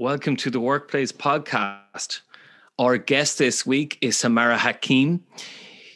Welcome 0.00 0.36
to 0.36 0.48
the 0.48 0.60
Workplace 0.60 1.12
Podcast. 1.12 2.22
Our 2.78 2.96
guest 2.96 3.36
this 3.36 3.66
week 3.66 3.98
is 4.00 4.16
Samara 4.16 4.56
Hakim. 4.56 5.22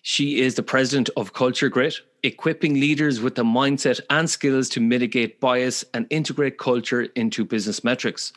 She 0.03 0.42
is 0.42 0.56
the 0.56 0.62
president 0.62 1.09
of 1.17 1.33
Culturgrit, 1.33 2.01
equipping 2.23 2.75
leaders 2.75 3.23
with 3.23 3.34
the 3.34 3.45
mindset 3.45 4.01
and 4.11 4.29
skills 4.29 4.69
to 4.69 4.81
mitigate 4.81 5.41
bias 5.41 5.87
and 5.95 6.06
integrate 6.11 6.59
culture 6.59 7.05
into 7.17 7.47
business 7.47 7.83
metrics. 7.83 8.34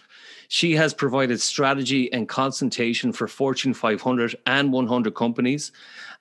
She 0.48 0.74
has 0.78 0.94
provided 0.94 1.42
strategy 1.42 2.14
and 2.14 2.30
consultation 2.30 3.12
for 3.12 3.28
Fortune 3.28 3.74
500 3.74 4.38
and 4.46 4.72
100 4.72 5.16
companies 5.16 5.74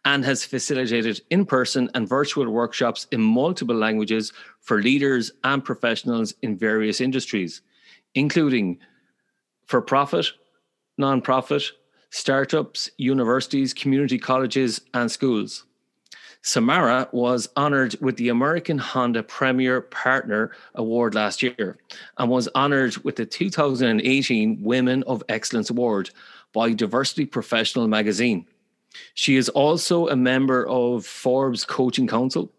and 0.05 0.25
has 0.25 0.45
facilitated 0.45 1.21
in 1.31 1.47
person 1.47 1.89
and 1.95 2.09
virtual 2.09 2.51
workshops 2.51 3.07
in 3.13 3.21
multiple 3.21 3.77
languages 3.77 4.33
for 4.59 4.83
leaders 4.83 5.31
and 5.45 5.65
professionals 5.65 6.35
in 6.43 6.57
various 6.57 7.01
industries, 7.01 7.63
including 8.17 8.81
for 9.67 9.81
profit, 9.81 10.27
non-profit, 10.99 11.63
startups, 12.11 12.91
universities, 12.97 13.75
community 13.75 14.19
colleges, 14.19 14.81
and 14.95 15.11
schools. 15.11 15.65
Samara 16.43 17.09
was 17.11 17.49
honored 17.57 17.97
with 18.01 18.17
the 18.17 18.29
American 18.29 18.79
Honda 18.79 19.25
Premier 19.25 19.81
Partner 19.81 20.53
Award 20.77 21.15
last 21.15 21.43
year 21.43 21.77
and 22.19 22.31
was 22.31 22.49
honored 22.55 22.97
with 22.99 23.17
the 23.17 23.27
2018 23.27 24.63
Women 24.63 25.03
of 25.09 25.25
Excellence 25.29 25.71
Award 25.71 26.11
by 26.53 26.73
Diversity 26.73 27.27
Professional 27.27 27.89
magazine. 27.89 28.47
She 29.15 29.37
is 29.37 29.49
also 29.49 30.07
a 30.07 30.15
member 30.15 30.67
of 30.69 31.05
Forbes 31.05 31.65
Coaching 31.65 32.07
Council, 32.07 32.53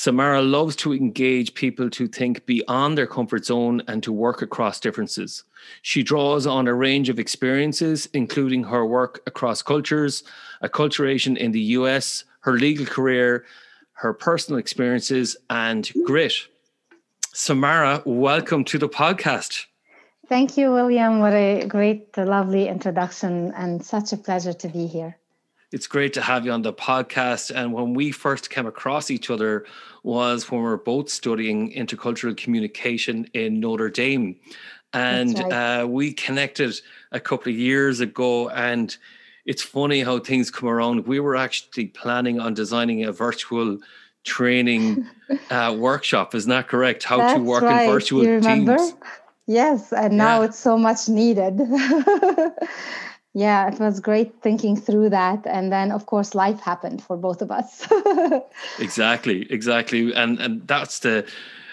Samara 0.00 0.40
loves 0.40 0.76
to 0.76 0.94
engage 0.94 1.52
people 1.52 1.90
to 1.90 2.08
think 2.08 2.46
beyond 2.46 2.96
their 2.96 3.06
comfort 3.06 3.44
zone 3.44 3.82
and 3.86 4.02
to 4.02 4.10
work 4.10 4.40
across 4.40 4.80
differences. 4.80 5.44
She 5.82 6.02
draws 6.02 6.46
on 6.46 6.66
a 6.66 6.72
range 6.72 7.10
of 7.10 7.18
experiences, 7.18 8.08
including 8.14 8.64
her 8.64 8.86
work 8.86 9.20
across 9.26 9.60
cultures, 9.60 10.24
acculturation 10.64 11.36
in 11.36 11.52
the 11.52 11.60
US, 11.76 12.24
her 12.40 12.54
legal 12.54 12.86
career, 12.86 13.44
her 13.92 14.14
personal 14.14 14.58
experiences, 14.58 15.36
and 15.50 15.92
grit. 16.06 16.32
Samara, 17.34 18.02
welcome 18.06 18.64
to 18.64 18.78
the 18.78 18.88
podcast. 18.88 19.66
Thank 20.30 20.56
you, 20.56 20.72
William. 20.72 21.20
What 21.20 21.34
a 21.34 21.66
great, 21.66 22.16
lovely 22.16 22.68
introduction, 22.68 23.52
and 23.54 23.84
such 23.84 24.14
a 24.14 24.16
pleasure 24.16 24.54
to 24.54 24.68
be 24.68 24.86
here 24.86 25.19
it's 25.72 25.86
great 25.86 26.12
to 26.14 26.20
have 26.20 26.44
you 26.44 26.52
on 26.52 26.62
the 26.62 26.72
podcast. 26.72 27.54
And 27.54 27.72
when 27.72 27.94
we 27.94 28.10
first 28.10 28.50
came 28.50 28.66
across 28.66 29.10
each 29.10 29.30
other 29.30 29.66
was 30.02 30.50
when 30.50 30.60
we 30.60 30.66
were 30.66 30.76
both 30.76 31.08
studying 31.08 31.72
intercultural 31.72 32.36
communication 32.36 33.26
in 33.34 33.60
Notre 33.60 33.90
Dame. 33.90 34.36
And 34.92 35.38
right. 35.38 35.82
uh, 35.82 35.86
we 35.86 36.12
connected 36.12 36.74
a 37.12 37.20
couple 37.20 37.52
of 37.52 37.58
years 37.58 38.00
ago. 38.00 38.48
And 38.48 38.96
it's 39.46 39.62
funny 39.62 40.00
how 40.00 40.18
things 40.18 40.50
come 40.50 40.68
around. 40.68 41.06
We 41.06 41.20
were 41.20 41.36
actually 41.36 41.86
planning 41.86 42.40
on 42.40 42.54
designing 42.54 43.04
a 43.04 43.12
virtual 43.12 43.78
training 44.24 45.06
uh, 45.50 45.76
workshop. 45.78 46.34
Isn't 46.34 46.50
that 46.50 46.66
correct? 46.66 47.04
How 47.04 47.18
That's 47.18 47.34
to 47.34 47.40
work 47.42 47.62
right. 47.62 47.84
in 47.84 47.90
virtual 47.90 48.40
teams. 48.40 48.94
Yes, 49.46 49.92
and 49.92 50.16
now 50.16 50.40
yeah. 50.40 50.46
it's 50.46 50.58
so 50.58 50.78
much 50.78 51.08
needed. 51.08 51.58
yeah 53.34 53.68
it 53.68 53.78
was 53.78 54.00
great 54.00 54.42
thinking 54.42 54.76
through 54.76 55.10
that. 55.10 55.46
And 55.46 55.72
then 55.72 55.92
of 55.92 56.06
course 56.06 56.34
life 56.34 56.60
happened 56.60 57.02
for 57.02 57.16
both 57.16 57.42
of 57.42 57.50
us. 57.50 57.86
Exactly 58.78 59.50
exactly. 59.50 60.12
And 60.12 60.38
and 60.40 60.66
that's 60.66 61.00
the 61.00 61.26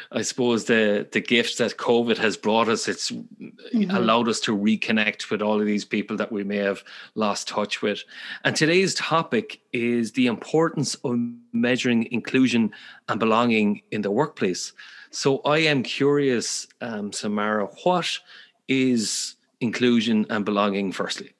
i 0.09 0.21
suppose 0.21 0.65
the 0.65 1.05
the 1.11 1.19
gift 1.19 1.57
that 1.57 1.77
covid 1.77 2.17
has 2.17 2.37
brought 2.37 2.69
us. 2.69 2.87
It's 2.87 3.11
mm-hmm. 3.11 3.91
allowed 3.91 4.27
us 4.27 4.39
to 4.41 4.55
reconnect 4.55 5.29
with 5.31 5.41
all 5.41 5.59
of 5.59 5.65
these 5.65 5.85
people 5.85 6.15
that 6.17 6.31
we 6.31 6.43
may 6.43 6.57
have 6.57 6.83
lost 7.15 7.47
touch 7.47 7.81
with. 7.81 8.03
And 8.43 8.55
today's 8.55 8.93
topic 8.95 9.59
is 9.73 10.11
the 10.11 10.27
importance 10.27 10.95
of 11.03 11.17
measuring 11.53 12.11
inclusion 12.11 12.71
and 13.09 13.19
belonging 13.19 13.81
in 13.91 14.01
the 14.01 14.11
workplace. 14.11 14.73
So 15.09 15.39
i 15.39 15.57
am 15.59 15.81
curious 15.83 16.67
um, 16.81 17.11
samara 17.11 17.65
what 17.83 18.19
is 18.67 19.35
inclusion 19.59 20.25
and 20.29 20.45
belonging 20.45 20.91
firstly 20.91 21.31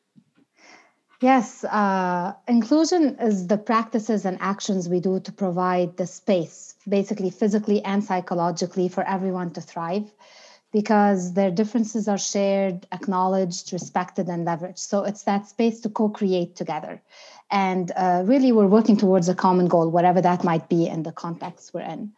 Yes, 1.20 1.64
uh, 1.64 2.34
inclusion 2.48 3.18
is 3.20 3.48
the 3.48 3.58
practices 3.58 4.24
and 4.24 4.38
actions 4.40 4.88
we 4.88 5.00
do 5.00 5.20
to 5.22 5.32
provide 5.32 5.98
the 5.98 6.06
space, 6.06 6.76
basically 6.88 7.32
physically 7.32 7.84
and 7.84 8.04
psychologically, 8.04 8.88
for 8.88 9.04
everyone 9.04 9.50
to 9.54 9.62
thrive 9.62 10.12
because 10.72 11.34
their 11.34 11.50
differences 11.50 12.08
are 12.08 12.18
shared, 12.20 12.86
acknowledged, 12.92 13.74
respected, 13.74 14.28
and 14.28 14.46
leveraged. 14.46 14.78
So 14.78 15.06
it's 15.06 15.24
that 15.24 15.48
space 15.48 15.80
to 15.82 15.90
co 15.90 16.10
create 16.10 16.56
together. 16.56 17.02
And 17.50 17.92
uh, 17.96 18.24
really, 18.26 18.52
we're 18.52 18.68
working 18.68 18.98
towards 18.98 19.28
a 19.28 19.34
common 19.34 19.68
goal, 19.68 19.90
whatever 19.90 20.22
that 20.22 20.44
might 20.44 20.70
be 20.70 20.88
in 20.88 21.02
the 21.04 21.12
context 21.12 21.74
we're 21.74 21.82
in. 21.82 22.12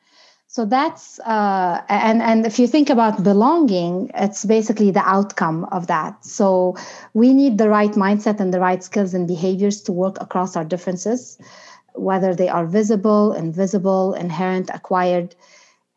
So 0.51 0.65
that's 0.65 1.19
uh, 1.19 1.83
and 1.89 2.23
and 2.23 2.43
if 2.43 2.57
you 2.57 2.67
think 2.67 2.89
about 2.89 3.23
belonging, 3.23 4.09
it's 4.15 4.45
basically 4.45 4.89
the 4.89 5.07
outcome 5.07 5.65
of 5.65 5.85
that. 5.87 6.25
So 6.25 6.75
we 7.13 7.35
need 7.35 7.59
the 7.59 7.69
right 7.69 7.91
mindset 7.91 8.39
and 8.39 8.51
the 8.51 8.59
right 8.59 8.83
skills 8.83 9.13
and 9.13 9.27
behaviors 9.27 9.79
to 9.83 9.91
work 9.91 10.17
across 10.19 10.55
our 10.55 10.65
differences, 10.65 11.37
whether 11.93 12.33
they 12.33 12.49
are 12.49 12.65
visible, 12.65 13.31
invisible, 13.33 14.15
inherent, 14.15 14.71
acquired. 14.73 15.35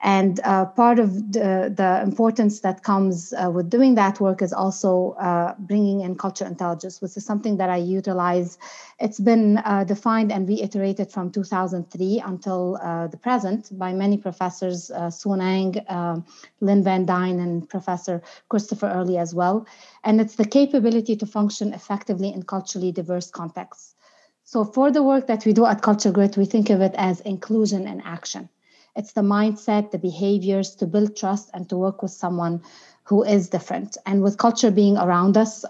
And 0.04 0.40
uh, 0.42 0.66
part 0.66 0.98
of 0.98 1.32
the, 1.32 1.72
the, 1.74 2.00
importance 2.02 2.58
that 2.60 2.82
comes 2.82 3.32
uh, 3.32 3.52
with 3.52 3.70
doing 3.70 3.94
that 3.94 4.18
work 4.18 4.42
is 4.42 4.52
also 4.52 5.12
uh, 5.12 5.54
bringing 5.60 6.00
in 6.00 6.16
culture 6.16 6.44
intelligence, 6.44 7.00
which 7.00 7.16
is 7.16 7.24
something 7.24 7.56
that 7.58 7.70
I 7.70 7.76
utilize. 7.76 8.58
It's 8.98 9.20
been 9.20 9.58
uh, 9.58 9.84
defined 9.84 10.32
and 10.32 10.48
reiterated 10.48 11.12
from 11.12 11.30
2003 11.30 12.20
until 12.26 12.78
uh, 12.82 13.06
the 13.06 13.16
present 13.16 13.78
by 13.78 13.92
many 13.92 14.16
professors, 14.16 14.90
uh, 14.90 15.08
Soon 15.08 15.40
Ang, 15.40 15.78
uh, 15.86 16.20
Linn 16.60 16.82
Van 16.82 17.06
Dyne, 17.06 17.38
and 17.38 17.68
Professor 17.68 18.20
Christopher 18.48 18.88
Earley 18.88 19.18
as 19.18 19.32
well. 19.32 19.68
And 20.02 20.20
it's 20.20 20.34
the 20.34 20.44
capability 20.44 21.14
to 21.14 21.26
function 21.26 21.72
effectively 21.72 22.32
in 22.32 22.42
culturally 22.42 22.90
diverse 22.90 23.30
contexts. 23.30 23.94
So, 24.42 24.64
for 24.64 24.90
the 24.90 25.04
work 25.04 25.28
that 25.28 25.46
we 25.46 25.52
do 25.52 25.64
at 25.64 25.80
Culturgrit, 25.80 26.36
we 26.36 26.44
think 26.44 26.70
of 26.70 26.80
it 26.80 26.94
as 26.96 27.20
inclusion 27.20 27.86
in 27.86 28.00
action. 28.00 28.48
It's 28.94 29.12
the 29.12 29.22
mindset, 29.22 29.90
the 29.90 29.98
behaviors 29.98 30.74
to 30.76 30.86
build 30.86 31.16
trust 31.16 31.50
and 31.54 31.68
to 31.68 31.76
work 31.76 32.02
with 32.02 32.10
someone 32.10 32.62
who 33.04 33.24
is 33.24 33.48
different. 33.48 33.96
And 34.06 34.22
with 34.22 34.38
culture 34.38 34.70
being 34.70 34.96
around 34.96 35.36
us, 35.36 35.64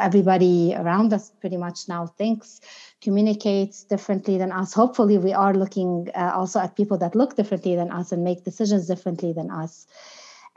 everybody 0.00 0.74
around 0.74 1.12
us 1.12 1.30
pretty 1.40 1.56
much 1.56 1.88
now 1.88 2.06
thinks, 2.06 2.60
communicates 3.00 3.84
differently 3.84 4.36
than 4.38 4.52
us. 4.52 4.74
Hopefully, 4.74 5.18
we 5.18 5.32
are 5.32 5.54
looking 5.54 6.08
uh, 6.14 6.32
also 6.34 6.58
at 6.60 6.76
people 6.76 6.98
that 6.98 7.14
look 7.14 7.36
differently 7.36 7.76
than 7.76 7.90
us 7.90 8.12
and 8.12 8.24
make 8.24 8.44
decisions 8.44 8.86
differently 8.86 9.32
than 9.32 9.50
us. 9.50 9.86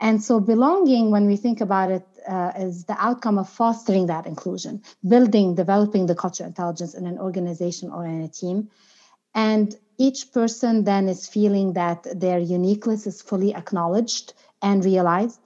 And 0.00 0.22
so, 0.22 0.40
belonging, 0.40 1.10
when 1.10 1.26
we 1.26 1.36
think 1.36 1.60
about 1.60 1.90
it, 1.90 2.06
uh, 2.28 2.52
is 2.56 2.84
the 2.84 2.96
outcome 2.98 3.38
of 3.38 3.48
fostering 3.48 4.06
that 4.06 4.26
inclusion, 4.26 4.82
building, 5.06 5.54
developing 5.54 6.06
the 6.06 6.14
culture 6.14 6.44
intelligence 6.44 6.94
in 6.94 7.06
an 7.06 7.18
organization 7.18 7.90
or 7.90 8.06
in 8.06 8.22
a 8.22 8.28
team. 8.28 8.68
And 9.34 9.76
each 10.00 10.32
person 10.32 10.84
then 10.84 11.08
is 11.08 11.28
feeling 11.28 11.74
that 11.74 12.06
their 12.18 12.38
uniqueness 12.38 13.06
is 13.06 13.20
fully 13.20 13.54
acknowledged 13.54 14.32
and 14.62 14.82
realized. 14.82 15.38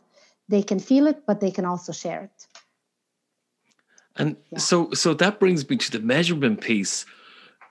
They 0.49 0.63
can 0.63 0.79
feel 0.79 1.09
it, 1.09 1.27
but 1.27 1.41
they 1.41 1.51
can 1.51 1.65
also 1.65 1.93
share 1.93 2.23
it. 2.23 2.47
And 4.17 4.37
yeah. 4.53 4.59
so 4.61 4.93
so 4.93 5.13
that 5.15 5.41
brings 5.41 5.69
me 5.69 5.77
to 5.77 5.91
the 5.91 5.99
measurement 5.99 6.61
piece. 6.61 7.05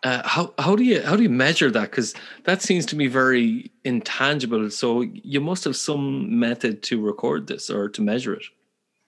Uh, 0.03 0.21
how 0.27 0.53
how 0.59 0.75
do 0.75 0.83
you 0.83 1.01
how 1.01 1.15
do 1.15 1.23
you 1.23 1.29
measure 1.29 1.71
that? 1.71 1.89
Because 1.91 2.13
that 2.43 2.61
seems 2.61 2.85
to 2.87 2.97
me 2.97 3.07
very 3.07 3.71
intangible. 3.85 4.69
So 4.69 5.01
you 5.01 5.39
must 5.39 5.63
have 5.63 5.77
some 5.77 6.37
method 6.37 6.83
to 6.83 7.01
record 7.01 7.47
this 7.47 7.69
or 7.69 7.87
to 7.87 8.01
measure 8.01 8.33
it. 8.33 8.43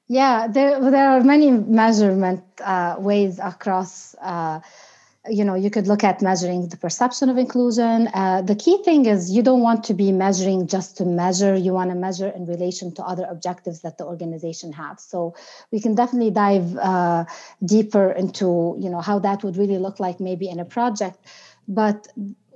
Yeah, 0.07 0.48
there 0.48 0.80
there 0.92 1.10
are 1.10 1.22
many 1.22 1.51
measurement 1.51 2.44
uh, 2.63 2.95
ways 3.00 3.39
across. 3.39 4.16
Uh, 4.22 4.62
you 5.30 5.44
know 5.44 5.56
you 5.56 5.69
could 5.69 5.88
look 5.88 6.04
at 6.04 6.22
measuring 6.22 6.68
the 6.69 6.77
perception 6.77 7.30
of 7.30 7.38
inclusion. 7.38 8.07
Uh, 8.13 8.42
the 8.42 8.56
key 8.56 8.81
thing 8.83 9.06
is 9.06 9.31
you 9.31 9.42
don't 9.42 9.62
want 9.62 9.83
to 9.86 9.94
be 9.94 10.12
measuring 10.12 10.68
just 10.68 10.98
to 10.98 11.06
measure. 11.06 11.56
You 11.56 11.74
want 11.74 11.89
to 11.89 11.95
measure 11.95 12.27
in 12.27 12.45
relation 12.45 12.94
to 12.95 13.04
other 13.04 13.25
objectives 13.30 13.81
that 13.81 13.98
the 13.98 14.06
organization 14.06 14.74
has. 14.74 15.04
So 15.04 15.36
we 15.72 15.80
can 15.80 15.95
definitely 15.95 16.31
dive 16.31 16.77
uh, 16.77 17.25
deeper 17.63 18.12
into 18.12 18.77
you 18.80 18.89
know 18.89 19.01
how 19.01 19.19
that 19.19 19.44
would 19.44 19.57
really 19.57 19.77
look 19.77 20.00
like 20.00 20.19
maybe 20.19 20.48
in 20.50 20.60
a 20.60 20.66
project. 20.66 21.18
But 21.68 22.07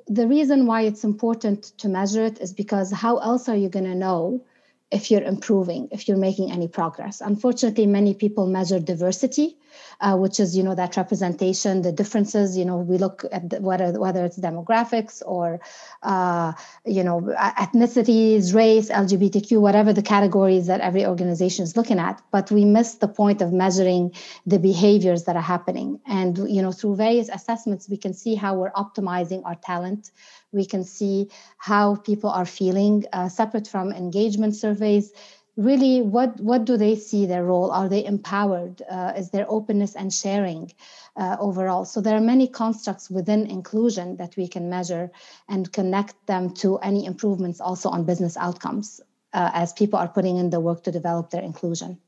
the 0.07 0.27
reason 0.27 0.65
why 0.65 0.81
it's 0.81 1.03
important 1.03 1.63
to 1.79 1.87
measure 1.87 2.23
it 2.23 2.39
is 2.39 2.53
because 2.53 2.91
how 2.91 3.17
else 3.17 3.47
are 3.47 3.55
you 3.55 3.69
going 3.69 3.85
to 3.85 3.95
know 3.95 4.43
if 4.91 5.11
you're 5.11 5.23
improving, 5.23 5.87
if 5.91 6.07
you're 6.07 6.17
making 6.17 6.51
any 6.51 6.67
progress. 6.67 7.21
Unfortunately, 7.21 7.85
many 7.85 8.13
people 8.13 8.47
measure 8.47 8.79
diversity, 8.79 9.55
uh, 10.01 10.15
which 10.15 10.39
is 10.39 10.55
you 10.55 10.63
know 10.63 10.75
that 10.75 10.97
representation, 10.97 11.81
the 11.81 11.91
differences. 11.91 12.57
You 12.57 12.65
know, 12.65 12.77
we 12.77 12.97
look 12.97 13.25
at 13.31 13.49
the, 13.49 13.61
whether 13.61 13.99
whether 13.99 14.25
it's 14.25 14.39
demographics 14.39 15.21
or 15.25 15.59
uh, 16.03 16.53
you 16.85 17.03
know 17.03 17.21
ethnicities, 17.37 18.53
race, 18.53 18.89
LGBTQ, 18.89 19.59
whatever 19.59 19.93
the 19.93 20.01
categories 20.01 20.67
that 20.67 20.81
every 20.81 21.05
organization 21.05 21.63
is 21.63 21.75
looking 21.75 21.99
at. 21.99 22.21
But 22.31 22.51
we 22.51 22.65
miss 22.65 22.95
the 22.95 23.07
point 23.07 23.41
of 23.41 23.53
measuring 23.53 24.13
the 24.45 24.59
behaviors 24.59 25.25
that 25.25 25.35
are 25.35 25.41
happening. 25.41 25.99
And 26.05 26.37
you 26.49 26.61
know, 26.61 26.71
through 26.71 26.95
various 26.95 27.29
assessments, 27.29 27.89
we 27.89 27.97
can 27.97 28.13
see 28.13 28.35
how 28.35 28.55
we're 28.55 28.71
optimizing 28.71 29.43
our 29.45 29.55
talent 29.55 30.11
we 30.51 30.65
can 30.65 30.83
see 30.83 31.29
how 31.57 31.95
people 31.95 32.29
are 32.29 32.45
feeling 32.45 33.05
uh, 33.13 33.29
separate 33.29 33.67
from 33.67 33.91
engagement 33.91 34.55
surveys 34.55 35.11
really 35.59 36.01
what 36.01 36.39
what 36.39 36.63
do 36.63 36.77
they 36.77 36.95
see 36.95 37.25
their 37.25 37.43
role? 37.43 37.69
Are 37.71 37.89
they 37.89 38.03
empowered? 38.05 38.81
Uh, 38.89 39.13
is 39.15 39.29
there 39.29 39.45
openness 39.49 39.95
and 39.95 40.11
sharing 40.13 40.71
uh, 41.17 41.35
overall? 41.39 41.85
So 41.85 41.99
there 41.99 42.15
are 42.15 42.21
many 42.21 42.47
constructs 42.47 43.09
within 43.09 43.45
inclusion 43.45 44.15
that 44.17 44.37
we 44.37 44.47
can 44.47 44.69
measure 44.69 45.11
and 45.49 45.71
connect 45.71 46.15
them 46.27 46.53
to 46.55 46.77
any 46.77 47.05
improvements 47.05 47.59
also 47.59 47.89
on 47.89 48.05
business 48.05 48.37
outcomes 48.37 49.01
uh, 49.33 49.51
as 49.53 49.73
people 49.73 49.99
are 49.99 50.07
putting 50.07 50.37
in 50.37 50.49
the 50.49 50.61
work 50.61 50.83
to 50.83 50.91
develop 50.91 51.29
their 51.29 51.43
inclusion. 51.43 51.99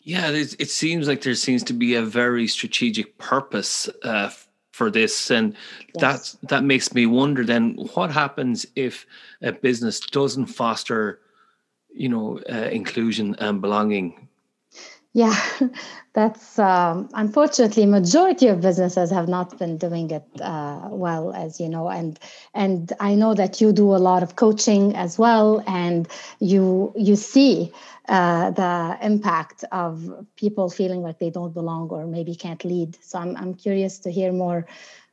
Yeah 0.00 0.30
it, 0.30 0.70
seems 0.70 1.08
like 1.08 1.22
there 1.22 1.34
seems 1.34 1.64
to 1.64 1.72
be 1.72 1.96
a 1.96 2.02
very 2.02 2.46
strategic 2.46 3.18
purpose 3.18 3.88
uh, 4.04 4.30
for 4.70 4.88
this 4.88 5.32
and 5.32 5.56
yes. 5.94 6.00
that 6.00 6.48
that 6.48 6.62
makes 6.62 6.94
me 6.94 7.06
wonder 7.06 7.44
then 7.44 7.74
what 7.94 8.12
happens 8.12 8.66
if 8.76 9.04
a 9.42 9.50
business 9.50 9.98
doesn't 9.98 10.46
foster 10.46 11.18
you 11.96 12.08
know 12.08 12.38
uh, 12.50 12.68
inclusion 12.70 13.34
and 13.38 13.60
belonging 13.60 14.28
yeah 15.12 15.36
that's 16.12 16.58
um, 16.58 17.08
unfortunately 17.14 17.86
majority 17.86 18.48
of 18.48 18.60
businesses 18.60 19.10
have 19.10 19.28
not 19.28 19.58
been 19.58 19.76
doing 19.78 20.10
it 20.10 20.24
uh, 20.40 20.88
well 20.90 21.32
as 21.32 21.60
you 21.60 21.68
know 21.68 21.88
and 21.88 22.18
and 22.54 22.92
i 23.00 23.14
know 23.14 23.34
that 23.34 23.60
you 23.60 23.72
do 23.72 23.94
a 23.94 24.02
lot 24.10 24.22
of 24.22 24.36
coaching 24.36 24.94
as 24.94 25.18
well 25.18 25.62
and 25.66 26.08
you 26.40 26.92
you 26.96 27.16
see 27.16 27.72
uh, 28.08 28.50
the 28.52 28.98
impact 29.02 29.64
of 29.72 30.24
people 30.36 30.70
feeling 30.70 31.02
like 31.02 31.18
they 31.18 31.30
don't 31.30 31.52
belong 31.52 31.88
or 31.88 32.06
maybe 32.06 32.34
can't 32.34 32.64
lead. 32.64 32.96
So 33.02 33.18
I'm, 33.18 33.36
I'm 33.36 33.54
curious 33.54 33.98
to 34.00 34.12
hear 34.12 34.32
more 34.32 34.66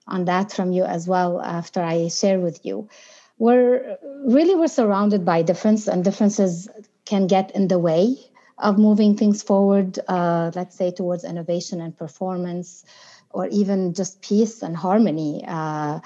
on 0.08 0.26
that 0.26 0.52
from 0.52 0.72
you 0.72 0.84
as 0.84 1.08
well 1.08 1.42
after 1.42 1.82
I 1.82 2.10
share 2.10 2.40
with 2.40 2.64
you. 2.64 2.90
We're 3.38 3.98
really 4.26 4.56
we're 4.56 4.68
surrounded 4.68 5.26
by 5.26 5.42
difference, 5.42 5.88
and 5.88 6.04
differences 6.04 6.70
can 7.06 7.28
get 7.28 7.52
in 7.56 7.68
the 7.68 7.80
way 7.80 8.16
of 8.58 8.78
moving 8.78 9.18
things 9.18 9.44
forward. 9.44 10.00
Uh, 10.08 10.52
let's 10.56 10.76
say 10.76 10.92
towards 10.92 11.24
innovation 11.24 11.82
and 11.82 11.98
performance, 11.98 12.86
or 13.32 13.48
even 13.48 13.94
just 13.94 14.22
peace 14.22 14.62
and 14.62 14.78
harmony. 14.78 15.44
Uh, 15.48 16.00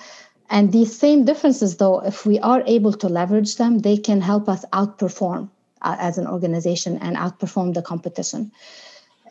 and 0.50 0.72
these 0.72 0.98
same 0.98 1.26
differences, 1.26 1.78
though, 1.78 2.00
if 2.00 2.26
we 2.26 2.40
are 2.40 2.64
able 2.66 2.94
to 2.94 3.10
leverage 3.10 3.58
them, 3.58 3.80
they 3.80 3.98
can 3.98 4.22
help 4.22 4.48
us 4.48 4.64
outperform 4.72 5.50
uh, 5.82 5.98
as 6.00 6.18
an 6.18 6.26
organization 6.26 6.98
and 7.00 7.18
outperform 7.18 7.74
the 7.74 7.82
competition. 7.82 8.52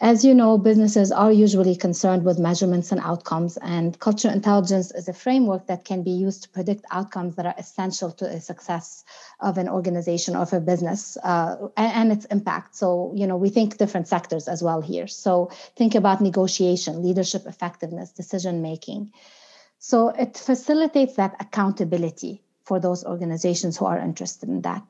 As 0.00 0.24
you 0.24 0.34
know, 0.34 0.58
businesses 0.58 1.10
are 1.10 1.32
usually 1.32 1.74
concerned 1.74 2.24
with 2.24 2.38
measurements 2.38 2.92
and 2.92 3.00
outcomes, 3.00 3.56
and 3.56 3.98
cultural 3.98 4.34
intelligence 4.34 4.90
is 4.90 5.08
a 5.08 5.12
framework 5.14 5.66
that 5.68 5.84
can 5.84 6.02
be 6.02 6.10
used 6.10 6.42
to 6.42 6.48
predict 6.50 6.84
outcomes 6.90 7.36
that 7.36 7.46
are 7.46 7.54
essential 7.56 8.10
to 8.12 8.26
the 8.26 8.40
success 8.40 9.04
of 9.40 9.56
an 9.56 9.68
organization 9.68 10.36
or 10.36 10.42
of 10.42 10.52
a 10.52 10.60
business 10.60 11.16
uh, 11.22 11.56
and, 11.76 11.92
and, 11.92 12.12
its 12.12 12.26
impact. 12.26 12.76
So, 12.76 13.12
you 13.14 13.26
know, 13.26 13.36
we 13.36 13.48
think 13.48 13.78
different 13.78 14.08
sectors 14.08 14.48
as 14.48 14.62
well 14.62 14.82
here. 14.82 15.06
So, 15.06 15.50
think 15.76 15.94
about 15.94 16.20
negotiation, 16.20 17.02
leadership 17.02 17.46
effectiveness, 17.46 18.12
decision 18.12 18.60
making. 18.60 19.12
So, 19.78 20.10
it 20.10 20.36
facilitates 20.36 21.14
that 21.14 21.36
accountability 21.40 22.42
for 22.64 22.80
those 22.80 23.04
organizations 23.04 23.76
who 23.76 23.86
are 23.86 23.98
interested 23.98 24.48
in 24.48 24.62
that. 24.62 24.82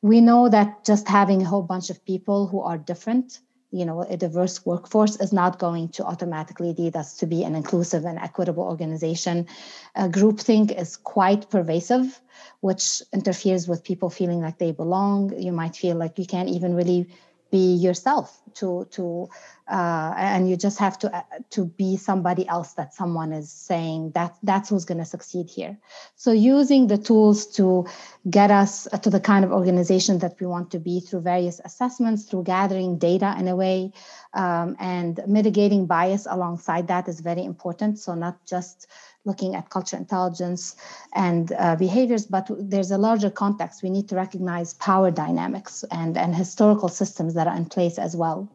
We 0.00 0.20
know 0.20 0.48
that 0.48 0.84
just 0.84 1.06
having 1.06 1.42
a 1.42 1.44
whole 1.44 1.62
bunch 1.62 1.90
of 1.90 2.04
people 2.04 2.46
who 2.46 2.60
are 2.62 2.78
different, 2.78 3.38
you 3.70 3.84
know, 3.84 4.02
a 4.02 4.16
diverse 4.16 4.64
workforce 4.64 5.16
is 5.16 5.32
not 5.32 5.58
going 5.58 5.88
to 5.90 6.04
automatically 6.04 6.74
lead 6.78 6.96
us 6.96 7.16
to 7.18 7.26
be 7.26 7.44
an 7.44 7.54
inclusive 7.54 8.04
and 8.04 8.18
equitable 8.18 8.62
organization. 8.62 9.46
Uh, 9.94 10.08
groupthink 10.08 10.76
is 10.78 10.96
quite 10.96 11.50
pervasive, 11.50 12.20
which 12.60 13.02
interferes 13.12 13.68
with 13.68 13.84
people 13.84 14.08
feeling 14.08 14.40
like 14.40 14.58
they 14.58 14.72
belong. 14.72 15.38
You 15.38 15.52
might 15.52 15.76
feel 15.76 15.96
like 15.96 16.18
you 16.18 16.26
can't 16.26 16.48
even 16.48 16.74
really 16.74 17.08
be 17.50 17.74
yourself 17.74 18.40
to 18.54 18.86
to 18.90 19.28
uh, 19.70 20.14
and 20.16 20.48
you 20.48 20.56
just 20.56 20.78
have 20.78 20.98
to 20.98 21.14
uh, 21.14 21.22
to 21.50 21.64
be 21.64 21.96
somebody 21.96 22.46
else 22.48 22.74
that 22.74 22.94
someone 22.94 23.32
is 23.32 23.50
saying 23.50 24.10
that 24.14 24.36
that's 24.42 24.70
who's 24.70 24.84
going 24.84 24.98
to 24.98 25.04
succeed 25.04 25.48
here 25.48 25.76
so 26.16 26.32
using 26.32 26.86
the 26.86 26.98
tools 26.98 27.46
to 27.46 27.86
get 28.30 28.50
us 28.50 28.86
to 29.02 29.10
the 29.10 29.20
kind 29.20 29.44
of 29.44 29.52
organization 29.52 30.18
that 30.18 30.34
we 30.40 30.46
want 30.46 30.70
to 30.70 30.78
be 30.78 31.00
through 31.00 31.20
various 31.20 31.60
assessments 31.64 32.24
through 32.24 32.42
gathering 32.42 32.98
data 32.98 33.34
in 33.38 33.48
a 33.48 33.56
way 33.56 33.92
um, 34.34 34.76
and 34.80 35.20
mitigating 35.26 35.86
bias 35.86 36.26
alongside 36.28 36.88
that 36.88 37.08
is 37.08 37.20
very 37.20 37.44
important 37.44 37.98
so 37.98 38.14
not 38.14 38.44
just 38.46 38.86
looking 39.24 39.54
at 39.54 39.70
culture 39.70 39.96
intelligence 39.96 40.74
and 41.14 41.52
uh, 41.52 41.76
behaviors, 41.76 42.26
but 42.26 42.48
there's 42.58 42.90
a 42.90 42.98
larger 42.98 43.30
context. 43.30 43.82
We 43.82 43.90
need 43.90 44.08
to 44.08 44.16
recognize 44.16 44.74
power 44.74 45.10
dynamics 45.10 45.84
and, 45.90 46.16
and 46.16 46.34
historical 46.34 46.88
systems 46.88 47.34
that 47.34 47.46
are 47.46 47.56
in 47.56 47.66
place 47.66 47.98
as 47.98 48.16
well. 48.16 48.48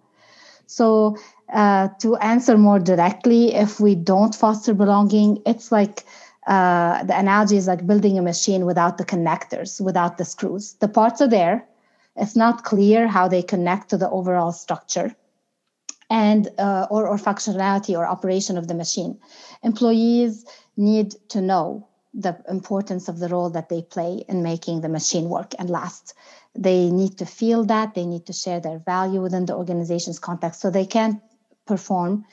So, 0.75 1.17
uh, 1.53 1.89
to 1.99 2.15
answer 2.15 2.57
more 2.57 2.79
directly, 2.79 3.53
if 3.53 3.79
we 3.79 3.93
don't 3.93 4.33
foster 4.33 4.73
belonging, 4.73 5.39
it's 5.45 5.71
like 5.71 6.03
uh, 6.47 7.03
the 7.03 7.17
analogy 7.17 7.57
is 7.57 7.67
like 7.67 7.85
building 7.85 8.17
a 8.17 8.23
machine 8.23 8.65
without 8.65 8.97
the 8.97 9.05
connectors, 9.05 9.79
without 9.79 10.17
the 10.17 10.25
screws. 10.25 10.73
The 10.79 10.87
parts 10.87 11.21
are 11.21 11.27
there. 11.27 11.67
It's 12.15 12.35
not 12.35 12.63
clear 12.63 13.07
how 13.07 13.27
they 13.27 13.43
connect 13.43 13.89
to 13.89 13.97
the 13.97 14.09
overall 14.09 14.51
structure 14.51 15.15
and 16.09 16.49
uh, 16.57 16.87
or, 16.89 17.07
or 17.07 17.17
functionality 17.17 17.95
or 17.95 18.07
operation 18.07 18.57
of 18.57 18.67
the 18.67 18.73
machine. 18.73 19.19
Employees 19.63 20.43
need 20.75 21.15
to 21.29 21.39
know 21.39 21.87
the 22.13 22.37
importance 22.47 23.07
of 23.07 23.19
the 23.19 23.29
role 23.29 23.49
that 23.49 23.69
they 23.69 23.81
play 23.81 24.23
in 24.29 24.43
making 24.43 24.81
the 24.81 24.89
machine 24.89 25.29
work 25.29 25.53
and 25.57 25.69
last. 25.69 26.13
They 26.55 26.91
need 26.91 27.17
to 27.17 27.25
feel 27.25 27.65
that, 27.65 27.95
they 27.95 28.05
need 28.05 28.27
to 28.27 28.33
share 28.33 28.59
their 28.59 28.79
value 28.79 29.21
within 29.21 29.45
the 29.45 29.55
organization's 29.55 30.19
context 30.19 30.61
so 30.61 30.69
they 30.69 30.85
can 30.85 31.21
perform. 31.65 32.25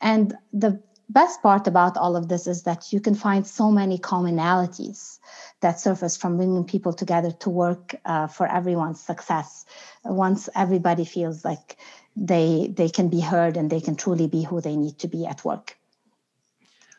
And 0.00 0.34
the 0.52 0.82
best 1.08 1.42
part 1.42 1.66
about 1.66 1.96
all 1.96 2.16
of 2.16 2.28
this 2.28 2.46
is 2.46 2.62
that 2.64 2.92
you 2.92 3.00
can 3.00 3.14
find 3.14 3.46
so 3.46 3.70
many 3.70 3.98
commonalities 3.98 5.18
that 5.60 5.78
surface 5.78 6.16
from 6.16 6.36
bringing 6.36 6.64
people 6.64 6.92
together 6.92 7.30
to 7.30 7.50
work 7.50 7.94
uh, 8.04 8.26
for 8.26 8.46
everyone's 8.46 9.00
success 9.00 9.64
once 10.04 10.48
everybody 10.54 11.04
feels 11.04 11.44
like 11.44 11.76
they 12.16 12.72
they 12.74 12.88
can 12.88 13.08
be 13.08 13.20
heard 13.20 13.56
and 13.56 13.70
they 13.70 13.80
can 13.80 13.94
truly 13.94 14.26
be 14.26 14.42
who 14.42 14.60
they 14.60 14.76
need 14.76 14.98
to 14.98 15.06
be 15.06 15.26
at 15.26 15.44
work 15.44 15.76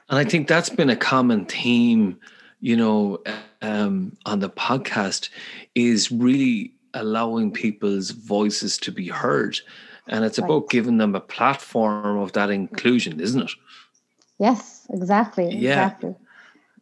and 0.09 0.19
I 0.19 0.23
think 0.23 0.47
that's 0.47 0.69
been 0.69 0.89
a 0.89 0.95
common 0.95 1.45
theme, 1.45 2.19
you 2.61 2.75
know, 2.75 3.21
um, 3.61 4.15
on 4.25 4.39
the 4.39 4.49
podcast 4.49 5.29
is 5.75 6.11
really 6.11 6.73
allowing 6.93 7.51
people's 7.51 8.11
voices 8.11 8.77
to 8.79 8.91
be 8.91 9.07
heard. 9.07 9.59
And 10.07 10.23
it's 10.23 10.37
about 10.37 10.61
right. 10.61 10.69
giving 10.69 10.97
them 10.97 11.15
a 11.15 11.19
platform 11.19 12.17
of 12.19 12.31
that 12.33 12.49
inclusion, 12.49 13.19
isn't 13.19 13.41
it? 13.41 13.51
Yes, 14.39 14.87
exactly. 14.89 15.49
Yeah. 15.53 15.87
Exactly. 15.87 16.15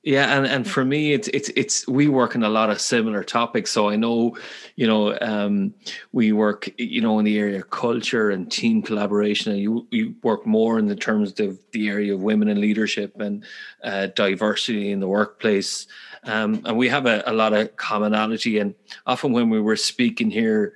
Yeah, 0.05 0.37
and, 0.37 0.45
and 0.45 0.69
for 0.69 0.85
me, 0.85 1.13
it's 1.13 1.27
it's 1.29 1.49
it's 1.55 1.87
we 1.87 2.07
work 2.07 2.35
on 2.35 2.43
a 2.43 2.49
lot 2.49 2.69
of 2.69 2.79
similar 2.79 3.23
topics. 3.23 3.71
So 3.71 3.89
I 3.89 3.95
know, 3.95 4.37
you 4.75 4.85
know, 4.85 5.17
um, 5.19 5.73
we 6.11 6.31
work, 6.31 6.69
you 6.77 7.01
know, 7.01 7.17
in 7.17 7.25
the 7.25 7.39
area 7.39 7.57
of 7.57 7.71
culture 7.71 8.29
and 8.29 8.51
team 8.51 8.83
collaboration, 8.83 9.51
and 9.51 9.59
you 9.59 9.87
you 9.89 10.13
work 10.21 10.45
more 10.45 10.77
in 10.77 10.85
the 10.85 10.95
terms 10.95 11.39
of 11.39 11.59
the 11.71 11.89
area 11.89 12.13
of 12.13 12.21
women 12.21 12.49
in 12.49 12.61
leadership 12.61 13.19
and 13.19 13.43
uh, 13.83 14.05
diversity 14.15 14.91
in 14.91 14.99
the 14.99 15.07
workplace. 15.07 15.87
Um, 16.23 16.61
and 16.65 16.77
we 16.77 16.87
have 16.89 17.07
a, 17.07 17.23
a, 17.25 17.33
lot 17.33 17.53
of 17.53 17.75
commonality. 17.75 18.59
And 18.59 18.75
often 19.07 19.31
when 19.31 19.49
we 19.49 19.59
were 19.59 19.75
speaking 19.75 20.29
here 20.29 20.73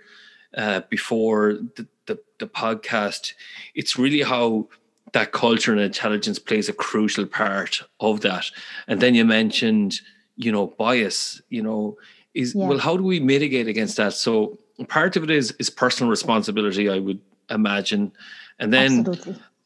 uh, 0.58 0.82
before 0.90 1.54
the, 1.76 1.88
the 2.08 2.20
the 2.40 2.48
podcast, 2.48 3.34
it's 3.76 3.96
really 3.96 4.24
how 4.24 4.70
that 5.14 5.32
culture 5.32 5.72
and 5.72 5.82
intelligence 5.82 6.40
plays 6.40 6.70
a 6.70 6.74
crucial 6.74 7.26
part 7.26 7.82
of 8.00 8.22
that. 8.22 8.46
And 8.88 9.02
then 9.02 9.16
you 9.16 9.26
mentioned, 9.26 10.00
you 10.36 10.52
know, 10.52 10.68
bias, 10.68 11.42
you 11.50 11.62
know, 11.62 11.98
is 12.34 12.56
yeah. 12.56 12.68
well, 12.68 12.78
how 12.78 12.98
do 12.98 13.04
we 13.04 13.20
mitigate 13.20 13.68
against 13.68 13.98
that? 13.98 14.14
So 14.14 14.60
part 14.88 15.16
of 15.16 15.24
it 15.24 15.32
is 15.32 15.52
is 15.60 15.70
personal 15.70 16.10
responsibility, 16.10 16.90
I 16.90 17.00
would 17.00 17.20
imagine. 17.50 18.12
And 18.60 18.74
then 18.74 19.08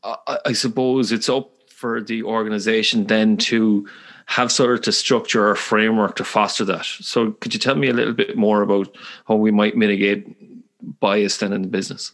I, 0.03 0.39
I, 0.45 0.53
suppose 0.53 1.11
it's 1.11 1.29
up 1.29 1.51
for 1.69 2.01
the 2.01 2.23
organization 2.23 3.05
then 3.07 3.37
to 3.37 3.87
have 4.25 4.51
sort 4.51 4.73
of 4.73 4.81
to 4.81 4.91
structure 4.91 5.51
a 5.51 5.55
framework 5.55 6.15
to 6.15 6.23
foster 6.23 6.63
that. 6.65 6.85
So 6.85 7.31
could 7.31 7.53
you 7.53 7.59
tell 7.59 7.75
me 7.75 7.89
a 7.89 7.93
little 7.93 8.13
bit 8.13 8.37
more 8.37 8.61
about 8.61 8.95
how 9.27 9.35
we 9.35 9.51
might 9.51 9.75
mitigate 9.75 10.99
bias 10.99 11.37
then 11.37 11.51
in 11.51 11.61
the 11.61 11.67
business? 11.67 12.13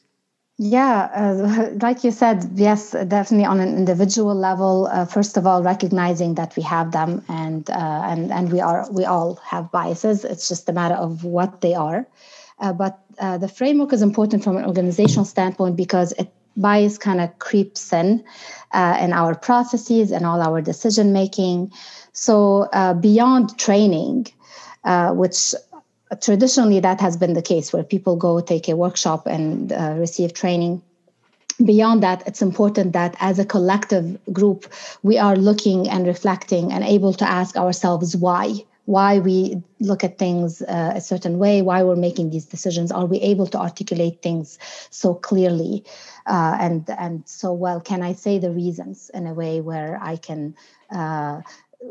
Yeah, 0.62 1.10
uh, 1.16 1.70
like 1.82 2.04
you 2.04 2.12
said, 2.12 2.44
yes, 2.56 2.92
definitely 2.92 3.46
on 3.46 3.62
an 3.62 3.78
individual 3.78 4.36
level. 4.36 4.88
Uh, 4.92 5.06
first 5.06 5.38
of 5.38 5.48
all, 5.48 5.64
recognizing 5.64 6.36
that 6.36 6.56
we 6.58 6.64
have 6.64 6.92
them, 6.92 7.24
and 7.30 7.70
uh, 7.70 8.02
and 8.06 8.32
and 8.32 8.52
we 8.52 8.60
are 8.60 8.86
we 8.92 9.06
all 9.06 9.36
have 9.38 9.72
biases. 9.72 10.26
It's 10.26 10.50
just 10.50 10.68
a 10.68 10.74
matter 10.74 10.96
of 10.96 11.24
what 11.24 11.62
they 11.62 11.76
are. 11.76 12.06
Uh, 12.60 12.74
but 12.74 13.00
uh, 13.20 13.38
the 13.38 13.48
framework 13.48 13.94
is 13.94 14.02
important 14.02 14.44
from 14.44 14.58
an 14.58 14.66
organizational 14.66 15.24
standpoint 15.24 15.78
because 15.78 16.12
it 16.14 16.30
bias 16.58 16.98
kind 16.98 17.22
of 17.22 17.40
creeps 17.40 17.94
in 17.94 18.22
uh, 18.74 18.98
in 19.00 19.14
our 19.14 19.36
processes 19.36 20.12
and 20.12 20.26
all 20.26 20.42
our 20.42 20.60
decision 20.60 21.14
making. 21.14 21.72
So 22.12 22.68
beyond 23.00 23.58
training, 23.58 24.28
which 25.12 25.56
traditionally 26.16 26.80
that 26.80 27.00
has 27.02 27.18
been 27.18 27.34
the 27.34 27.42
case 27.42 27.72
where 27.72 27.84
people 27.84 28.16
go 28.16 28.40
take 28.40 28.68
a 28.68 28.76
workshop 28.76 29.28
and 29.28 29.72
uh, 29.72 29.96
receive 29.98 30.34
training. 30.34 30.82
Beyond 31.64 32.04
that 32.04 32.24
it's 32.26 32.42
important 32.42 32.94
that 32.94 33.16
as 33.20 33.38
a 33.38 33.46
collective 33.46 34.18
group 34.32 34.72
we 35.04 35.18
are 35.18 35.36
looking 35.36 35.90
and 35.90 36.08
reflecting 36.08 36.72
and 36.72 36.84
able 36.84 37.14
to 37.14 37.30
ask 37.30 37.58
ourselves 37.58 38.16
why. 38.16 38.54
Why 38.86 39.20
we 39.20 39.62
look 39.80 40.04
at 40.04 40.18
things 40.18 40.64
uh, 40.64 40.94
a 40.96 41.02
certain 41.02 41.38
way 41.38 41.62
why 41.62 41.84
we're 41.84 41.96
making 41.96 42.32
these 42.32 42.46
decisions 42.46 42.92
are 42.92 43.06
we 43.06 43.20
able 43.20 43.46
to 43.48 43.60
articulate 43.60 44.22
things 44.24 44.58
so 44.90 45.14
clearly? 45.14 45.84
Uh, 46.26 46.58
and 46.60 46.90
and 46.98 47.24
so 47.28 47.54
well 47.54 47.82
can 47.82 48.02
i 48.02 48.14
say 48.14 48.40
the 48.40 48.52
reasons 48.52 49.12
in 49.14 49.28
a 49.28 49.34
way 49.34 49.62
where 49.62 50.00
i 50.02 50.16
can 50.16 50.56
uh, 50.92 51.42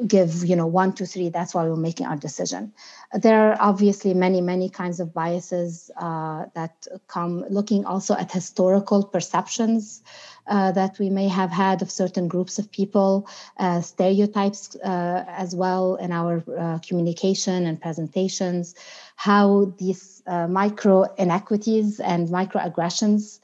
give 0.07 0.45
you 0.45 0.55
know 0.55 0.67
one 0.67 0.93
two 0.93 1.07
three 1.07 1.31
that's 1.31 1.55
why 1.55 1.65
we're 1.65 1.77
making 1.77 2.07
our 2.07 2.17
decision. 2.17 2.73
There 3.15 3.53
are 3.53 3.57
obviously 3.59 4.13
many 4.13 4.43
many 4.43 4.69
kinds 4.69 5.01
of 5.01 5.15
biases 5.15 5.91
uh, 5.97 6.45
that 6.55 6.87
come 7.07 7.45
looking 7.49 7.87
also 7.87 8.15
at 8.15 8.31
historical 8.31 9.03
perceptions 9.05 10.03
uh, 10.47 10.73
that 10.73 10.99
we 10.99 11.09
may 11.09 11.29
have 11.29 11.51
had 11.51 11.81
of 11.81 11.91
certain 11.91 12.29
groups 12.29 12.59
of 12.59 12.71
people 12.71 13.29
uh, 13.57 13.81
stereotypes 13.81 14.77
uh, 14.77 15.25
as 15.27 15.57
well 15.57 15.97
in 15.97 16.13
our 16.13 16.45
uh, 16.59 16.79
communication 16.87 17.67
and 17.67 17.81
presentations 17.81 18.75
how 19.17 19.73
these 19.79 20.23
uh, 20.27 20.47
micro 20.47 21.05
inequities 21.17 21.99
and 21.99 22.29
microaggressions 22.29 23.41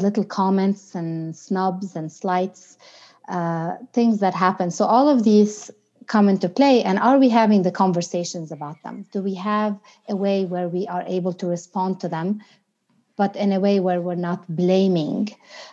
little 0.00 0.24
comments 0.24 0.94
and 0.94 1.36
snubs 1.36 1.94
and 1.94 2.10
slights 2.10 2.78
uh, 3.28 3.76
things 3.92 4.20
that 4.20 4.34
happen. 4.34 4.70
So 4.70 4.84
all 4.84 5.08
of 5.08 5.24
these 5.24 5.70
come 6.06 6.28
into 6.28 6.48
play 6.48 6.82
and 6.82 6.98
are 6.98 7.18
we 7.18 7.28
having 7.28 7.62
the 7.62 7.70
conversations 7.70 8.52
about 8.52 8.82
them 8.82 9.06
do 9.12 9.22
we 9.22 9.34
have 9.34 9.78
a 10.08 10.16
way 10.16 10.44
where 10.44 10.68
we 10.68 10.86
are 10.86 11.02
able 11.06 11.32
to 11.32 11.46
respond 11.46 12.00
to 12.00 12.08
them 12.08 12.42
but 13.16 13.36
in 13.36 13.52
a 13.52 13.60
way 13.60 13.80
where 13.80 14.00
we're 14.00 14.14
not 14.14 14.44
blaming 14.48 15.28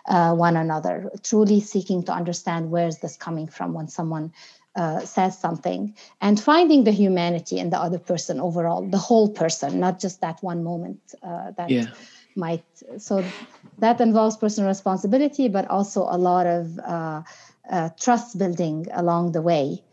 uh, 0.06 0.34
one 0.34 0.56
another 0.56 1.10
truly 1.24 1.60
seeking 1.60 2.04
to 2.04 2.14
understand 2.14 2.72
where 2.72 2.88
is 2.88 3.00
this 3.00 3.18
coming 3.18 3.48
from 3.48 3.74
when 3.74 3.88
someone 3.88 4.32
uh, 4.76 5.02
says 5.02 5.38
something 5.38 5.94
and 6.22 6.40
finding 6.40 6.86
the 6.86 6.92
humanity 6.92 7.60
in 7.60 7.70
the 7.70 7.78
other 7.78 8.00
person 8.00 8.40
overall 8.40 8.88
the 8.88 8.98
whole 8.98 9.30
person 9.30 9.80
not 9.80 10.00
just 10.00 10.22
that 10.22 10.42
one 10.42 10.64
moment 10.64 11.00
uh, 11.24 11.52
that 11.52 11.70
yeah. 11.70 11.88
Might 12.36 12.66
so 12.98 13.24
that 13.80 14.00
involves 14.02 14.38
personal 14.38 14.68
responsibility 14.70 15.48
but 15.50 15.68
also 15.70 16.04
a 16.04 16.18
lot 16.18 16.46
of 16.48 16.80
uh, 16.80 17.22
uh, 17.70 17.90
trust 18.00 18.38
building 18.38 18.88
along 18.94 19.32
the 19.32 19.42
way. 19.42 19.84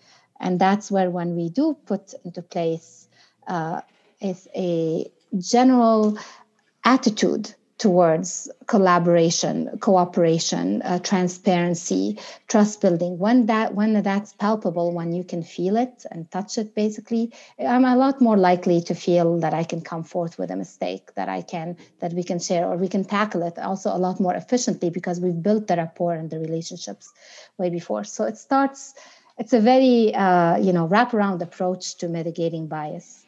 And 0.41 0.61
that's 0.61 0.91
where, 0.91 1.11
when 1.11 1.35
we 1.35 1.49
do 1.49 1.77
put 1.87 2.15
into 2.25 2.43
place, 2.43 3.09
uh, 3.47 3.81
is 4.21 4.47
a 4.55 5.11
general 5.39 6.19
attitude 6.85 7.55
towards 7.79 8.51
collaboration 8.67 9.79
cooperation 9.81 10.83
uh, 10.83 10.99
transparency 10.99 12.19
trust 12.49 12.81
building. 12.81 13.19
When 13.19 13.47
that 13.47 13.75
when 13.75 14.03
that's 14.03 14.33
palpable 14.33 14.93
when 14.93 15.13
you 15.13 15.25
can 15.25 15.43
feel 15.43 15.77
it 15.77 16.05
and 16.11 16.31
touch 16.31 16.59
it 16.59 16.75
basically 16.75 17.33
i'm 17.59 17.85
a 17.85 17.97
lot 17.97 18.21
more 18.21 18.37
likely 18.37 18.81
to 18.83 18.95
feel 18.95 19.39
that 19.41 19.55
i 19.55 19.65
can 19.65 19.81
come 19.81 20.05
forth 20.05 20.39
with 20.39 20.51
a 20.51 20.57
mistake 20.57 21.15
that 21.15 21.29
i 21.29 21.43
can 21.43 21.77
that 22.01 22.13
we 22.13 22.23
can 22.23 22.39
share 22.39 22.67
or 22.67 22.77
we 22.77 22.89
can 22.89 23.05
tackle 23.05 23.43
it 23.43 23.59
also 23.59 23.95
a 23.95 23.99
lot 23.99 24.21
more 24.21 24.35
efficiently 24.35 24.91
because 24.91 25.21
we've 25.21 25.43
built 25.43 25.67
the 25.67 25.77
rapport 25.77 26.15
and 26.15 26.31
the 26.31 26.39
relationships 26.39 27.13
way 27.59 27.71
before. 27.71 28.05
So 28.05 28.25
it 28.25 28.39
starts 28.39 28.95
it's 29.39 29.53
a 29.53 29.61
very 29.61 30.15
uh, 30.15 30.57
you 30.59 30.73
know 30.73 30.89
wraparound 30.89 31.43
approach 31.43 31.97
to 31.97 32.09
mitigating 32.09 32.67
bias. 32.67 33.25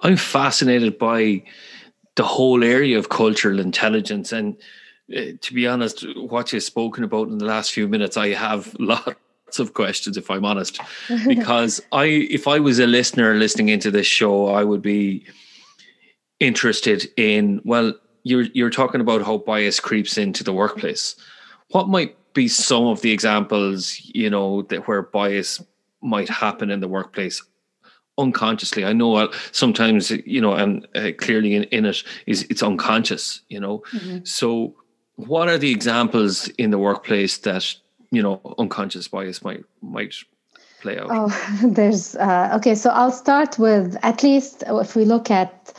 I'm 0.00 0.16
fascinated 0.16 0.98
by 0.98 1.42
the 2.16 2.24
whole 2.24 2.62
area 2.62 2.98
of 2.98 3.08
cultural 3.08 3.60
intelligence. 3.60 4.32
And 4.32 4.56
uh, 5.14 5.36
to 5.40 5.54
be 5.54 5.66
honest, 5.66 6.04
what 6.16 6.52
you've 6.52 6.62
spoken 6.62 7.04
about 7.04 7.28
in 7.28 7.38
the 7.38 7.44
last 7.44 7.72
few 7.72 7.88
minutes, 7.88 8.16
I 8.16 8.28
have 8.28 8.74
lots 8.78 9.58
of 9.58 9.74
questions, 9.74 10.16
if 10.16 10.30
I'm 10.30 10.44
honest, 10.44 10.80
because 11.26 11.80
I, 11.92 12.04
if 12.04 12.48
I 12.48 12.58
was 12.58 12.78
a 12.78 12.86
listener 12.86 13.34
listening 13.34 13.68
into 13.68 13.90
this 13.90 14.06
show, 14.06 14.48
I 14.48 14.64
would 14.64 14.82
be 14.82 15.26
interested 16.40 17.08
in. 17.16 17.60
Well, 17.64 17.94
you're 18.22 18.46
you're 18.54 18.70
talking 18.70 19.00
about 19.00 19.22
how 19.22 19.38
bias 19.38 19.80
creeps 19.80 20.16
into 20.16 20.42
the 20.42 20.52
workplace. 20.52 21.14
What 21.70 21.88
might 21.88 22.16
be 22.32 22.48
some 22.48 22.86
of 22.86 23.02
the 23.02 23.12
examples, 23.12 24.00
you 24.02 24.30
know, 24.30 24.62
that 24.62 24.88
where 24.88 25.02
bias 25.02 25.62
might 26.02 26.28
happen 26.28 26.70
in 26.70 26.80
the 26.80 26.88
workplace 26.88 27.42
unconsciously. 28.18 28.84
I 28.84 28.92
know 28.92 29.16
uh, 29.16 29.32
sometimes, 29.52 30.10
you 30.10 30.40
know, 30.40 30.54
and 30.54 30.86
uh, 30.94 31.10
clearly 31.18 31.54
in, 31.54 31.64
in 31.64 31.84
it 31.84 32.02
is 32.26 32.46
it's 32.50 32.62
unconscious, 32.62 33.40
you 33.48 33.60
know. 33.60 33.82
Mm-hmm. 33.92 34.24
So, 34.24 34.74
what 35.16 35.48
are 35.48 35.58
the 35.58 35.70
examples 35.70 36.48
in 36.58 36.70
the 36.70 36.78
workplace 36.78 37.38
that 37.38 37.74
you 38.10 38.22
know 38.22 38.40
unconscious 38.58 39.08
bias 39.08 39.42
might 39.42 39.64
might 39.82 40.14
play 40.80 40.98
out? 40.98 41.08
Oh, 41.10 41.58
there's 41.64 42.16
uh, 42.16 42.52
okay. 42.56 42.74
So 42.74 42.90
I'll 42.90 43.12
start 43.12 43.58
with 43.58 43.96
at 44.02 44.22
least 44.22 44.64
if 44.66 44.96
we 44.96 45.04
look 45.04 45.30
at. 45.30 45.72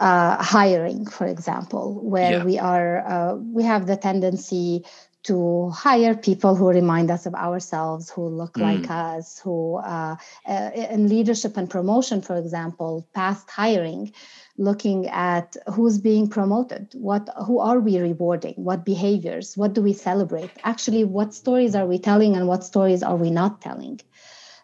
Uh, 0.00 0.40
hiring, 0.40 1.04
for 1.04 1.26
example, 1.26 2.00
where 2.04 2.30
yeah. 2.30 2.44
we 2.44 2.56
are, 2.56 3.00
uh, 3.00 3.34
we 3.34 3.64
have 3.64 3.88
the 3.88 3.96
tendency 3.96 4.84
to 5.24 5.70
hire 5.70 6.14
people 6.14 6.54
who 6.54 6.68
remind 6.68 7.10
us 7.10 7.26
of 7.26 7.34
ourselves, 7.34 8.08
who 8.10 8.28
look 8.28 8.54
mm. 8.54 8.62
like 8.62 8.90
us, 8.90 9.38
who 9.40 9.76
uh, 9.76 10.16
uh, 10.46 10.70
in 10.74 11.08
leadership 11.08 11.56
and 11.56 11.68
promotion, 11.68 12.22
for 12.22 12.36
example, 12.36 13.06
past 13.14 13.50
hiring, 13.50 14.12
looking 14.56 15.08
at 15.08 15.56
who's 15.72 15.98
being 15.98 16.28
promoted, 16.28 16.88
what 16.94 17.28
who 17.46 17.58
are 17.58 17.80
we 17.80 17.98
rewarding, 17.98 18.54
what 18.56 18.84
behaviors, 18.84 19.56
what 19.56 19.72
do 19.72 19.82
we 19.82 19.92
celebrate, 19.92 20.50
actually, 20.64 21.04
what 21.04 21.34
stories 21.34 21.74
are 21.74 21.86
we 21.86 21.98
telling 21.98 22.36
and 22.36 22.46
what 22.46 22.64
stories 22.64 23.02
are 23.02 23.16
we 23.16 23.30
not 23.30 23.60
telling. 23.60 24.00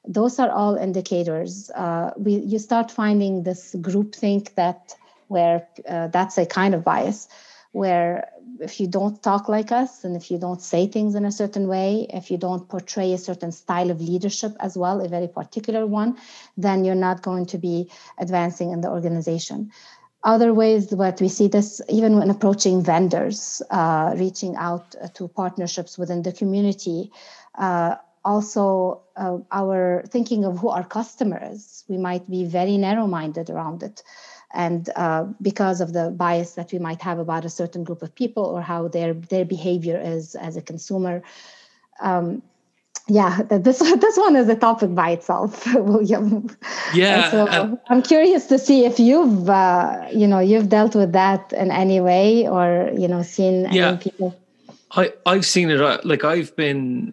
Those 0.06 0.38
are 0.38 0.50
all 0.50 0.76
indicators. 0.76 1.70
Uh, 1.70 2.12
we 2.16 2.36
you 2.36 2.58
start 2.58 2.90
finding 2.90 3.42
this 3.42 3.74
group 3.80 4.14
think 4.14 4.54
that 4.54 4.94
where 5.28 5.66
uh, 5.88 6.08
that's 6.08 6.38
a 6.38 6.46
kind 6.46 6.74
of 6.74 6.84
bias 6.84 7.28
where 7.74 8.28
if 8.60 8.80
you 8.80 8.86
don't 8.86 9.22
talk 9.22 9.48
like 9.48 9.72
us 9.72 10.04
and 10.04 10.16
if 10.16 10.30
you 10.30 10.38
don't 10.38 10.62
say 10.62 10.86
things 10.86 11.14
in 11.14 11.24
a 11.24 11.32
certain 11.32 11.68
way, 11.68 12.06
if 12.10 12.30
you 12.30 12.38
don't 12.38 12.68
portray 12.68 13.12
a 13.12 13.18
certain 13.18 13.52
style 13.52 13.90
of 13.90 14.00
leadership 14.00 14.52
as 14.60 14.76
well, 14.76 15.00
a 15.00 15.08
very 15.08 15.28
particular 15.28 15.86
one, 15.86 16.16
then 16.56 16.84
you're 16.84 16.94
not 16.94 17.22
going 17.22 17.46
to 17.46 17.58
be 17.58 17.90
advancing 18.18 18.70
in 18.70 18.80
the 18.80 18.88
organization. 18.88 19.70
Other 20.22 20.54
ways 20.54 20.88
that 20.88 21.20
we 21.20 21.28
see 21.28 21.48
this, 21.48 21.82
even 21.88 22.18
when 22.18 22.30
approaching 22.30 22.82
vendors, 22.82 23.60
uh, 23.70 24.14
reaching 24.16 24.56
out 24.56 24.94
to 25.14 25.28
partnerships 25.28 25.98
within 25.98 26.22
the 26.22 26.32
community, 26.32 27.10
uh, 27.56 27.96
also 28.24 29.02
uh, 29.16 29.38
our 29.52 30.02
thinking 30.08 30.44
of 30.44 30.58
who 30.58 30.68
our 30.68 30.84
customers 30.84 31.84
we 31.88 31.98
might 31.98 32.28
be 32.30 32.44
very 32.44 32.78
narrow 32.78 33.06
minded 33.06 33.50
around 33.50 33.82
it. 33.82 34.02
And 34.54 34.88
uh, 34.96 35.24
because 35.42 35.80
of 35.80 35.92
the 35.92 36.10
bias 36.10 36.54
that 36.54 36.72
we 36.72 36.78
might 36.78 37.02
have 37.02 37.18
about 37.18 37.44
a 37.44 37.50
certain 37.50 37.84
group 37.84 38.02
of 38.02 38.14
people 38.14 38.44
or 38.44 38.62
how 38.62 38.88
their, 38.88 39.14
their 39.14 39.44
behavior 39.44 40.00
is 40.02 40.34
as 40.36 40.56
a 40.56 40.62
consumer. 40.62 41.22
Um, 42.00 42.42
yeah, 43.06 43.42
this 43.42 43.78
this 44.00 44.16
one 44.16 44.34
is 44.34 44.48
a 44.48 44.56
topic 44.56 44.94
by 44.94 45.10
itself, 45.10 45.66
William. 45.74 46.48
Yeah. 46.94 47.30
so 47.30 47.46
uh, 47.46 47.76
I'm 47.88 48.02
curious 48.02 48.46
to 48.46 48.58
see 48.58 48.86
if 48.86 48.98
you've 48.98 49.50
uh, 49.50 50.08
you 50.10 50.26
know 50.26 50.38
you've 50.38 50.70
dealt 50.70 50.94
with 50.94 51.12
that 51.12 51.52
in 51.52 51.70
any 51.70 52.00
way 52.00 52.48
or 52.48 52.90
you 52.96 53.06
know 53.06 53.22
seen 53.22 53.68
yeah. 53.70 53.88
any 53.88 53.98
people. 53.98 54.34
I 54.92 55.12
I've 55.26 55.44
seen 55.44 55.70
it. 55.70 55.82
Uh, 55.82 55.98
like 56.04 56.24
I've 56.24 56.56
been 56.56 57.12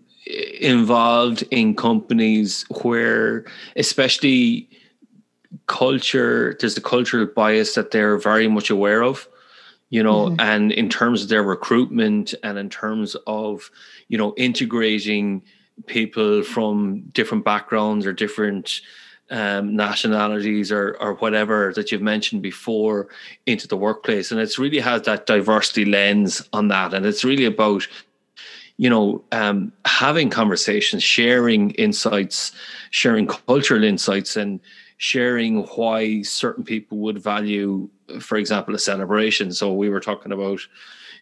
involved 0.61 1.43
in 1.51 1.75
companies 1.75 2.65
where, 2.83 3.43
especially 3.75 4.69
culture, 5.67 6.55
there's 6.59 6.77
a 6.77 6.81
cultural 6.81 7.25
bias 7.25 7.75
that 7.75 7.91
they're 7.91 8.17
very 8.17 8.47
much 8.47 8.69
aware 8.69 9.03
of 9.03 9.27
you 9.91 10.01
know 10.01 10.27
mm-hmm. 10.27 10.39
and 10.39 10.71
in 10.71 10.89
terms 10.89 11.21
of 11.21 11.29
their 11.29 11.43
recruitment 11.43 12.33
and 12.43 12.57
in 12.57 12.69
terms 12.69 13.15
of 13.27 13.69
you 14.07 14.17
know 14.17 14.33
integrating 14.37 15.43
people 15.85 16.43
from 16.43 17.01
different 17.11 17.45
backgrounds 17.45 18.05
or 18.05 18.13
different 18.13 18.81
um, 19.29 19.75
nationalities 19.75 20.71
or 20.71 20.97
or 20.99 21.13
whatever 21.15 21.71
that 21.75 21.91
you've 21.91 22.01
mentioned 22.01 22.41
before 22.41 23.07
into 23.45 23.67
the 23.67 23.77
workplace, 23.77 24.31
and 24.31 24.41
it's 24.41 24.59
really 24.59 24.79
has 24.79 25.03
that 25.03 25.25
diversity 25.25 25.85
lens 25.85 26.47
on 26.53 26.67
that, 26.69 26.93
and 26.93 27.05
it's 27.05 27.23
really 27.23 27.45
about 27.45 27.87
you 28.77 28.89
know 28.89 29.23
um, 29.31 29.71
having 29.85 30.29
conversations, 30.29 31.03
sharing 31.03 31.71
insights, 31.71 32.51
sharing 32.89 33.27
cultural 33.27 33.83
insights, 33.83 34.35
and 34.35 34.59
sharing 35.01 35.63
why 35.63 36.21
certain 36.21 36.63
people 36.63 36.99
would 36.99 37.17
value, 37.17 37.89
for 38.19 38.37
example, 38.37 38.75
a 38.75 38.77
celebration. 38.77 39.51
So 39.51 39.73
we 39.73 39.89
were 39.89 39.99
talking 39.99 40.31
about 40.31 40.59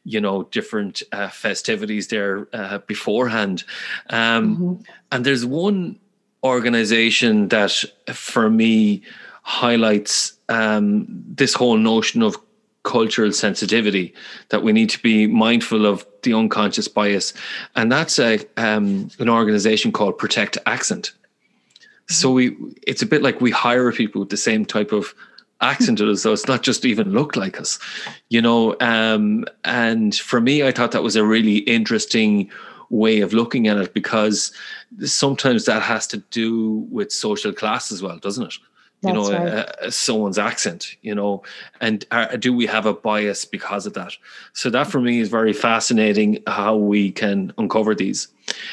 you 0.04 0.20
know 0.20 0.44
different 0.52 1.02
uh, 1.14 1.30
festivities 1.30 2.10
there 2.10 2.48
uh, 2.54 2.80
beforehand 2.88 3.64
um, 4.10 4.58
mm-hmm. 4.58 4.82
and 5.12 5.26
there's 5.26 5.46
one 5.46 6.00
organization 6.42 7.50
that 7.50 7.84
for 8.14 8.50
me 8.50 9.02
highlights 9.44 10.38
um, 10.48 11.06
this 11.36 11.54
whole 11.54 11.78
notion 11.78 12.22
of 12.22 12.38
cultural 12.84 13.34
sensitivity 13.34 14.14
that 14.50 14.64
we 14.64 14.72
need 14.72 14.90
to 14.90 15.00
be 15.00 15.28
mindful 15.28 15.86
of 15.86 16.06
the 16.24 16.34
unconscious 16.34 16.88
bias 16.88 17.34
and 17.76 17.92
that's 17.92 18.18
a 18.20 18.40
um, 18.56 19.10
an 19.20 19.28
organization 19.28 19.92
called 19.92 20.18
protect 20.18 20.58
accent 20.66 21.12
so 22.10 22.32
we 22.32 22.58
it's 22.86 23.02
a 23.02 23.06
bit 23.06 23.22
like 23.22 23.40
we 23.40 23.52
hire 23.52 23.92
people 23.92 24.20
with 24.20 24.30
the 24.30 24.38
same 24.38 24.66
type 24.66 24.92
of 24.92 25.14
accented 25.62 26.10
as 26.10 26.24
though 26.24 26.34
it's 26.34 26.48
not 26.48 26.64
just 26.64 26.86
even 26.86 27.12
look 27.12 27.36
like 27.36 27.60
us, 27.60 27.80
you 28.30 28.42
know. 28.42 28.76
Um, 28.80 29.46
and 29.64 30.16
for 30.16 30.42
me, 30.42 30.64
I 30.64 30.72
thought 30.72 30.92
that 30.92 31.04
was 31.04 31.16
a 31.16 31.26
really 31.26 31.58
interesting 31.58 32.50
way 32.90 33.22
of 33.22 33.34
looking 33.34 33.68
at 33.68 33.78
it 33.78 33.94
because 33.94 34.52
sometimes 35.04 35.66
that 35.66 35.82
has 35.82 36.08
to 36.08 36.18
do 36.32 36.88
with 36.90 37.12
social 37.12 37.54
class 37.54 37.92
as 37.92 38.02
well, 38.02 38.18
doesn't 38.18 38.46
it? 38.46 38.54
That's 39.02 39.16
you 39.16 39.22
know, 39.22 39.32
right. 39.32 39.48
uh, 39.48 39.66
uh 39.86 39.92
someone's 39.92 40.40
accent, 40.40 40.96
you 41.02 41.14
know, 41.14 41.44
and 41.80 42.06
uh, 42.12 42.36
do 42.38 42.54
we 42.54 42.66
have 42.66 42.86
a 42.86 42.94
bias 42.94 43.46
because 43.46 43.86
of 43.86 43.94
that? 43.94 44.14
So 44.54 44.70
that 44.72 44.88
for 44.88 45.00
me 45.00 45.20
is 45.20 45.30
very 45.30 45.54
fascinating 45.54 46.42
how 46.48 46.76
we 46.76 47.12
can 47.12 47.54
uncover 47.58 47.96
these. 47.96 48.28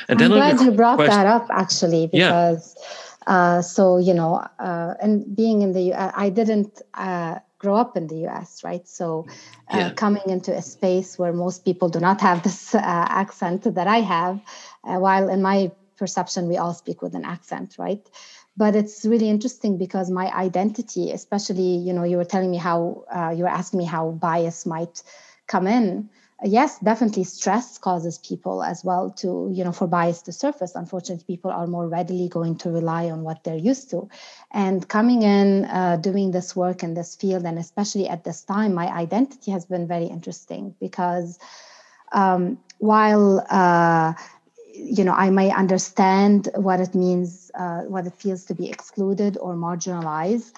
And 0.09 0.21
I'm 0.21 0.31
then 0.31 0.39
glad 0.39 0.61
you 0.61 0.71
brought 0.73 0.97
question, 0.97 1.15
that 1.15 1.27
up 1.27 1.47
actually 1.51 2.07
because. 2.07 2.75
Yeah 2.79 3.03
uh, 3.27 3.63
so 3.63 3.99
you 3.99 4.15
know, 4.15 4.47
uh, 4.59 4.95
and 5.01 5.35
being 5.35 5.63
in 5.63 5.73
the 5.73 5.83
U.S., 5.83 6.13
I 6.17 6.31
didn't 6.31 6.81
uh, 6.95 7.39
grow 7.59 7.77
up 7.77 7.97
in 7.97 8.07
the 8.07 8.19
U.S. 8.29 8.63
right? 8.63 8.87
So 8.87 9.27
uh, 9.69 9.79
yeah. 9.79 9.93
coming 9.95 10.23
into 10.27 10.55
a 10.55 10.63
space 10.63 11.19
where 11.19 11.33
most 11.33 11.65
people 11.65 11.89
do 11.89 12.01
not 12.01 12.21
have 12.21 12.43
this 12.43 12.75
uh, 12.75 12.81
accent 12.83 13.63
that 13.75 13.87
I 13.89 14.01
have, 14.01 14.41
uh, 14.85 14.99
while 14.99 15.29
in 15.29 15.43
my 15.43 15.73
perception 15.97 16.47
we 16.49 16.57
all 16.57 16.75
speak 16.75 17.03
with 17.03 17.15
an 17.15 17.25
accent, 17.25 17.77
right? 17.79 18.07
But 18.57 18.77
it's 18.77 19.05
really 19.05 19.29
interesting 19.29 19.77
because 19.77 20.11
my 20.11 20.33
identity, 20.35 21.11
especially 21.11 21.77
you 21.77 21.93
know, 21.93 22.05
you 22.05 22.17
were 22.17 22.25
telling 22.25 22.51
me 22.51 22.57
how 22.57 23.05
you 23.37 23.43
were 23.43 23.49
asking 23.49 23.79
me 23.79 23.85
how 23.85 24.13
bias 24.13 24.65
might 24.65 25.03
come 25.47 25.67
in 25.67 26.09
yes 26.45 26.79
definitely 26.81 27.25
stress 27.25 27.79
causes 27.79 28.19
people 28.19 28.63
as 28.63 28.85
well 28.85 29.11
to 29.11 29.51
you 29.53 29.65
know 29.65 29.73
for 29.73 29.87
bias 29.87 30.23
to 30.23 30.33
surface. 30.33 30.75
Unfortunately 30.75 31.25
people 31.27 31.51
are 31.51 31.67
more 31.67 31.89
readily 31.89 32.29
going 32.29 32.57
to 32.59 32.71
rely 32.71 33.11
on 33.11 33.23
what 33.23 33.43
they're 33.45 33.57
used 33.57 33.91
to. 33.91 34.09
And 34.51 34.87
coming 34.87 35.23
in 35.23 35.65
uh, 35.65 35.97
doing 35.97 36.31
this 36.33 36.55
work 36.55 36.83
in 36.83 36.95
this 36.95 37.17
field 37.17 37.45
and 37.45 37.59
especially 37.59 38.09
at 38.09 38.25
this 38.25 38.43
time 38.43 38.75
my 38.75 38.89
identity 38.89 39.51
has 39.51 39.65
been 39.65 39.87
very 39.87 40.07
interesting 40.07 40.75
because 40.81 41.39
um, 42.13 42.59
while 42.79 43.45
uh, 43.51 44.13
you 44.75 45.05
know 45.05 45.15
i 45.15 45.31
may 45.31 45.51
understand 45.51 46.51
what 46.55 46.81
it 46.81 46.95
means 46.95 47.51
uh, 47.55 47.81
what 47.83 48.07
it 48.07 48.15
feels 48.15 48.45
to 48.45 48.55
be 48.55 48.69
excluded 48.69 49.39
or 49.39 49.55
marginalized 49.55 50.53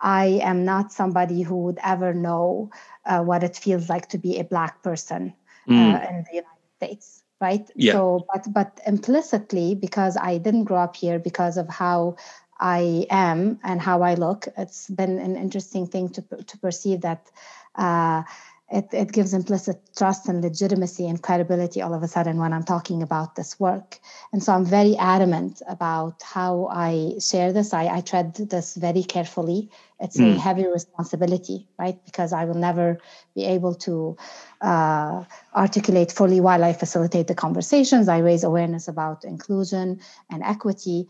i 0.00 0.40
am 0.42 0.64
not 0.64 0.92
somebody 0.92 1.42
who 1.42 1.56
would 1.62 1.78
ever 1.82 2.14
know 2.14 2.70
uh, 3.04 3.22
what 3.22 3.42
it 3.42 3.56
feels 3.56 3.88
like 3.88 4.08
to 4.08 4.18
be 4.18 4.38
a 4.38 4.44
black 4.44 4.82
person 4.82 5.34
uh, 5.68 5.72
mm. 5.72 6.10
in 6.10 6.24
the 6.30 6.36
United 6.36 6.58
States, 6.76 7.22
right? 7.40 7.70
Yeah. 7.74 7.92
So, 7.92 8.26
but 8.32 8.52
but 8.52 8.80
implicitly, 8.86 9.74
because 9.74 10.16
I 10.16 10.38
didn't 10.38 10.64
grow 10.64 10.78
up 10.78 10.96
here, 10.96 11.18
because 11.18 11.56
of 11.56 11.68
how 11.68 12.16
I 12.58 13.06
am 13.10 13.60
and 13.62 13.80
how 13.80 14.02
I 14.02 14.14
look, 14.14 14.48
it's 14.56 14.88
been 14.88 15.18
an 15.18 15.36
interesting 15.36 15.86
thing 15.86 16.08
to 16.10 16.22
to 16.22 16.58
perceive 16.58 17.02
that. 17.02 17.30
Uh, 17.74 18.22
it, 18.70 18.88
it 18.92 19.12
gives 19.12 19.32
implicit 19.32 19.80
trust 19.96 20.28
and 20.28 20.42
legitimacy 20.42 21.08
and 21.08 21.22
credibility 21.22 21.80
all 21.80 21.94
of 21.94 22.02
a 22.02 22.08
sudden 22.08 22.36
when 22.36 22.52
I'm 22.52 22.64
talking 22.64 23.02
about 23.02 23.34
this 23.34 23.58
work. 23.58 23.98
And 24.30 24.42
so 24.42 24.52
I'm 24.52 24.64
very 24.66 24.94
adamant 24.96 25.62
about 25.68 26.22
how 26.22 26.68
I 26.70 27.14
share 27.18 27.52
this. 27.52 27.72
I, 27.72 27.86
I 27.86 28.00
tread 28.02 28.34
this 28.34 28.74
very 28.74 29.02
carefully. 29.02 29.70
It's 30.00 30.18
mm. 30.18 30.30
a 30.30 30.32
hmm. 30.34 30.38
heavy 30.38 30.66
responsibility, 30.66 31.66
right? 31.78 31.98
Because 32.04 32.34
I 32.34 32.44
will 32.44 32.54
never 32.54 32.98
be 33.34 33.46
able 33.46 33.74
to 33.76 34.16
uh, 34.60 35.24
articulate 35.56 36.12
fully 36.12 36.40
while 36.40 36.62
I 36.62 36.74
facilitate 36.74 37.26
the 37.26 37.34
conversations. 37.34 38.06
I 38.06 38.18
raise 38.18 38.44
awareness 38.44 38.86
about 38.86 39.24
inclusion 39.24 40.00
and 40.30 40.42
equity. 40.42 41.08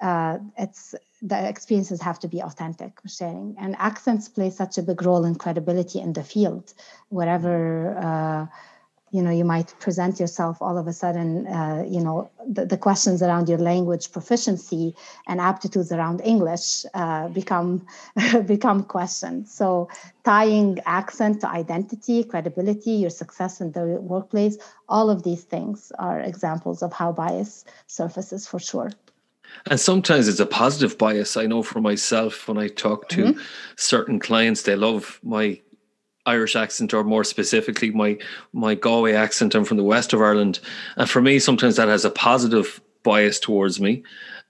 Uh, 0.00 0.38
it's 0.58 0.94
the 1.26 1.48
experiences 1.48 2.00
have 2.00 2.18
to 2.20 2.28
be 2.28 2.40
authentic 2.40 2.92
sharing. 3.06 3.56
And 3.58 3.74
accents 3.78 4.28
play 4.28 4.50
such 4.50 4.78
a 4.78 4.82
big 4.82 5.02
role 5.02 5.24
in 5.24 5.34
credibility 5.34 5.98
in 6.00 6.12
the 6.12 6.22
field. 6.22 6.72
Wherever 7.08 7.96
uh, 7.98 8.46
you 9.12 9.22
know 9.22 9.30
you 9.30 9.44
might 9.44 9.72
present 9.78 10.18
yourself 10.18 10.60
all 10.60 10.76
of 10.76 10.86
a 10.86 10.92
sudden 10.92 11.46
uh, 11.46 11.84
you 11.88 12.00
know 12.00 12.28
the, 12.46 12.66
the, 12.66 12.76
questions 12.76 13.22
around 13.22 13.48
your 13.48 13.58
language 13.58 14.10
proficiency 14.10 14.94
and 15.28 15.40
aptitudes 15.40 15.92
around 15.92 16.20
english 16.22 16.84
uh, 16.94 17.28
become 17.28 17.86
become 18.46 18.82
questions 18.82 19.52
so 19.52 19.88
tying 20.24 20.80
accent 20.86 21.40
to 21.40 21.48
identity 21.48 22.24
credibility 22.24 22.90
your 22.90 23.10
success 23.10 23.60
in 23.60 23.70
the 23.72 23.84
workplace 24.12 24.58
all 24.88 25.08
of 25.08 25.22
these 25.22 25.44
things 25.44 25.92
are 25.98 26.20
examples 26.20 26.82
of 26.82 26.92
how 26.92 27.12
bias 27.12 27.64
surfaces 27.86 28.46
for 28.46 28.58
sure 28.58 28.90
and 29.68 29.80
sometimes 29.80 30.28
it's 30.28 30.40
a 30.40 30.46
positive 30.46 30.96
bias. 30.98 31.36
I 31.36 31.46
know 31.46 31.62
for 31.62 31.80
myself 31.80 32.48
when 32.48 32.58
I 32.58 32.68
talk 32.68 33.08
to 33.10 33.24
mm-hmm. 33.24 33.40
certain 33.76 34.18
clients, 34.18 34.62
they 34.62 34.76
love 34.76 35.20
my 35.22 35.60
Irish 36.24 36.56
accent, 36.56 36.92
or 36.92 37.04
more 37.04 37.24
specifically, 37.24 37.90
my 37.90 38.18
my 38.52 38.74
Galway 38.74 39.12
accent. 39.12 39.54
I'm 39.54 39.64
from 39.64 39.76
the 39.76 39.84
west 39.84 40.12
of 40.12 40.20
Ireland, 40.20 40.60
and 40.96 41.08
for 41.08 41.20
me, 41.22 41.38
sometimes 41.38 41.76
that 41.76 41.88
has 41.88 42.04
a 42.04 42.10
positive 42.10 42.80
bias 43.02 43.38
towards 43.38 43.80
me. 43.80 44.02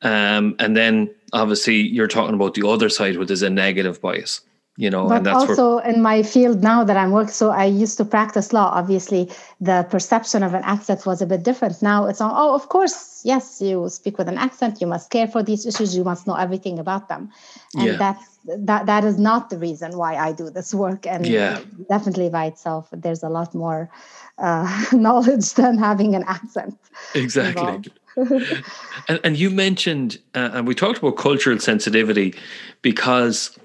Um, 0.02 0.56
and 0.58 0.76
then 0.76 1.14
obviously, 1.32 1.76
you're 1.76 2.08
talking 2.08 2.34
about 2.34 2.54
the 2.54 2.66
other 2.66 2.88
side, 2.88 3.16
where 3.16 3.26
there's 3.26 3.42
a 3.42 3.50
negative 3.50 4.00
bias 4.00 4.40
you 4.76 4.90
know 4.90 5.08
but 5.08 5.26
also 5.26 5.76
where... 5.76 5.90
in 5.90 6.02
my 6.02 6.22
field 6.22 6.62
now 6.62 6.84
that 6.84 6.96
i'm 6.96 7.10
working 7.10 7.32
so 7.32 7.50
i 7.50 7.64
used 7.64 7.96
to 7.96 8.04
practice 8.04 8.52
law 8.52 8.70
obviously. 8.76 9.30
The 9.60 9.86
perception 9.90 10.42
of 10.42 10.52
an 10.54 10.62
accent 10.64 11.06
was 11.06 11.22
a 11.22 11.26
bit 11.26 11.42
different. 11.42 11.80
Now 11.82 12.06
it's 12.06 12.20
on 12.20 12.32
oh 12.34 12.54
of 12.54 12.68
course 12.68 13.22
yes 13.24 13.60
you 13.60 13.88
speak 13.88 14.18
with 14.18 14.28
an 14.28 14.38
accent 14.38 14.80
you 14.80 14.86
must 14.86 15.10
care 15.10 15.26
for 15.26 15.42
these 15.42 15.66
issues 15.66 15.96
you 15.96 16.04
must 16.04 16.26
know 16.26 16.34
everything 16.34 16.78
about 16.78 17.08
them. 17.08 17.30
And 17.74 17.86
yeah. 17.86 17.96
that's 17.96 18.38
that 18.68 18.86
that 18.86 19.02
is 19.04 19.18
not 19.18 19.50
the 19.50 19.58
reason 19.58 19.96
why 19.96 20.16
i 20.16 20.32
do 20.32 20.50
this 20.50 20.74
work. 20.74 21.06
And 21.06 21.26
yeah. 21.26 21.60
definitely 21.88 22.28
by 22.28 22.44
itself 22.46 22.88
there's 22.92 23.22
a 23.22 23.28
lot 23.28 23.54
more 23.54 23.90
uh, 24.38 24.68
knowledge 24.92 25.54
than 25.54 25.78
having 25.78 26.14
an 26.14 26.24
accent 26.26 26.78
exactly. 27.14 27.90
and, 29.08 29.20
and 29.24 29.36
you 29.36 29.50
mentioned 29.50 30.18
uh, 30.34 30.50
and 30.54 30.66
we 30.66 30.74
talked 30.74 30.98
about 30.98 31.16
cultural 31.16 31.58
sensitivity 31.58 32.34
because 32.82 33.58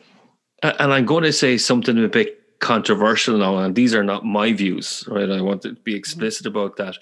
and 0.63 0.93
I'm 0.93 1.05
going 1.05 1.23
to 1.23 1.33
say 1.33 1.57
something 1.57 2.03
a 2.03 2.07
bit 2.07 2.59
controversial 2.59 3.37
now, 3.37 3.57
and 3.57 3.75
these 3.75 3.93
are 3.93 4.03
not 4.03 4.25
my 4.25 4.53
views, 4.53 5.03
right? 5.07 5.29
I 5.29 5.41
want 5.41 5.63
to 5.63 5.73
be 5.73 5.95
explicit 5.95 6.45
about 6.45 6.77
that. 6.77 6.97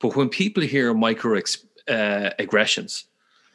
But 0.00 0.16
when 0.16 0.28
people 0.28 0.62
hear 0.62 0.92
micro 0.92 1.40
uh, 1.88 2.30
aggressions, 2.38 3.04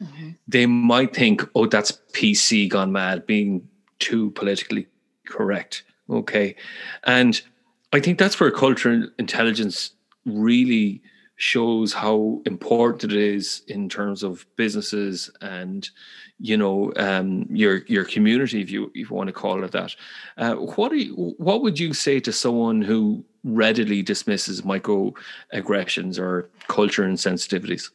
mm-hmm. 0.02 0.30
they 0.48 0.66
might 0.66 1.14
think, 1.14 1.42
"Oh, 1.54 1.66
that's 1.66 1.92
PC 2.12 2.68
gone 2.68 2.92
mad, 2.92 3.26
being 3.26 3.68
too 3.98 4.30
politically 4.32 4.86
correct." 5.26 5.84
Okay, 6.08 6.56
and 7.04 7.40
I 7.92 8.00
think 8.00 8.18
that's 8.18 8.40
where 8.40 8.50
cultural 8.50 9.08
intelligence 9.18 9.92
really 10.24 11.02
shows 11.36 11.94
how 11.94 12.42
important 12.44 13.12
it 13.12 13.18
is 13.18 13.62
in 13.66 13.88
terms 13.88 14.22
of 14.22 14.44
businesses 14.56 15.30
and 15.40 15.88
you 16.40 16.56
know 16.56 16.92
um, 16.96 17.46
your 17.50 17.78
your 17.86 18.04
community 18.04 18.60
if 18.62 18.70
you 18.70 18.90
if 18.94 19.10
you 19.10 19.16
want 19.16 19.28
to 19.28 19.32
call 19.32 19.62
it 19.64 19.72
that. 19.72 19.94
Uh, 20.36 20.54
what 20.54 20.92
you, 20.92 21.34
what 21.38 21.62
would 21.62 21.78
you 21.78 21.92
say 21.94 22.20
to 22.20 22.32
someone 22.32 22.82
who 22.82 23.24
readily 23.44 24.02
dismisses 24.02 24.62
microaggressions 24.62 26.18
or 26.18 26.48
culture 26.68 27.04
insensitivities? 27.04 27.90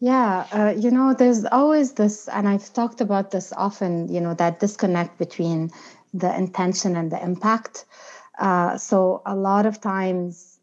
Yeah 0.00 0.46
uh, 0.52 0.74
you 0.78 0.90
know 0.90 1.12
there's 1.12 1.44
always 1.46 1.94
this 1.94 2.28
and 2.28 2.48
i've 2.48 2.72
talked 2.72 3.00
about 3.00 3.32
this 3.32 3.52
often 3.56 4.06
you 4.08 4.20
know 4.20 4.32
that 4.34 4.60
disconnect 4.60 5.18
between 5.18 5.70
the 6.14 6.34
intention 6.36 6.96
and 6.96 7.10
the 7.12 7.22
impact. 7.22 7.84
Uh, 8.38 8.78
so 8.78 9.22
a 9.26 9.34
lot 9.34 9.66
of 9.66 9.80
times 9.80 10.58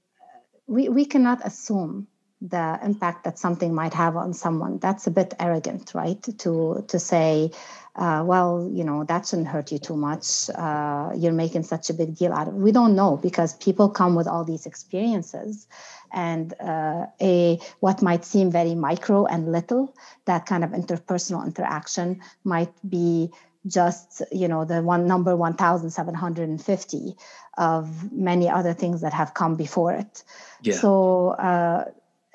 we, 0.67 0.89
we 0.89 1.05
cannot 1.05 1.45
assume 1.45 2.07
the 2.41 2.79
impact 2.83 3.23
that 3.23 3.39
something 3.39 3.73
might 3.73 3.93
have 3.93 4.15
on 4.17 4.33
someone. 4.33 4.77
That's 4.79 5.07
a 5.07 5.11
bit 5.11 5.33
arrogant, 5.39 5.93
right? 5.95 6.21
To 6.39 6.83
to 6.87 6.99
say, 6.99 7.51
uh, 7.95 8.23
well, 8.25 8.69
you 8.71 8.83
know, 8.83 9.05
that 9.05 9.25
shouldn't 9.25 9.47
hurt 9.47 9.71
you 9.71 9.79
too 9.79 9.95
much. 9.95 10.49
Uh, 10.49 11.11
you're 11.15 11.31
making 11.33 11.63
such 11.63 11.89
a 11.89 11.93
big 11.93 12.15
deal 12.15 12.33
out 12.33 12.47
of 12.47 12.55
it. 12.55 12.59
We 12.59 12.71
don't 12.71 12.95
know 12.95 13.17
because 13.17 13.55
people 13.55 13.89
come 13.89 14.15
with 14.15 14.27
all 14.27 14.43
these 14.43 14.65
experiences, 14.65 15.67
and 16.11 16.53
uh, 16.59 17.05
a 17.21 17.59
what 17.79 18.01
might 18.01 18.25
seem 18.25 18.51
very 18.51 18.75
micro 18.75 19.25
and 19.25 19.51
little, 19.51 19.95
that 20.25 20.45
kind 20.45 20.63
of 20.63 20.71
interpersonal 20.71 21.45
interaction 21.45 22.21
might 22.43 22.73
be 22.87 23.31
just 23.67 24.21
you 24.31 24.47
know 24.47 24.63
the 24.65 24.81
one 24.83 25.07
number 25.07 25.35
1750 25.35 27.15
of 27.57 28.11
many 28.11 28.47
other 28.49 28.73
things 28.73 29.01
that 29.01 29.11
have 29.11 29.33
come 29.33 29.55
before 29.55 29.91
it 29.91 30.23
yeah. 30.61 30.75
so 30.75 31.29
uh, 31.29 31.85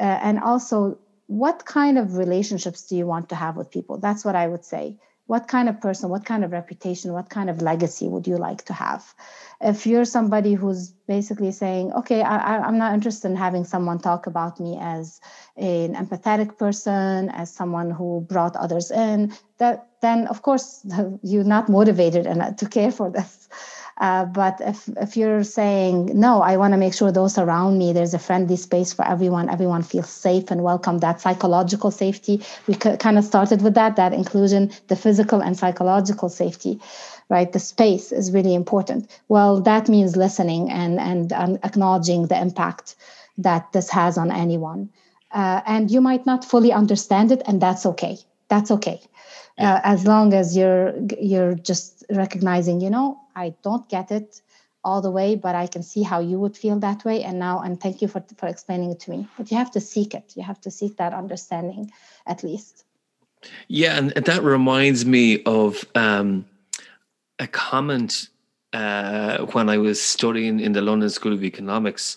uh, 0.00 0.18
and 0.22 0.40
also 0.40 0.98
what 1.26 1.64
kind 1.64 1.98
of 1.98 2.16
relationships 2.16 2.86
do 2.86 2.96
you 2.96 3.06
want 3.06 3.28
to 3.28 3.36
have 3.36 3.56
with 3.56 3.70
people? 3.70 3.98
That's 3.98 4.24
what 4.24 4.34
i 4.34 4.48
would 4.48 4.64
say. 4.64 4.96
What 5.26 5.46
kind 5.46 5.68
of 5.68 5.80
person 5.80 6.10
what 6.10 6.24
kind 6.24 6.44
of 6.44 6.50
reputation 6.50 7.12
what 7.12 7.30
kind 7.30 7.48
of 7.48 7.62
legacy 7.62 8.08
would 8.08 8.26
you 8.26 8.36
like 8.36 8.64
to 8.64 8.72
have? 8.72 9.14
If 9.60 9.86
you're 9.86 10.04
somebody 10.04 10.54
who's 10.54 10.90
basically 11.06 11.52
saying 11.52 11.92
okay 11.92 12.22
I, 12.22 12.66
am 12.66 12.78
not 12.78 12.94
interested 12.94 13.28
in 13.28 13.36
having 13.36 13.64
someone 13.64 14.00
talk 14.00 14.26
about 14.26 14.58
me 14.58 14.76
as 14.80 15.20
an 15.56 15.94
empathetic 15.94 16.58
person 16.58 17.28
as 17.28 17.52
someone 17.52 17.90
who 17.92 18.26
brought 18.28 18.56
others 18.56 18.90
in 18.90 19.32
that 19.58 19.86
then 20.00 20.26
of 20.26 20.42
course 20.42 20.84
you're 21.22 21.44
not 21.56 21.68
motivated 21.68 22.26
and 22.26 22.58
to 22.58 22.66
care 22.68 22.90
for 22.90 23.10
this 23.10 23.48
uh, 24.00 24.24
but 24.24 24.60
if, 24.62 24.88
if 24.96 25.16
you're 25.16 25.44
saying, 25.44 26.18
no, 26.18 26.40
I 26.40 26.56
want 26.56 26.72
to 26.72 26.78
make 26.78 26.94
sure 26.94 27.12
those 27.12 27.36
around 27.36 27.76
me, 27.76 27.92
there's 27.92 28.14
a 28.14 28.18
friendly 28.18 28.56
space 28.56 28.94
for 28.94 29.06
everyone, 29.06 29.50
everyone 29.50 29.82
feels 29.82 30.08
safe 30.08 30.50
and 30.50 30.62
welcome, 30.62 30.98
that 30.98 31.20
psychological 31.20 31.90
safety, 31.90 32.42
we 32.66 32.74
kind 32.74 33.18
of 33.18 33.24
started 33.24 33.60
with 33.60 33.74
that, 33.74 33.96
that 33.96 34.14
inclusion, 34.14 34.72
the 34.88 34.96
physical 34.96 35.42
and 35.42 35.58
psychological 35.58 36.30
safety, 36.30 36.80
right? 37.28 37.52
The 37.52 37.58
space 37.58 38.10
is 38.10 38.32
really 38.32 38.54
important. 38.54 39.10
Well, 39.28 39.60
that 39.60 39.90
means 39.90 40.16
listening 40.16 40.70
and, 40.70 40.98
and, 40.98 41.30
and 41.34 41.58
acknowledging 41.62 42.26
the 42.26 42.40
impact 42.40 42.96
that 43.36 43.70
this 43.72 43.90
has 43.90 44.16
on 44.16 44.32
anyone. 44.32 44.88
Uh, 45.30 45.60
and 45.66 45.90
you 45.90 46.00
might 46.00 46.24
not 46.24 46.44
fully 46.44 46.72
understand 46.72 47.32
it, 47.32 47.42
and 47.46 47.60
that's 47.60 47.84
okay. 47.84 48.16
That's 48.48 48.70
okay. 48.70 49.00
Uh, 49.60 49.80
as 49.84 50.06
long 50.06 50.32
as 50.32 50.56
you're 50.56 50.94
you're 51.20 51.54
just 51.54 52.04
recognizing 52.10 52.80
you 52.80 52.88
know 52.88 53.20
i 53.36 53.54
don't 53.62 53.86
get 53.90 54.10
it 54.10 54.40
all 54.82 55.02
the 55.02 55.10
way 55.10 55.36
but 55.36 55.54
i 55.54 55.66
can 55.66 55.82
see 55.82 56.02
how 56.02 56.20
you 56.20 56.38
would 56.38 56.56
feel 56.56 56.78
that 56.78 57.04
way. 57.04 57.22
And 57.22 57.38
now 57.38 57.60
and 57.60 57.80
thank 57.80 58.02
you 58.02 58.08
for 58.08 58.22
for 58.36 58.46
explaining 58.46 58.90
it 58.90 59.00
to 59.00 59.10
me. 59.10 59.28
But 59.36 59.50
you 59.50 59.56
have 59.56 59.70
to 59.72 59.80
seek 59.80 60.14
it. 60.14 60.32
You 60.36 60.42
have 60.42 60.60
to 60.62 60.70
seek 60.70 60.96
that 60.96 61.12
understanding 61.12 61.92
at 62.26 62.42
least. 62.42 62.84
Yeah 63.68 63.96
and 63.96 64.10
that 64.10 64.42
reminds 64.42 65.04
me 65.04 65.42
of 65.44 65.84
um, 65.94 66.46
a 67.38 67.46
comment 67.46 68.28
uh, 68.72 69.38
when 69.46 69.68
i 69.68 69.78
was 69.78 70.00
studying 70.00 70.60
in 70.60 70.72
the 70.72 70.80
london 70.80 71.10
school 71.10 71.32
of 71.32 71.44
economics. 71.44 72.16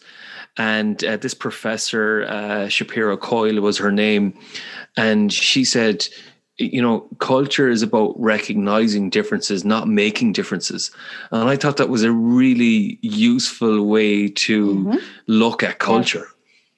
And 0.55 1.03
uh, 1.03 1.17
this 1.17 1.33
professor 1.33 2.25
uh, 2.25 2.67
shapiro 2.67 3.17
coyle 3.17 3.59
was 3.59 3.79
her 3.79 3.91
name. 3.91 4.37
And 4.95 5.33
she 5.33 5.65
said 5.65 6.07
you 6.57 6.81
know, 6.81 7.01
culture 7.19 7.69
is 7.69 7.81
about 7.81 8.13
recognizing 8.17 9.09
differences, 9.09 9.65
not 9.65 9.87
making 9.87 10.33
differences. 10.33 10.91
And 11.31 11.49
I 11.49 11.55
thought 11.55 11.77
that 11.77 11.89
was 11.89 12.03
a 12.03 12.11
really 12.11 12.99
useful 13.01 13.87
way 13.87 14.27
to 14.29 14.75
mm-hmm. 14.75 14.97
look 15.27 15.63
at 15.63 15.79
culture. 15.79 16.19
Yes. 16.19 16.29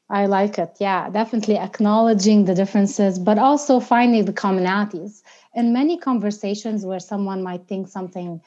I 0.09 0.25
like 0.27 0.59
it. 0.59 0.77
Yeah, 0.79 1.09
definitely 1.09 1.57
acknowledging 1.57 2.45
the 2.45 2.53
differences, 2.53 3.17
but 3.17 3.37
also 3.37 3.79
finding 3.79 4.25
the 4.25 4.33
commonalities. 4.33 5.23
In 5.55 5.73
many 5.73 5.97
conversations 5.97 6.85
where 6.85 6.99
someone 6.99 7.41
might 7.41 7.67
think 7.67 7.87
something 7.87 8.41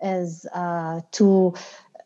is 0.00 0.44
uh, 0.52 1.00
too 1.12 1.54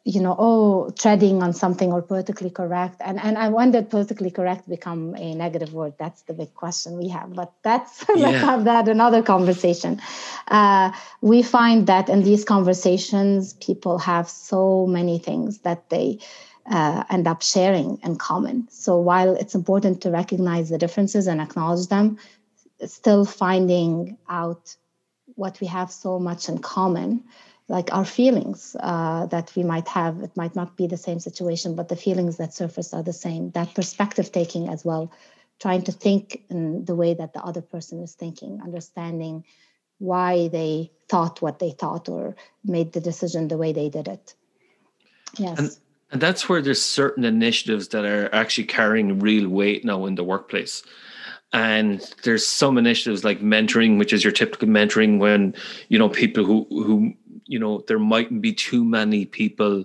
you 0.09 0.23
know, 0.23 0.35
oh, 0.39 0.89
treading 0.99 1.43
on 1.43 1.53
something 1.53 1.93
or 1.93 2.01
politically 2.01 2.49
correct. 2.49 2.97
And 3.05 3.21
and 3.21 3.37
I 3.37 3.71
did 3.71 3.91
politically 3.91 4.31
correct 4.31 4.67
become 4.67 5.15
a 5.17 5.35
negative 5.35 5.75
word? 5.75 5.93
That's 5.99 6.23
the 6.23 6.33
big 6.33 6.55
question 6.55 6.97
we 6.97 7.09
have. 7.09 7.35
But 7.35 7.53
that's 7.63 8.07
yeah. 8.17 8.29
let's 8.29 8.39
have 8.39 8.65
that 8.65 8.89
another 8.89 9.23
conversation. 9.23 10.01
Uh, 10.49 10.93
we 11.21 11.43
find 11.43 11.87
that 11.89 12.09
in 12.09 12.23
these 12.23 12.43
conversations, 12.43 13.53
people 13.69 13.99
have 13.99 14.31
so 14.31 14.87
many 14.87 15.19
things 15.19 15.59
that 15.59 15.91
they 15.91 16.21
uh, 16.71 17.05
end 17.11 17.27
up 17.29 17.43
sharing 17.43 17.99
in 18.03 18.17
common. 18.17 18.67
So 18.71 18.97
while 18.99 19.35
it's 19.37 19.55
important 19.55 20.01
to 20.03 20.11
recognize 20.11 20.71
the 20.71 20.79
differences 20.79 21.27
and 21.27 21.39
acknowledge 21.39 21.89
them, 21.89 22.17
still 22.87 23.27
finding 23.27 24.17
out 24.31 24.75
what 25.35 25.61
we 25.61 25.67
have 25.67 25.93
so 25.93 26.19
much 26.19 26.49
in 26.49 26.59
common 26.59 27.25
like 27.69 27.93
our 27.93 28.05
feelings 28.05 28.77
uh, 28.81 29.27
that 29.27 29.53
we 29.55 29.63
might 29.63 29.87
have 29.89 30.21
it 30.23 30.37
might 30.37 30.57
not 30.57 30.77
be 30.77 30.87
the 30.87 30.97
same 30.97 31.21
situation 31.21 31.75
but 31.75 31.89
the 31.89 31.97
feelings 31.97 32.39
that 32.39 32.55
surface 32.55 32.95
are 32.95 33.03
the 33.03 33.13
same. 33.13 33.51
That 33.51 33.75
perspective 33.75 34.33
taking 34.33 34.69
as 34.69 34.85
well 34.85 35.13
trying 35.61 35.83
to 35.83 35.93
think 35.93 36.43
in 36.51 36.85
the 36.85 36.95
way 36.95 37.15
that 37.15 37.33
the 37.33 37.43
other 37.43 37.63
person 37.63 38.03
is 38.03 38.15
thinking 38.15 38.61
understanding 38.63 39.45
why 39.99 40.49
they 40.49 40.91
thought 41.09 41.43
what 41.43 41.59
they 41.59 41.71
thought 41.71 42.09
or 42.09 42.37
made 42.65 42.93
the 42.93 43.01
decision 43.01 43.49
the 43.49 43.57
way 43.57 43.73
they 43.73 43.89
did 43.89 44.07
it. 44.07 44.35
Yes. 45.37 45.59
And, 45.59 45.71
and 46.13 46.21
that's 46.21 46.49
where 46.49 46.63
there's 46.63 46.81
certain 46.81 47.25
initiatives 47.25 47.89
that 47.89 48.05
are 48.05 48.33
actually 48.35 48.65
carrying 48.65 49.19
real 49.19 49.49
weight 49.49 49.85
now 49.85 50.07
in 50.07 50.15
the 50.15 50.25
workplace. 50.25 50.83
And 51.53 52.01
there's 52.25 52.47
some 52.47 52.79
initiatives 52.79 53.25
like 53.25 53.41
mentoring 53.41 53.99
which 53.99 54.13
is 54.13 54.23
your 54.23 54.33
typical 54.33 54.69
mentoring 54.69 55.19
when 55.19 55.55
you 55.89 55.99
know 55.99 56.09
people 56.09 56.45
who 56.45 56.67
who 56.71 57.15
you 57.49 57.59
know 57.59 57.83
there 57.89 57.99
mightn't 57.99 58.43
be 58.43 58.53
too 58.53 58.85
many 58.85 59.25
people 59.25 59.85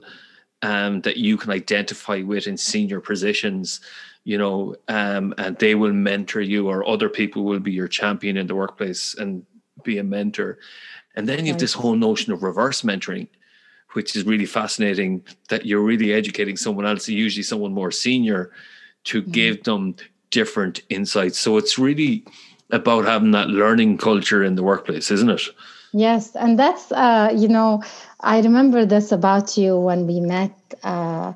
um, 0.61 1.01
that 1.01 1.17
you 1.17 1.37
can 1.37 1.51
identify 1.51 2.21
with 2.21 2.47
in 2.47 2.57
senior 2.57 2.99
positions 2.99 3.81
you 4.23 4.37
know 4.37 4.75
um, 4.87 5.33
and 5.37 5.57
they 5.57 5.75
will 5.75 5.93
mentor 5.93 6.41
you 6.41 6.69
or 6.69 6.87
other 6.87 7.09
people 7.09 7.43
will 7.43 7.59
be 7.59 7.71
your 7.71 7.87
champion 7.87 8.37
in 8.37 8.47
the 8.47 8.55
workplace 8.55 9.15
and 9.15 9.45
be 9.83 9.97
a 9.97 10.03
mentor. 10.03 10.57
And 11.15 11.27
then 11.27 11.45
you 11.45 11.51
have 11.51 11.59
this 11.59 11.73
whole 11.73 11.95
notion 11.95 12.33
of 12.33 12.43
reverse 12.43 12.81
mentoring 12.81 13.27
which 13.93 14.15
is 14.15 14.23
really 14.23 14.45
fascinating 14.47 15.23
that 15.49 15.67
you're 15.67 15.81
really 15.81 16.13
educating 16.13 16.57
someone 16.57 16.85
else 16.85 17.07
usually 17.07 17.43
someone 17.43 17.73
more 17.73 17.91
senior 17.91 18.51
to 19.03 19.21
mm-hmm. 19.21 19.31
give 19.31 19.63
them 19.63 19.95
different 20.31 20.81
insights. 20.89 21.37
So 21.37 21.57
it's 21.57 21.77
really 21.77 22.25
about 22.71 23.05
having 23.05 23.31
that 23.31 23.49
learning 23.49 23.99
culture 23.99 24.43
in 24.43 24.55
the 24.55 24.63
workplace 24.63 25.11
isn't 25.11 25.29
it 25.29 25.41
Yes, 25.93 26.35
and 26.35 26.57
that's 26.57 26.91
uh, 26.91 27.31
you 27.35 27.47
know, 27.47 27.83
I 28.19 28.41
remember 28.41 28.85
this 28.85 29.11
about 29.11 29.57
you 29.57 29.77
when 29.77 30.07
we 30.07 30.19
met. 30.19 30.51
Uh, 30.83 31.33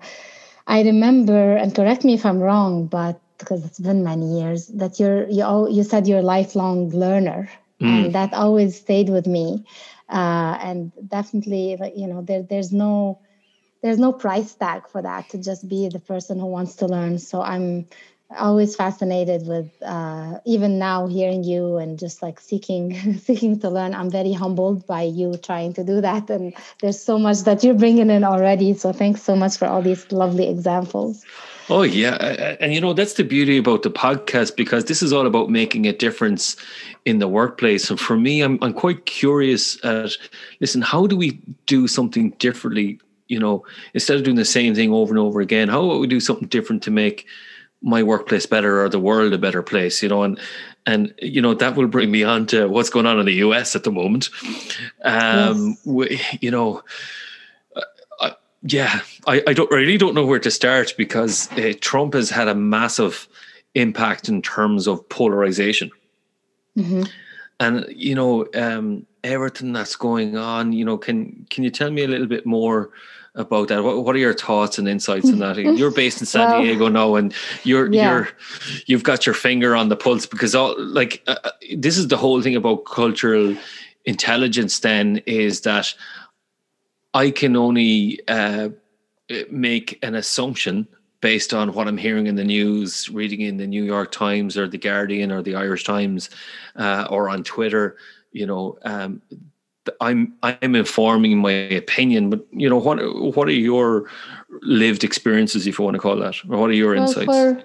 I 0.65 0.81
remember, 0.81 1.55
and 1.55 1.75
correct 1.75 2.03
me 2.03 2.15
if 2.15 2.25
I'm 2.25 2.39
wrong, 2.39 2.87
but 2.87 3.21
because 3.37 3.63
it's 3.65 3.79
been 3.79 4.03
many 4.03 4.39
years, 4.39 4.67
that 4.69 4.99
you're 4.99 5.29
you 5.29 5.43
all, 5.43 5.69
you 5.69 5.83
said 5.83 6.07
you're 6.07 6.19
a 6.19 6.23
lifelong 6.35 6.89
learner, 6.89 7.49
mm. 7.79 7.87
and 7.87 8.15
that 8.15 8.33
always 8.33 8.79
stayed 8.79 9.09
with 9.09 9.27
me. 9.27 9.63
Uh, 10.09 10.57
and 10.61 10.91
definitely, 11.07 11.77
you 11.95 12.07
know, 12.07 12.23
there 12.23 12.41
there's 12.41 12.73
no 12.73 13.19
there's 13.83 13.99
no 13.99 14.11
price 14.11 14.55
tag 14.55 14.87
for 14.87 15.03
that 15.03 15.29
to 15.29 15.37
just 15.37 15.69
be 15.69 15.87
the 15.87 15.99
person 15.99 16.39
who 16.39 16.47
wants 16.47 16.75
to 16.77 16.87
learn. 16.87 17.19
So 17.19 17.41
I'm 17.43 17.85
always 18.35 18.75
fascinated 18.75 19.47
with 19.47 19.69
uh, 19.83 20.39
even 20.45 20.77
now 20.77 21.07
hearing 21.07 21.43
you 21.43 21.77
and 21.77 21.97
just 21.97 22.21
like 22.21 22.39
seeking 22.39 23.17
seeking 23.27 23.59
to 23.59 23.69
learn 23.69 23.95
i'm 23.95 24.09
very 24.09 24.33
humbled 24.33 24.85
by 24.85 25.01
you 25.01 25.37
trying 25.37 25.73
to 25.73 25.83
do 25.83 26.01
that 26.01 26.29
and 26.29 26.53
there's 26.81 27.01
so 27.01 27.17
much 27.17 27.39
that 27.43 27.63
you're 27.63 27.73
bringing 27.73 28.09
in 28.09 28.23
already 28.23 28.73
so 28.73 28.91
thanks 28.91 29.21
so 29.21 29.35
much 29.35 29.57
for 29.57 29.65
all 29.65 29.81
these 29.81 30.11
lovely 30.11 30.49
examples 30.49 31.25
Oh 31.69 31.81
yeah, 31.81 32.15
and 32.61 32.73
you 32.73 32.79
know 32.79 32.93
that's 32.93 33.15
the 33.15 33.25
beauty 33.25 33.57
about 33.57 33.83
the 33.83 33.89
podcast 33.89 34.55
because 34.55 34.85
this 34.85 35.03
is 35.03 35.11
all 35.11 35.27
about 35.27 35.49
making 35.49 35.85
a 35.85 35.91
difference 35.91 36.55
in 37.03 37.19
the 37.19 37.27
workplace. 37.27 37.89
And 37.89 37.99
for 37.99 38.15
me, 38.15 38.39
I'm 38.39 38.57
I'm 38.61 38.71
quite 38.71 39.05
curious 39.05 39.83
at 39.83 40.11
listen, 40.61 40.81
how 40.81 41.07
do 41.07 41.17
we 41.17 41.41
do 41.65 41.85
something 41.89 42.29
differently? 42.39 43.01
You 43.27 43.39
know, 43.39 43.65
instead 43.93 44.15
of 44.15 44.23
doing 44.23 44.37
the 44.37 44.45
same 44.45 44.75
thing 44.75 44.93
over 44.93 45.11
and 45.11 45.19
over 45.19 45.41
again, 45.41 45.67
how 45.67 45.83
about 45.83 45.99
we 45.99 46.07
do 46.07 46.21
something 46.21 46.47
different 46.47 46.83
to 46.83 46.91
make 46.91 47.27
my 47.81 48.03
workplace 48.03 48.45
better 48.45 48.83
or 48.83 48.89
the 48.89 48.99
world 48.99 49.33
a 49.33 49.37
better 49.37 49.63
place? 49.63 50.01
You 50.03 50.09
know, 50.09 50.23
and 50.23 50.39
and 50.85 51.13
you 51.19 51.41
know 51.41 51.53
that 51.53 51.75
will 51.75 51.87
bring 51.87 52.11
me 52.11 52.23
on 52.23 52.45
to 52.47 52.67
what's 52.67 52.89
going 52.89 53.05
on 53.05 53.19
in 53.19 53.25
the 53.25 53.35
US 53.35 53.75
at 53.75 53.83
the 53.83 53.91
moment. 53.91 54.29
Um, 55.03 55.69
yes. 55.69 55.85
we, 55.85 56.21
you 56.41 56.51
know 56.51 56.83
yeah, 58.63 59.01
I, 59.25 59.43
I 59.47 59.53
don't 59.53 59.69
really 59.71 59.97
don't 59.97 60.15
know 60.15 60.25
where 60.25 60.39
to 60.39 60.51
start 60.51 60.93
because 60.97 61.51
uh, 61.53 61.73
Trump 61.79 62.13
has 62.13 62.29
had 62.29 62.47
a 62.47 62.55
massive 62.55 63.27
impact 63.75 64.29
in 64.29 64.41
terms 64.41 64.87
of 64.87 65.07
polarization. 65.09 65.91
Mm-hmm. 66.77 67.03
And 67.59 67.85
you 67.89 68.15
know, 68.15 68.47
um, 68.55 69.05
everything 69.23 69.73
that's 69.73 69.95
going 69.95 70.37
on, 70.37 70.73
you 70.73 70.85
know, 70.85 70.97
can 70.97 71.45
can 71.49 71.63
you 71.63 71.69
tell 71.69 71.91
me 71.91 72.03
a 72.03 72.07
little 72.07 72.27
bit 72.27 72.45
more 72.45 72.89
about 73.37 73.67
that? 73.69 73.83
What, 73.83 74.03
what 74.03 74.15
are 74.15 74.19
your 74.19 74.33
thoughts 74.33 74.77
and 74.77 74.87
insights 74.87 75.29
on 75.29 75.39
that? 75.39 75.57
You're 75.77 75.91
based 75.91 76.19
in 76.19 76.25
San 76.25 76.49
well, 76.49 76.61
Diego 76.61 76.89
now, 76.89 77.15
and 77.15 77.33
you're 77.63 77.91
yeah. 77.93 78.11
you're 78.11 78.29
you've 78.87 79.03
got 79.03 79.25
your 79.25 79.35
finger 79.35 79.75
on 79.75 79.89
the 79.89 79.95
pulse 79.95 80.25
because 80.25 80.55
all 80.55 80.75
like 80.77 81.23
uh, 81.27 81.35
uh 81.43 81.51
this 81.75 81.97
is 81.97 82.07
the 82.07 82.17
whole 82.17 82.41
thing 82.41 82.55
about 82.55 82.85
cultural 82.85 83.55
intelligence. 84.05 84.79
Then 84.79 85.21
is 85.25 85.61
that 85.61 85.93
I 87.13 87.31
can 87.31 87.55
only 87.55 88.19
uh, 88.27 88.69
make 89.49 89.99
an 90.03 90.15
assumption 90.15 90.87
based 91.21 91.53
on 91.53 91.73
what 91.73 91.87
I'm 91.87 91.97
hearing 91.97 92.27
in 92.27 92.35
the 92.35 92.43
news, 92.43 93.09
reading 93.09 93.41
in 93.41 93.57
the 93.57 93.67
New 93.67 93.83
York 93.83 94.11
Times 94.11 94.57
or 94.57 94.67
the 94.67 94.77
Guardian 94.77 95.31
or 95.31 95.41
the 95.41 95.55
Irish 95.55 95.83
Times, 95.83 96.29
uh, 96.75 97.07
or 97.09 97.29
on 97.29 97.43
Twitter. 97.43 97.97
You 98.31 98.45
know, 98.45 98.77
um, 98.83 99.21
I'm 100.01 100.33
I'm 100.43 100.75
informing 100.75 101.37
my 101.39 101.51
opinion, 101.51 102.29
but 102.29 102.45
you 102.51 102.69
know 102.69 102.77
what 102.77 102.97
what 103.35 103.47
are 103.47 103.51
your 103.51 104.09
lived 104.61 105.03
experiences, 105.03 105.67
if 105.67 105.79
you 105.79 105.85
want 105.85 105.95
to 105.95 105.99
call 105.99 106.17
that, 106.17 106.35
or 106.49 106.57
what 106.57 106.69
are 106.69 106.73
your 106.73 106.95
well, 106.95 107.03
insights? 107.07 107.25
For, 107.25 107.63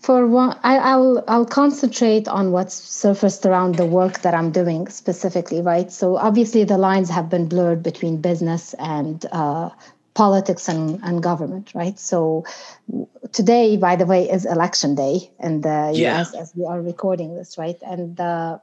for 0.00 0.26
one, 0.28 0.56
I, 0.62 0.94
will 0.96 1.24
I'll 1.26 1.44
concentrate 1.44 2.28
on 2.28 2.52
what's 2.52 2.74
surfaced 2.74 3.44
around 3.44 3.74
the 3.74 3.86
work 3.86 4.20
that 4.20 4.34
I'm 4.34 4.52
doing 4.52 4.86
specifically, 4.86 5.60
right? 5.60 5.90
So 5.90 6.16
obviously 6.16 6.62
the 6.62 6.78
lines 6.78 7.10
have 7.10 7.28
been 7.28 7.48
blurred 7.48 7.82
between 7.82 8.20
business 8.20 8.72
and 8.74 9.26
uh, 9.32 9.70
politics 10.14 10.68
and, 10.68 11.00
and 11.02 11.22
government, 11.22 11.72
right? 11.74 11.98
So 11.98 12.44
today, 13.32 13.76
by 13.76 13.96
the 13.96 14.06
way, 14.06 14.30
is 14.30 14.44
election 14.46 14.94
day 14.94 15.30
in 15.40 15.62
the 15.62 15.90
yeah. 15.92 16.20
US 16.20 16.34
as 16.34 16.52
we 16.54 16.64
are 16.64 16.80
recording 16.80 17.34
this, 17.34 17.58
right? 17.58 17.78
And 17.82 18.16
the 18.16 18.60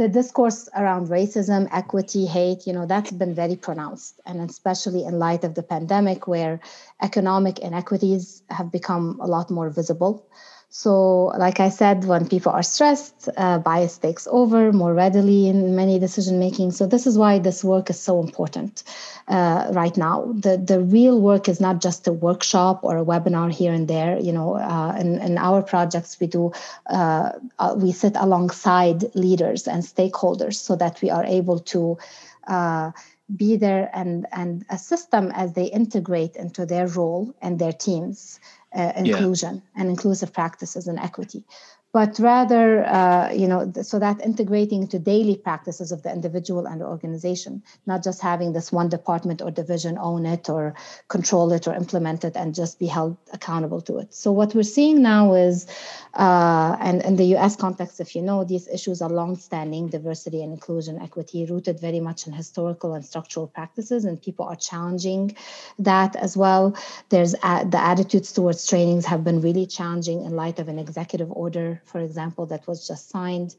the 0.00 0.08
discourse 0.08 0.66
around 0.74 1.08
racism, 1.08 1.68
equity, 1.72 2.24
hate, 2.24 2.66
you 2.66 2.72
know, 2.72 2.86
that's 2.86 3.10
been 3.10 3.34
very 3.34 3.54
pronounced. 3.54 4.18
And 4.24 4.40
especially 4.40 5.04
in 5.04 5.18
light 5.18 5.44
of 5.44 5.54
the 5.54 5.62
pandemic, 5.62 6.26
where 6.26 6.58
economic 7.02 7.58
inequities 7.58 8.42
have 8.48 8.72
become 8.72 9.20
a 9.20 9.26
lot 9.26 9.50
more 9.50 9.68
visible. 9.68 10.26
So, 10.72 11.24
like 11.36 11.58
I 11.58 11.68
said, 11.68 12.04
when 12.04 12.28
people 12.28 12.52
are 12.52 12.62
stressed, 12.62 13.28
uh, 13.36 13.58
bias 13.58 13.98
takes 13.98 14.28
over 14.30 14.72
more 14.72 14.94
readily 14.94 15.48
in 15.48 15.74
many 15.74 15.98
decision 15.98 16.38
making. 16.38 16.70
So, 16.70 16.86
this 16.86 17.08
is 17.08 17.18
why 17.18 17.40
this 17.40 17.64
work 17.64 17.90
is 17.90 17.98
so 17.98 18.20
important 18.20 18.84
uh, 19.26 19.72
right 19.72 19.96
now. 19.96 20.32
The 20.32 20.58
the 20.58 20.80
real 20.80 21.20
work 21.20 21.48
is 21.48 21.60
not 21.60 21.80
just 21.80 22.06
a 22.06 22.12
workshop 22.12 22.84
or 22.84 22.98
a 22.98 23.04
webinar 23.04 23.52
here 23.52 23.72
and 23.72 23.88
there. 23.88 24.16
You 24.20 24.32
know, 24.32 24.54
uh, 24.58 24.96
in, 24.96 25.18
in 25.18 25.38
our 25.38 25.60
projects, 25.60 26.20
we 26.20 26.28
do 26.28 26.52
uh, 26.86 27.32
uh, 27.58 27.74
we 27.76 27.90
sit 27.90 28.14
alongside 28.14 29.12
leaders 29.16 29.66
and 29.66 29.82
stakeholders 29.82 30.54
so 30.54 30.76
that 30.76 31.02
we 31.02 31.10
are 31.10 31.24
able 31.24 31.58
to 31.74 31.98
uh, 32.46 32.92
be 33.34 33.56
there 33.56 33.90
and 33.92 34.26
and 34.30 34.64
assist 34.70 35.10
them 35.10 35.32
as 35.34 35.52
they 35.54 35.64
integrate 35.64 36.36
into 36.36 36.64
their 36.64 36.86
role 36.86 37.34
and 37.42 37.58
their 37.58 37.72
teams 37.72 38.38
uh, 38.74 38.92
inclusion 38.96 39.56
yeah. 39.56 39.80
and 39.80 39.90
inclusive 39.90 40.32
practices 40.32 40.86
and 40.86 40.98
equity 40.98 41.44
but 41.92 42.18
rather 42.20 42.84
uh, 42.86 43.30
you 43.32 43.48
know 43.48 43.72
so 43.82 43.98
that 43.98 44.20
integrating 44.20 44.82
into 44.82 44.98
daily 44.98 45.36
practices 45.36 45.90
of 45.90 46.02
the 46.02 46.12
individual 46.12 46.66
and 46.66 46.80
the 46.80 46.86
organization 46.86 47.62
not 47.86 48.02
just 48.02 48.20
having 48.20 48.52
this 48.52 48.70
one 48.70 48.88
department 48.88 49.42
or 49.42 49.50
division 49.50 49.98
own 49.98 50.24
it 50.26 50.48
or 50.48 50.74
control 51.08 51.52
it 51.52 51.66
or 51.66 51.74
implement 51.74 52.24
it 52.24 52.36
and 52.36 52.54
just 52.54 52.78
be 52.78 52.86
held 52.86 53.16
accountable 53.32 53.80
to 53.80 53.98
it. 53.98 54.14
So 54.14 54.30
what 54.32 54.54
we're 54.54 54.62
seeing 54.62 55.02
now 55.02 55.34
is 55.34 55.66
uh, 56.14 56.76
and 56.80 57.02
in 57.02 57.16
the 57.16 57.36
us 57.36 57.56
context 57.56 58.00
if 58.00 58.14
you 58.14 58.22
know 58.22 58.44
these 58.44 58.68
issues 58.68 59.02
are 59.02 59.10
long-standing 59.10 59.88
diversity 59.88 60.42
and 60.42 60.52
inclusion 60.52 61.00
equity 61.00 61.46
rooted 61.46 61.80
very 61.80 62.00
much 62.00 62.26
in 62.26 62.32
historical 62.32 62.94
and 62.94 63.04
structural 63.04 63.46
practices 63.46 64.04
and 64.04 64.22
people 64.22 64.44
are 64.44 64.56
challenging 64.56 65.34
that 65.78 66.14
as 66.16 66.36
well. 66.36 66.76
There's 67.08 67.34
a, 67.42 67.64
the 67.64 67.80
attitudes 67.80 68.32
towards 68.32 68.66
trainings 68.66 69.06
have 69.06 69.24
been 69.24 69.40
really 69.40 69.66
challenging 69.66 70.24
in 70.24 70.36
light 70.36 70.58
of 70.58 70.68
an 70.68 70.78
executive 70.78 71.30
order 71.32 71.79
for 71.84 72.00
example, 72.00 72.46
that 72.46 72.66
was 72.66 72.86
just 72.86 73.10
signed. 73.10 73.54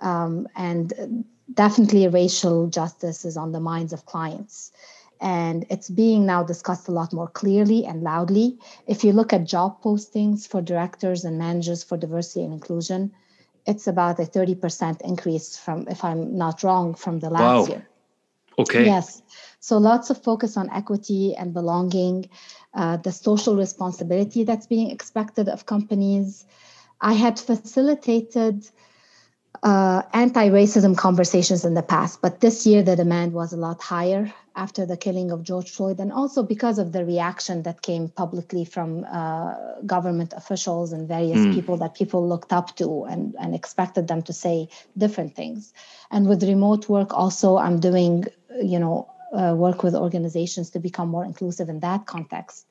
Um, 0.00 0.48
and 0.56 1.24
definitely 1.52 2.08
racial 2.08 2.68
justice 2.68 3.24
is 3.24 3.36
on 3.36 3.52
the 3.52 3.60
minds 3.60 3.92
of 3.92 4.06
clients. 4.06 4.72
And 5.20 5.66
it's 5.68 5.90
being 5.90 6.24
now 6.24 6.42
discussed 6.42 6.88
a 6.88 6.92
lot 6.92 7.12
more 7.12 7.28
clearly 7.28 7.84
and 7.84 8.02
loudly. 8.02 8.58
If 8.86 9.04
you 9.04 9.12
look 9.12 9.32
at 9.34 9.44
job 9.44 9.82
postings 9.82 10.48
for 10.48 10.62
directors 10.62 11.24
and 11.24 11.38
managers 11.38 11.84
for 11.84 11.98
diversity 11.98 12.42
and 12.42 12.54
inclusion, 12.54 13.12
it's 13.66 13.86
about 13.86 14.18
a 14.18 14.22
30% 14.22 15.02
increase 15.02 15.58
from, 15.58 15.86
if 15.88 16.02
I'm 16.02 16.38
not 16.38 16.62
wrong, 16.62 16.94
from 16.94 17.20
the 17.20 17.28
last 17.28 17.42
wow. 17.42 17.74
year. 17.74 17.86
Okay. 18.58 18.84
Yes. 18.86 19.22
So 19.60 19.76
lots 19.76 20.08
of 20.08 20.22
focus 20.22 20.56
on 20.56 20.70
equity 20.70 21.34
and 21.36 21.52
belonging, 21.52 22.30
uh, 22.72 22.96
the 22.96 23.12
social 23.12 23.56
responsibility 23.56 24.44
that's 24.44 24.66
being 24.66 24.90
expected 24.90 25.48
of 25.48 25.66
companies, 25.66 26.46
I 27.00 27.14
had 27.14 27.38
facilitated 27.38 28.68
uh, 29.62 30.02
anti 30.12 30.48
racism 30.48 30.96
conversations 30.96 31.64
in 31.64 31.74
the 31.74 31.82
past, 31.82 32.22
but 32.22 32.40
this 32.40 32.66
year 32.66 32.82
the 32.82 32.96
demand 32.96 33.32
was 33.32 33.52
a 33.52 33.56
lot 33.56 33.82
higher 33.82 34.32
after 34.56 34.84
the 34.84 34.96
killing 34.96 35.30
of 35.30 35.42
George 35.42 35.70
Floyd, 35.70 36.00
and 36.00 36.12
also 36.12 36.42
because 36.42 36.78
of 36.78 36.92
the 36.92 37.04
reaction 37.04 37.62
that 37.62 37.82
came 37.82 38.08
publicly 38.08 38.64
from 38.64 39.04
uh, 39.10 39.54
government 39.86 40.32
officials 40.36 40.92
and 40.92 41.08
various 41.08 41.38
mm. 41.38 41.54
people 41.54 41.76
that 41.76 41.94
people 41.94 42.26
looked 42.26 42.52
up 42.52 42.74
to 42.76 43.04
and, 43.04 43.34
and 43.38 43.54
expected 43.54 44.08
them 44.08 44.22
to 44.22 44.32
say 44.32 44.68
different 44.96 45.34
things. 45.36 45.72
And 46.10 46.28
with 46.28 46.42
remote 46.42 46.88
work, 46.88 47.14
also, 47.14 47.58
I'm 47.58 47.80
doing, 47.80 48.24
you 48.62 48.78
know, 48.78 49.10
uh, 49.32 49.54
work 49.56 49.82
with 49.82 49.94
organizations 49.94 50.70
to 50.70 50.80
become 50.80 51.08
more 51.08 51.24
inclusive 51.24 51.68
in 51.68 51.80
that 51.80 52.06
context 52.06 52.66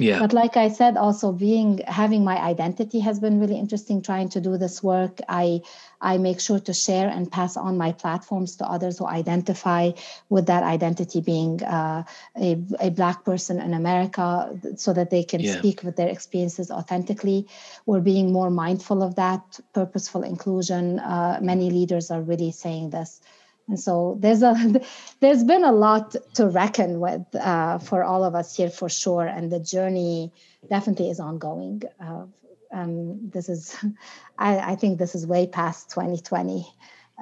yeah. 0.00 0.18
But 0.18 0.32
like 0.32 0.56
i 0.56 0.68
said 0.68 0.96
also 0.96 1.32
being 1.32 1.80
having 1.86 2.24
my 2.24 2.36
identity 2.38 3.00
has 3.00 3.20
been 3.20 3.40
really 3.40 3.58
interesting 3.58 4.02
trying 4.02 4.28
to 4.30 4.40
do 4.40 4.56
this 4.56 4.82
work. 4.82 5.20
I 5.28 5.62
i 6.00 6.18
make 6.18 6.40
sure 6.40 6.58
to 6.60 6.72
share 6.72 7.08
and 7.08 7.30
pass 7.30 7.56
on 7.56 7.76
my 7.76 7.92
platforms 7.92 8.56
to 8.56 8.64
others 8.64 8.98
who 8.98 9.06
identify 9.06 9.90
with 10.28 10.46
that 10.46 10.62
identity 10.62 11.20
being 11.20 11.62
uh, 11.62 12.04
a, 12.36 12.58
a 12.80 12.90
black 12.90 13.24
person 13.24 13.60
in 13.60 13.74
america 13.74 14.58
so 14.76 14.92
that 14.92 15.10
they 15.10 15.22
can 15.22 15.40
yeah. 15.40 15.58
speak 15.58 15.82
with 15.82 15.96
their 15.96 16.08
experiences 16.08 16.70
authentically. 16.70 17.46
We're 17.86 18.00
being 18.00 18.32
more 18.32 18.50
mindful 18.50 19.02
of 19.02 19.16
that 19.16 19.60
purposeful 19.74 20.22
inclusion. 20.22 20.98
Uh, 20.98 21.38
many 21.42 21.70
leaders 21.70 22.10
are 22.10 22.22
really 22.22 22.52
saying 22.52 22.90
this 22.90 23.20
and 23.70 23.80
so 23.80 24.18
there's 24.20 24.42
a 24.42 24.54
there's 25.20 25.44
been 25.44 25.64
a 25.64 25.72
lot 25.72 26.14
to 26.34 26.48
reckon 26.48 27.00
with 27.00 27.24
uh, 27.36 27.78
for 27.78 28.02
all 28.04 28.24
of 28.24 28.34
us 28.34 28.56
here 28.56 28.70
for 28.70 28.88
sure 28.88 29.26
and 29.26 29.50
the 29.50 29.60
journey 29.60 30.32
definitely 30.68 31.08
is 31.08 31.20
ongoing 31.20 31.82
uh, 32.04 32.24
um, 32.72 33.30
this 33.30 33.48
is 33.48 33.76
I, 34.38 34.72
I, 34.72 34.74
think 34.76 34.98
this 34.98 35.14
is 35.14 35.26
way 35.26 35.46
past 35.46 35.90
2020 35.90 36.66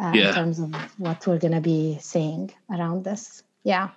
uh, 0.01 0.13
yeah. 0.15 0.29
in 0.29 0.35
terms 0.35 0.59
of 0.59 0.75
what 0.99 1.27
we're 1.27 1.39
going 1.39 1.55
to 1.55 1.61
be 1.61 1.99
seeing 2.01 2.51
around 2.71 3.05
this 3.05 3.43
yeah 3.63 3.91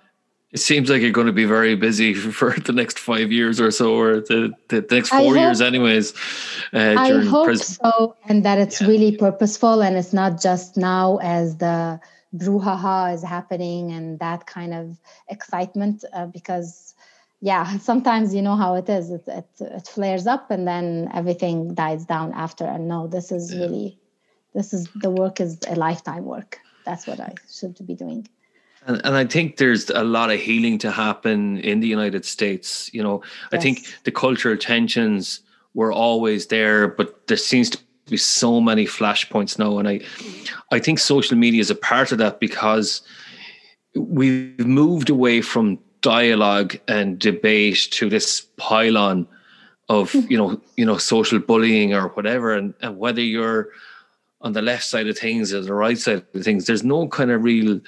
it 0.52 0.60
seems 0.60 0.90
like 0.90 1.00
you're 1.00 1.10
going 1.10 1.26
to 1.26 1.32
be 1.32 1.46
very 1.46 1.74
busy 1.74 2.12
for 2.38 2.52
the 2.52 2.72
next 2.72 2.98
five 2.98 3.32
years 3.32 3.58
or 3.58 3.70
so, 3.70 3.94
or 3.94 4.20
the, 4.20 4.52
the 4.68 4.86
next 4.90 5.08
four 5.08 5.34
years, 5.34 5.62
anyways. 5.62 6.12
Uh, 6.74 6.94
I 6.98 7.24
hope 7.24 7.46
pres- 7.46 7.78
so, 7.78 8.16
and 8.28 8.44
that 8.44 8.58
it's 8.58 8.78
yeah. 8.78 8.88
really 8.88 9.16
purposeful 9.16 9.82
and 9.82 9.96
it's 9.96 10.12
not 10.12 10.42
just 10.42 10.76
now 10.76 11.18
as 11.22 11.56
the 11.56 11.98
brouhaha 12.34 13.12
is 13.14 13.22
happening 13.22 13.90
and 13.92 14.18
that 14.18 14.46
kind 14.46 14.72
of 14.72 14.98
excitement 15.28 16.04
uh, 16.14 16.26
because 16.26 16.94
yeah 17.40 17.76
sometimes 17.90 18.34
you 18.34 18.42
know 18.42 18.56
how 18.56 18.74
it 18.74 18.88
is 18.88 19.10
it, 19.10 19.24
it, 19.26 19.46
it, 19.60 19.86
flares 19.86 20.26
up 20.26 20.50
and 20.50 20.66
then 20.66 21.10
everything 21.14 21.74
dies 21.74 22.04
down 22.04 22.32
after 22.32 22.64
and 22.64 22.88
no 22.88 23.06
this 23.06 23.30
is 23.30 23.52
yeah. 23.52 23.60
really 23.60 23.98
this 24.54 24.72
is 24.72 24.88
the 24.96 25.10
work 25.10 25.40
is 25.40 25.58
a 25.68 25.74
lifetime 25.74 26.24
work 26.24 26.58
that's 26.86 27.06
what 27.06 27.20
i 27.20 27.34
should 27.50 27.76
be 27.86 27.94
doing 27.94 28.26
And, 28.86 29.00
and, 29.04 29.14
I 29.14 29.24
think 29.24 29.58
there's 29.58 29.90
a 29.90 30.02
lot 30.02 30.32
of 30.32 30.40
healing 30.40 30.78
to 30.78 30.90
happen 30.90 31.58
in 31.58 31.78
the 31.78 31.86
United 31.86 32.24
States. 32.24 32.90
You 32.92 33.02
know, 33.04 33.22
yes. 33.22 33.52
I 33.52 33.58
think 33.62 33.76
the 34.02 34.10
cultural 34.10 34.56
tensions 34.56 35.40
were 35.74 35.92
always 35.92 36.48
there, 36.48 36.88
but 36.88 37.28
there 37.28 37.36
seems 37.36 37.70
to 37.70 37.78
be 38.06 38.16
so 38.16 38.60
many 38.60 38.86
flashpoints 38.86 39.58
now. 39.58 39.78
And 39.78 39.88
I, 39.88 40.00
I 40.70 40.78
think 40.78 40.98
social 40.98 41.36
media 41.36 41.60
is 41.60 41.70
a 41.70 41.74
part 41.74 42.12
of 42.12 42.18
that 42.18 42.40
because 42.40 43.02
we've 43.94 44.66
moved 44.66 45.10
away 45.10 45.40
from 45.40 45.78
dialogue 46.00 46.76
and 46.88 47.18
debate 47.18 47.88
to 47.92 48.08
this 48.08 48.42
pylon 48.56 49.26
of 49.88 50.12
hmm. 50.12 50.20
you 50.28 50.36
know 50.36 50.60
you 50.76 50.84
know 50.84 50.98
social 50.98 51.38
bullying 51.38 51.94
or 51.94 52.08
whatever 52.08 52.54
and, 52.54 52.74
and 52.80 52.98
whether 52.98 53.20
you're 53.20 53.68
on 54.40 54.52
the 54.52 54.62
left 54.62 54.84
side 54.84 55.06
of 55.06 55.16
things 55.16 55.54
or 55.54 55.60
the 55.60 55.72
right 55.72 55.98
side 55.98 56.24
of 56.34 56.42
things 56.42 56.66
there's 56.66 56.82
no 56.82 57.06
kind 57.08 57.30
of 57.30 57.44
real 57.44 57.80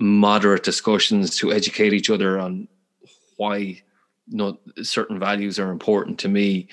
moderate 0.00 0.64
discussions 0.64 1.36
to 1.36 1.52
educate 1.52 1.92
each 1.92 2.10
other 2.10 2.38
on 2.38 2.66
why 3.36 3.56
you 3.56 3.82
know 4.28 4.58
certain 4.82 5.18
values 5.18 5.58
are 5.58 5.70
important 5.70 6.18
to 6.18 6.28
me 6.28 6.68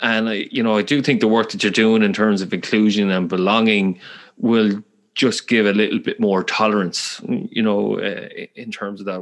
and 0.00 0.28
I, 0.28 0.48
you 0.50 0.62
know 0.62 0.76
i 0.76 0.82
do 0.82 1.02
think 1.02 1.20
the 1.20 1.28
work 1.28 1.50
that 1.50 1.62
you're 1.62 1.72
doing 1.72 2.02
in 2.02 2.12
terms 2.12 2.42
of 2.42 2.52
inclusion 2.52 3.10
and 3.10 3.28
belonging 3.28 4.00
will 4.36 4.82
just 5.14 5.46
give 5.46 5.66
a 5.66 5.72
little 5.72 6.00
bit 6.00 6.18
more 6.18 6.42
tolerance 6.42 7.20
you 7.28 7.62
know 7.62 7.98
uh, 7.98 8.28
in 8.54 8.70
terms 8.70 9.00
of 9.00 9.06
that 9.06 9.20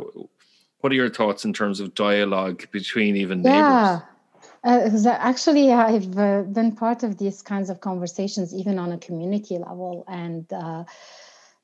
what 0.81 0.93
are 0.93 0.97
your 0.97 1.11
thoughts 1.11 1.45
in 1.45 1.53
terms 1.53 1.81
of 1.81 1.95
dialogue 1.95 2.65
between 2.73 3.17
even 3.17 3.43
yeah. 3.43 3.51
neighbors 3.51 4.09
uh, 4.65 5.09
actually, 5.19 5.73
I've 5.73 6.17
uh, 6.17 6.43
been 6.43 6.77
part 6.77 7.03
of 7.03 7.19
these 7.19 7.43
kinds 7.43 7.69
of 7.69 7.81
conversations, 7.81 8.55
even 8.55 8.79
on 8.79 8.93
a 8.93 8.99
community 8.99 9.59
level. 9.59 10.05
And 10.07 10.51
uh, 10.53 10.85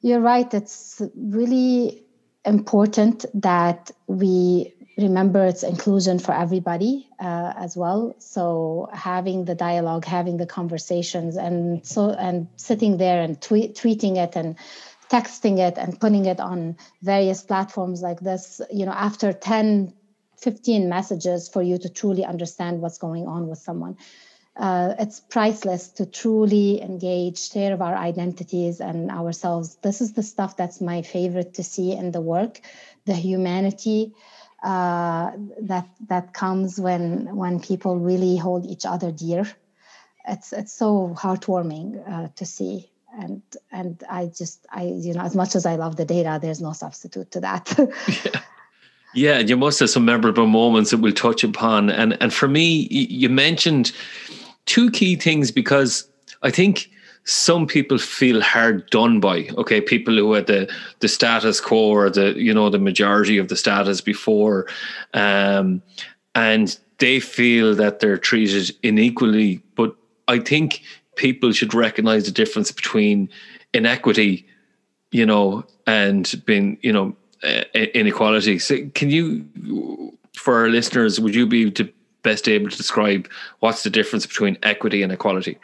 you're 0.01 0.21
right, 0.21 0.53
it's 0.53 1.01
really 1.17 2.03
important 2.45 3.25
that 3.35 3.91
we 4.07 4.75
remember 4.99 5.47
its 5.47 5.63
inclusion 5.63 6.19
for 6.19 6.35
everybody 6.35 7.09
uh, 7.21 7.53
as 7.57 7.77
well. 7.77 8.15
So 8.19 8.89
having 8.93 9.45
the 9.45 9.55
dialogue, 9.55 10.05
having 10.05 10.37
the 10.37 10.47
conversations, 10.47 11.37
and 11.37 11.87
so 11.87 12.11
and 12.11 12.49
sitting 12.57 12.97
there 12.97 13.23
and 13.23 13.41
tweet, 13.41 13.77
tweeting 13.77 14.17
it 14.17 14.35
and 14.37 14.59
texting 15.09 15.59
it 15.59 15.79
and 15.79 15.99
putting 15.99 16.27
it 16.27 16.41
on 16.41 16.77
various 17.03 17.43
platforms 17.43 18.03
like 18.03 18.21
this 18.21 18.61
you 18.71 18.85
know 18.85 18.93
after 18.93 19.33
10 19.33 19.95
15 20.39 20.89
messages 20.89 21.49
for 21.49 21.63
you 21.63 21.79
to 21.79 21.89
truly 21.89 22.25
understand 22.25 22.81
what's 22.81 22.99
going 22.99 23.27
on 23.27 23.49
with 23.49 23.59
someone. 23.59 23.97
Uh, 24.57 24.95
it's 24.99 25.21
priceless 25.21 25.91
to 25.91 26.07
truly 26.07 26.83
engage, 26.83 27.39
share 27.39 27.73
of 27.73 27.81
our 27.83 27.95
identities 27.95 28.81
and 28.81 29.11
ourselves. 29.11 29.77
This 29.83 30.01
is 30.01 30.13
the 30.13 30.23
stuff 30.23 30.57
that's 30.57 30.81
my 30.81 31.03
favorite 31.03 31.55
to 31.55 31.63
see 31.63 31.93
in 31.93 32.11
the 32.11 32.21
work, 32.21 32.61
the 33.05 33.15
humanity 33.15 34.13
uh, 34.63 35.31
that 35.63 35.89
that 36.09 36.33
comes 36.33 36.81
when 36.81 37.37
when 37.37 37.61
people 37.61 37.99
really 37.99 38.37
hold 38.37 38.67
each 38.67 38.85
other 38.85 39.13
dear. 39.13 39.47
It's 40.27 40.53
it's 40.53 40.73
so 40.73 41.15
heartwarming 41.17 42.03
uh, 42.07 42.29
to 42.37 42.45
see, 42.45 42.91
and 43.19 43.43
and 43.71 44.03
I 44.11 44.27
just 44.27 44.67
I 44.71 44.85
you 44.85 45.15
know 45.15 45.23
as 45.23 45.35
much 45.37 45.55
as 45.55 45.65
I 45.65 45.77
love 45.77 45.97
the 45.97 46.05
data, 46.05 46.39
there's 46.41 46.61
no 46.61 46.73
substitute 46.73 47.31
to 47.33 47.41
that. 47.41 47.79
yeah. 48.25 48.41
Yeah, 49.15 49.39
you 49.39 49.57
must 49.57 49.81
have 49.81 49.89
some 49.89 50.05
memorable 50.05 50.47
moments 50.47 50.91
that 50.91 50.99
we'll 50.99 51.13
touch 51.13 51.43
upon. 51.43 51.91
And 51.91 52.17
and 52.21 52.33
for 52.33 52.47
me, 52.47 52.89
you 52.91 53.29
mentioned 53.29 53.93
two 54.67 54.91
key 54.91 55.17
things 55.17 55.51
because 55.51 56.07
I 56.43 56.51
think 56.51 56.91
some 57.25 57.67
people 57.67 57.99
feel 57.99 58.41
hard 58.41 58.89
done 58.91 59.21
by. 59.21 59.49
Okay, 59.57 59.81
people 59.81 60.17
who 60.17 60.33
had 60.33 60.47
the 60.47 60.73
the 61.01 61.09
status 61.09 61.61
quo 61.61 61.79
or 61.79 62.11
the 62.11 62.35
you 62.37 62.55
know 62.55 62.71
the 62.71 62.79
majority 62.79 63.39
of 63.39 63.49
the 63.49 63.57
status 63.57 64.01
before, 64.01 64.67
um, 65.15 65.83
and 66.35 66.79
they 66.99 67.21
feel 67.21 67.75
that 67.75 68.01
they're 68.01 68.19
treated 68.19 68.75
inequally. 68.83 69.63
But 69.77 69.95
I 70.27 70.39
think 70.39 70.83
people 71.17 71.53
should 71.53 71.75
recognize 71.75 72.25
the 72.25 72.33
difference 72.33 72.73
between 72.73 73.29
inequity, 73.75 74.47
you 75.11 75.27
know, 75.27 75.65
and 75.87 76.43
being 76.47 76.79
you 76.83 76.93
know 76.93 77.17
inequality. 77.75 78.59
So 78.59 78.89
can 78.95 79.11
you, 79.11 80.17
for 80.35 80.57
our 80.57 80.69
listeners, 80.69 81.21
would 81.21 81.35
you 81.35 81.47
be 81.47 81.71
to 81.73 81.93
best 82.23 82.49
able 82.49 82.71
to 82.71 82.77
describe 82.77 83.29
what's 83.61 83.83
the 83.83 83.91
difference 83.91 84.27
between 84.27 84.59
equity 84.63 85.03
and 85.03 85.13
equality? 85.13 85.59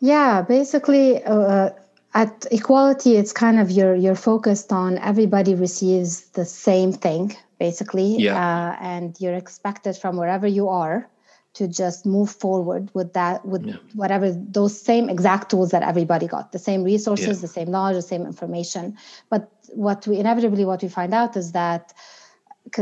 Yeah, 0.00 0.42
basically, 0.42 1.22
uh, 1.24 1.70
at 2.14 2.46
equality, 2.50 3.16
it's 3.16 3.32
kind 3.32 3.58
of 3.58 3.70
you're 3.70 3.94
you're 3.94 4.14
focused 4.14 4.72
on 4.72 4.98
everybody 4.98 5.54
receives 5.54 6.30
the 6.30 6.44
same 6.44 6.92
thing, 6.92 7.36
basically, 7.58 8.16
yeah. 8.16 8.36
uh, 8.36 8.76
and 8.80 9.16
you're 9.20 9.34
expected 9.34 9.96
from 9.96 10.16
wherever 10.16 10.46
you 10.46 10.68
are 10.68 11.08
to 11.56 11.66
just 11.66 12.04
move 12.04 12.30
forward 12.30 12.90
with 12.92 13.14
that 13.14 13.44
with 13.46 13.64
yeah. 13.64 13.76
whatever 13.94 14.30
those 14.30 14.78
same 14.78 15.08
exact 15.08 15.50
tools 15.50 15.70
that 15.70 15.82
everybody 15.82 16.26
got 16.26 16.52
the 16.52 16.58
same 16.58 16.84
resources 16.84 17.38
yeah. 17.38 17.40
the 17.40 17.48
same 17.48 17.70
knowledge 17.70 17.96
the 17.96 18.02
same 18.02 18.26
information 18.26 18.94
but 19.30 19.50
what 19.72 20.06
we 20.06 20.18
inevitably 20.18 20.66
what 20.66 20.82
we 20.82 20.88
find 20.88 21.14
out 21.14 21.34
is 21.34 21.52
that 21.52 21.94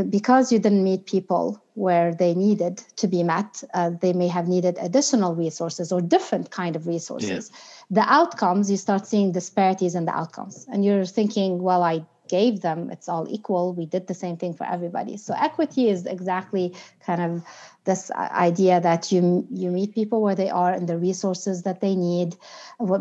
because 0.09 0.51
you 0.51 0.59
didn't 0.59 0.83
meet 0.83 1.05
people 1.05 1.61
where 1.75 2.13
they 2.13 2.33
needed 2.33 2.77
to 2.95 3.07
be 3.07 3.23
met 3.23 3.63
uh, 3.73 3.91
they 4.01 4.13
may 4.13 4.27
have 4.27 4.47
needed 4.47 4.77
additional 4.81 5.35
resources 5.35 5.91
or 5.91 6.01
different 6.01 6.51
kind 6.51 6.75
of 6.75 6.87
resources. 6.87 7.51
Yeah. 7.51 8.01
the 8.01 8.13
outcomes 8.13 8.71
you 8.71 8.77
start 8.77 9.05
seeing 9.05 9.31
disparities 9.31 9.95
in 9.95 10.05
the 10.05 10.15
outcomes. 10.15 10.65
And 10.71 10.83
you're 10.83 11.05
thinking 11.05 11.61
well 11.61 11.83
i 11.83 12.05
gave 12.27 12.61
them 12.61 12.89
it's 12.89 13.07
all 13.07 13.27
equal. 13.29 13.73
We 13.73 13.85
did 13.85 14.07
the 14.07 14.13
same 14.13 14.37
thing 14.37 14.53
for 14.53 14.65
everybody. 14.65 15.17
So 15.17 15.33
equity 15.37 15.89
is 15.89 16.05
exactly 16.05 16.73
kind 17.05 17.21
of 17.21 17.43
this 17.85 18.11
idea 18.11 18.81
that 18.81 19.11
you 19.11 19.47
you 19.49 19.71
meet 19.71 19.93
people 19.93 20.21
where 20.21 20.35
they 20.35 20.49
are 20.49 20.71
and 20.71 20.89
the 20.89 20.97
resources 20.97 21.63
that 21.63 21.81
they 21.81 21.95
need 21.95 22.35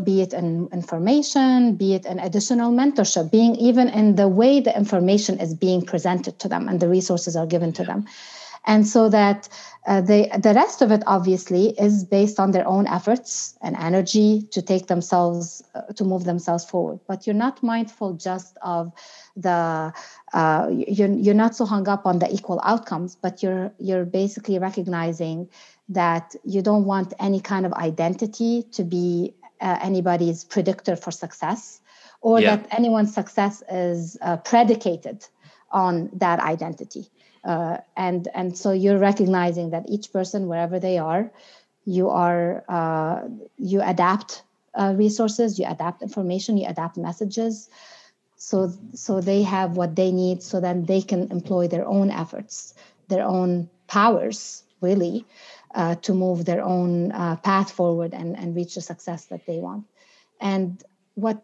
be 0.04 0.20
it 0.20 0.32
in 0.32 0.68
information 0.72 1.74
be 1.74 1.94
it 1.94 2.04
an 2.04 2.18
additional 2.20 2.70
mentorship 2.70 3.30
being 3.30 3.54
even 3.56 3.88
in 3.88 4.14
the 4.16 4.28
way 4.28 4.60
the 4.60 4.76
information 4.76 5.40
is 5.40 5.54
being 5.54 5.82
presented 5.84 6.38
to 6.38 6.48
them 6.48 6.68
and 6.68 6.80
the 6.80 6.88
resources 6.88 7.36
are 7.36 7.46
given 7.46 7.72
to 7.72 7.84
them. 7.84 8.06
And 8.66 8.86
so 8.86 9.08
that 9.10 9.48
uh, 9.86 10.00
they, 10.00 10.30
the 10.38 10.54
rest 10.54 10.80
of 10.80 10.90
it 10.90 11.02
obviously 11.06 11.78
is 11.78 12.04
based 12.04 12.40
on 12.40 12.52
their 12.52 12.66
own 12.66 12.86
efforts 12.86 13.54
and 13.60 13.76
energy 13.76 14.48
to 14.52 14.62
take 14.62 14.86
themselves 14.86 15.62
uh, 15.74 15.82
to 15.96 16.04
move 16.04 16.24
themselves 16.24 16.64
forward. 16.64 17.00
But 17.06 17.26
you're 17.26 17.34
not 17.34 17.62
mindful 17.62 18.14
just 18.14 18.56
of 18.62 18.92
the 19.36 19.92
uh, 20.32 20.68
you're, 20.70 21.12
you're 21.12 21.34
not 21.34 21.54
so 21.54 21.64
hung 21.64 21.88
up 21.88 22.06
on 22.06 22.18
the 22.18 22.32
equal 22.32 22.60
outcomes 22.64 23.16
but 23.16 23.42
you're 23.42 23.72
you're 23.78 24.04
basically 24.04 24.58
recognizing 24.58 25.48
that 25.88 26.34
you 26.44 26.62
don't 26.62 26.84
want 26.84 27.12
any 27.18 27.40
kind 27.40 27.66
of 27.66 27.72
identity 27.74 28.62
to 28.72 28.84
be 28.84 29.34
uh, 29.60 29.78
anybody's 29.82 30.44
predictor 30.44 30.96
for 30.96 31.10
success 31.10 31.80
or 32.20 32.40
yeah. 32.40 32.56
that 32.56 32.66
anyone's 32.70 33.12
success 33.12 33.62
is 33.70 34.16
uh, 34.22 34.36
predicated 34.38 35.26
on 35.70 36.08
that 36.12 36.38
identity 36.40 37.08
uh, 37.44 37.78
and 37.96 38.28
and 38.34 38.56
so 38.56 38.70
you're 38.72 38.98
recognizing 38.98 39.70
that 39.70 39.84
each 39.88 40.12
person 40.12 40.46
wherever 40.46 40.78
they 40.78 40.96
are 40.98 41.30
you 41.84 42.08
are 42.08 42.64
uh, 42.68 43.22
you 43.58 43.82
adapt 43.82 44.42
uh, 44.74 44.94
resources 44.96 45.58
you 45.58 45.66
adapt 45.68 46.02
information 46.02 46.56
you 46.56 46.66
adapt 46.68 46.96
messages 46.96 47.68
so 48.48 48.70
so 48.92 49.20
they 49.20 49.42
have 49.42 49.76
what 49.76 49.96
they 49.96 50.10
need 50.12 50.42
so 50.42 50.60
that 50.60 50.86
they 50.86 51.00
can 51.00 51.30
employ 51.30 51.66
their 51.68 51.86
own 51.86 52.10
efforts 52.10 52.74
their 53.08 53.24
own 53.24 53.68
powers 53.86 54.62
really 54.80 55.24
uh, 55.74 55.94
to 55.96 56.12
move 56.14 56.44
their 56.44 56.62
own 56.62 57.10
uh, 57.12 57.36
path 57.36 57.70
forward 57.70 58.12
and, 58.14 58.36
and 58.36 58.54
reach 58.54 58.74
the 58.74 58.80
success 58.80 59.26
that 59.26 59.46
they 59.46 59.58
want. 59.58 59.84
And 60.40 60.82
what 61.14 61.42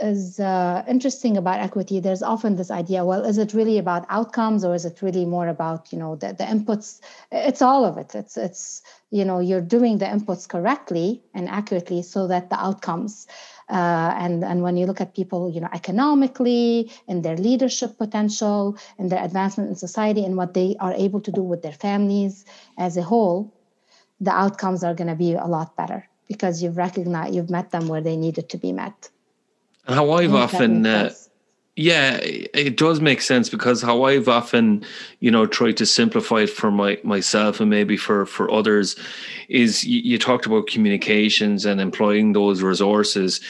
is 0.00 0.40
uh, 0.40 0.84
interesting 0.86 1.36
about 1.36 1.58
equity 1.58 1.98
there's 1.98 2.22
often 2.22 2.54
this 2.54 2.70
idea 2.70 3.04
well 3.04 3.24
is 3.24 3.36
it 3.36 3.52
really 3.52 3.78
about 3.78 4.06
outcomes 4.08 4.64
or 4.64 4.72
is 4.72 4.84
it 4.84 5.02
really 5.02 5.24
more 5.24 5.48
about 5.48 5.92
you 5.92 5.98
know 5.98 6.14
the, 6.14 6.28
the 6.28 6.44
inputs? 6.44 7.00
It's 7.32 7.62
all 7.62 7.84
of 7.84 7.98
it. 7.98 8.14
It's 8.14 8.36
it's 8.36 8.82
you 9.10 9.24
know 9.24 9.40
you're 9.40 9.60
doing 9.76 9.98
the 9.98 10.06
inputs 10.06 10.48
correctly 10.48 11.20
and 11.34 11.48
accurately 11.48 12.02
so 12.02 12.28
that 12.28 12.48
the 12.48 12.60
outcomes 12.60 13.26
uh, 13.70 14.14
and 14.18 14.44
and 14.44 14.62
when 14.62 14.76
you 14.76 14.86
look 14.86 15.00
at 15.00 15.14
people 15.14 15.50
you 15.50 15.60
know 15.60 15.68
economically 15.72 16.90
and 17.06 17.24
their 17.24 17.36
leadership 17.36 17.98
potential 17.98 18.76
and 18.98 19.10
their 19.10 19.22
advancement 19.24 19.68
in 19.68 19.76
society 19.76 20.24
and 20.24 20.36
what 20.36 20.54
they 20.54 20.76
are 20.80 20.92
able 20.94 21.20
to 21.20 21.30
do 21.30 21.42
with 21.42 21.62
their 21.62 21.72
families 21.72 22.44
as 22.76 22.96
a 22.96 23.02
whole 23.02 23.52
the 24.20 24.30
outcomes 24.30 24.82
are 24.82 24.94
going 24.94 25.08
to 25.08 25.14
be 25.14 25.34
a 25.34 25.46
lot 25.46 25.76
better 25.76 26.08
because 26.26 26.62
you've 26.62 26.76
recognized 26.76 27.34
you've 27.34 27.50
met 27.50 27.70
them 27.70 27.88
where 27.88 28.00
they 28.00 28.16
needed 28.16 28.48
to 28.50 28.58
be 28.58 28.72
met. 28.72 29.10
And 29.86 29.94
how 29.94 30.10
I've 30.10 30.34
often, 30.34 30.84
uh, 30.84 31.10
yeah, 31.78 32.18
it 32.20 32.76
does 32.76 33.00
make 33.00 33.20
sense 33.20 33.48
because 33.48 33.80
how 33.80 34.02
I've 34.02 34.26
often, 34.26 34.84
you 35.20 35.30
know, 35.30 35.46
tried 35.46 35.76
to 35.76 35.86
simplify 35.86 36.40
it 36.40 36.50
for 36.50 36.72
my 36.72 36.98
myself 37.04 37.60
and 37.60 37.70
maybe 37.70 37.96
for 37.96 38.26
for 38.26 38.50
others, 38.50 38.96
is 39.48 39.84
you, 39.84 40.00
you 40.00 40.18
talked 40.18 40.44
about 40.44 40.66
communications 40.66 41.64
and 41.64 41.80
employing 41.80 42.32
those 42.32 42.62
resources. 42.62 43.40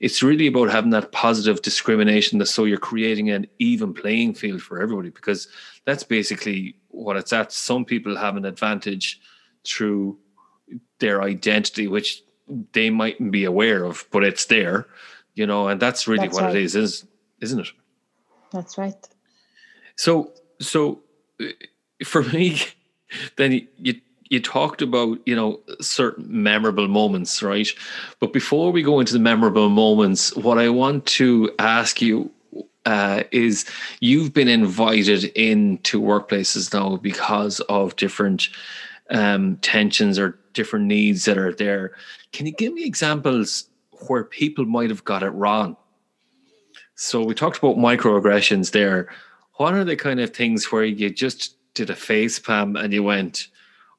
it's 0.00 0.22
really 0.22 0.48
about 0.48 0.68
having 0.68 0.90
that 0.90 1.12
positive 1.12 1.62
discrimination 1.62 2.38
that 2.38 2.46
so 2.46 2.64
you're 2.64 2.76
creating 2.76 3.30
an 3.30 3.46
even 3.58 3.94
playing 3.94 4.34
field 4.34 4.60
for 4.60 4.80
everybody 4.80 5.08
because 5.08 5.48
that's 5.86 6.04
basically 6.04 6.76
what 6.88 7.16
it's 7.16 7.32
at 7.32 7.50
some 7.52 7.86
people 7.86 8.16
have 8.16 8.36
an 8.36 8.44
advantage 8.44 9.18
through 9.66 10.16
their 11.00 11.22
identity 11.22 11.88
which 11.88 12.22
they 12.72 12.90
mightn't 12.90 13.32
be 13.32 13.44
aware 13.44 13.82
of 13.84 14.06
but 14.12 14.22
it's 14.22 14.44
there 14.44 14.86
you 15.34 15.46
know 15.46 15.66
and 15.68 15.80
that's 15.80 16.06
really 16.06 16.28
that's 16.28 16.34
what 16.34 16.44
right. 16.44 16.56
it 16.56 16.62
is 16.62 16.76
is 16.76 17.04
isn't 17.42 17.60
it? 17.60 17.68
That's 18.52 18.78
right. 18.78 19.08
So 19.96 20.32
so 20.60 21.00
uh, 21.40 21.46
for 22.04 22.22
me 22.22 22.60
then 23.36 23.66
you 23.76 24.00
you 24.30 24.40
talked 24.40 24.80
about 24.80 25.18
you 25.26 25.36
know 25.36 25.60
certain 25.80 26.26
memorable 26.42 26.88
moments 26.88 27.42
right? 27.42 27.68
But 28.20 28.32
before 28.32 28.72
we 28.72 28.82
go 28.82 29.00
into 29.00 29.12
the 29.12 29.18
memorable 29.18 29.68
moments 29.68 30.34
what 30.36 30.58
i 30.58 30.68
want 30.68 31.04
to 31.06 31.50
ask 31.58 32.00
you 32.00 32.30
uh, 32.84 33.22
is 33.30 33.64
you've 34.00 34.32
been 34.32 34.48
invited 34.48 35.24
into 35.36 36.00
workplaces 36.00 36.72
now 36.72 36.96
because 36.96 37.60
of 37.68 37.94
different 37.96 38.48
um, 39.10 39.56
tensions 39.56 40.18
or 40.18 40.38
different 40.52 40.86
needs 40.86 41.24
that 41.24 41.38
are 41.38 41.52
there. 41.52 41.92
Can 42.32 42.46
you 42.46 42.52
give 42.52 42.72
me 42.72 42.84
examples 42.84 43.68
where 44.08 44.24
people 44.24 44.64
might 44.64 44.90
have 44.90 45.04
got 45.04 45.22
it 45.22 45.30
wrong 45.30 45.76
so 46.94 47.24
we 47.24 47.34
talked 47.34 47.58
about 47.58 47.76
microaggressions 47.76 48.72
there 48.72 49.12
what 49.54 49.74
are 49.74 49.84
the 49.84 49.96
kind 49.96 50.20
of 50.20 50.34
things 50.34 50.72
where 50.72 50.84
you 50.84 51.10
just 51.10 51.56
did 51.74 51.90
a 51.90 51.96
face 51.96 52.38
palm 52.38 52.76
and 52.76 52.92
you 52.92 53.02
went 53.02 53.48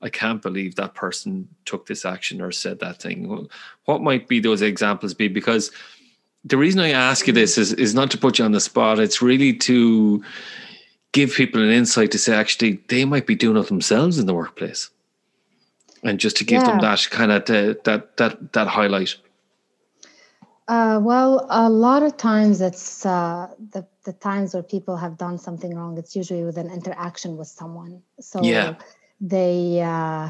I 0.03 0.09
can't 0.09 0.41
believe 0.41 0.75
that 0.75 0.95
person 0.95 1.47
took 1.63 1.85
this 1.85 2.03
action 2.03 2.41
or 2.41 2.51
said 2.51 2.79
that 2.81 3.01
thing. 3.01 3.47
What 3.85 4.01
might 4.01 4.27
be 4.27 4.41
those 4.41 4.61
examples 4.61 5.13
be? 5.13 5.29
Because 5.29 5.71
the 6.43 6.57
reason 6.57 6.81
I 6.81 6.89
ask 6.89 7.25
you 7.25 7.31
this 7.31 7.57
is, 7.57 7.71
is 7.73 7.95
not 7.95 8.11
to 8.11 8.17
put 8.17 8.37
you 8.37 8.43
on 8.43 8.51
the 8.51 8.59
spot. 8.59 8.99
It's 8.99 9.21
really 9.21 9.53
to 9.59 10.21
give 11.13 11.33
people 11.33 11.63
an 11.63 11.69
insight 11.69 12.11
to 12.11 12.19
say, 12.19 12.35
actually, 12.35 12.81
they 12.89 13.05
might 13.05 13.25
be 13.25 13.35
doing 13.35 13.55
it 13.55 13.67
themselves 13.67 14.19
in 14.19 14.25
the 14.25 14.33
workplace. 14.33 14.89
And 16.03 16.19
just 16.19 16.35
to 16.37 16.43
give 16.43 16.61
yeah. 16.61 16.71
them 16.71 16.79
that 16.81 17.07
kind 17.09 17.31
of 17.31 17.43
uh, 17.43 17.79
that 17.85 18.17
that 18.17 18.51
that 18.51 18.67
highlight. 18.67 19.15
Uh, 20.67 20.99
well, 21.01 21.45
a 21.49 21.69
lot 21.69 22.03
of 22.03 22.15
times 22.15 22.61
it's 22.61 23.05
uh, 23.05 23.47
the 23.71 23.85
the 24.05 24.13
times 24.13 24.53
where 24.53 24.63
people 24.63 24.95
have 24.97 25.17
done 25.17 25.37
something 25.37 25.75
wrong. 25.75 25.97
It's 25.97 26.15
usually 26.15 26.43
with 26.43 26.57
an 26.57 26.69
interaction 26.69 27.37
with 27.37 27.47
someone. 27.47 28.01
So 28.19 28.41
yeah 28.43 28.75
they 29.23 29.81
uh, 29.81 30.29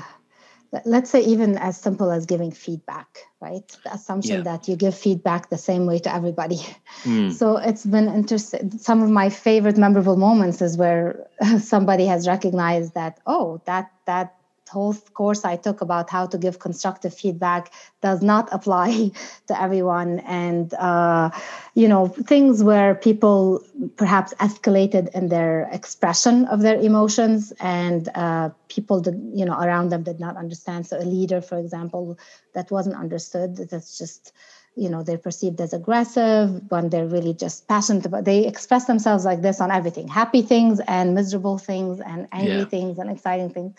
let's 0.85 1.09
say 1.09 1.21
even 1.21 1.57
as 1.57 1.77
simple 1.79 2.11
as 2.11 2.25
giving 2.25 2.51
feedback 2.51 3.19
right 3.41 3.67
the 3.83 3.93
assumption 3.93 4.37
yeah. 4.37 4.41
that 4.43 4.67
you 4.67 4.75
give 4.75 4.95
feedback 4.95 5.49
the 5.49 5.57
same 5.57 5.85
way 5.85 5.97
to 5.99 6.13
everybody 6.13 6.59
mm. 7.03 7.31
so 7.31 7.57
it's 7.57 7.85
been 7.85 8.07
interesting 8.07 8.71
some 8.77 9.01
of 9.01 9.09
my 9.09 9.29
favorite 9.29 9.77
memorable 9.77 10.15
moments 10.15 10.61
is 10.61 10.77
where 10.77 11.27
somebody 11.59 12.05
has 12.05 12.27
recognized 12.27 12.93
that 12.93 13.19
oh 13.25 13.59
that 13.65 13.91
that 14.05 14.35
whole 14.69 14.93
course 15.13 15.45
I 15.45 15.55
took 15.55 15.81
about 15.81 16.09
how 16.09 16.25
to 16.27 16.37
give 16.37 16.59
constructive 16.59 17.13
feedback 17.13 17.71
does 18.01 18.21
not 18.21 18.49
apply 18.57 19.11
to 19.47 19.61
everyone. 19.61 20.19
And, 20.19 20.73
uh, 20.73 21.29
you 21.75 21.87
know, 21.87 22.07
things 22.07 22.63
where 22.63 22.95
people 22.95 23.63
perhaps 23.97 24.33
escalated 24.35 25.09
in 25.13 25.29
their 25.29 25.69
expression 25.71 26.45
of 26.45 26.61
their 26.61 26.79
emotions 26.79 27.53
and 27.59 28.09
uh, 28.15 28.49
people, 28.67 29.01
did, 29.01 29.21
you 29.33 29.45
know, 29.45 29.59
around 29.59 29.89
them 29.89 30.03
did 30.03 30.19
not 30.19 30.37
understand. 30.37 30.87
So 30.87 30.97
a 30.97 31.05
leader, 31.05 31.41
for 31.41 31.57
example, 31.57 32.17
that 32.53 32.71
wasn't 32.71 32.95
understood, 32.95 33.57
that's 33.57 33.97
just, 33.97 34.33
you 34.75 34.89
know 34.89 35.03
they're 35.03 35.17
perceived 35.17 35.61
as 35.61 35.73
aggressive 35.73 36.61
when 36.69 36.89
they're 36.89 37.05
really 37.05 37.33
just 37.33 37.67
passionate 37.67 38.05
about 38.05 38.25
they 38.25 38.47
express 38.47 38.85
themselves 38.85 39.23
like 39.23 39.41
this 39.41 39.61
on 39.61 39.69
everything 39.69 40.07
happy 40.07 40.41
things 40.41 40.79
and 40.87 41.13
miserable 41.13 41.57
things 41.57 41.99
and 41.99 42.27
angry 42.31 42.57
yeah. 42.57 42.65
things 42.65 42.97
and 42.97 43.11
exciting 43.11 43.51
things 43.51 43.75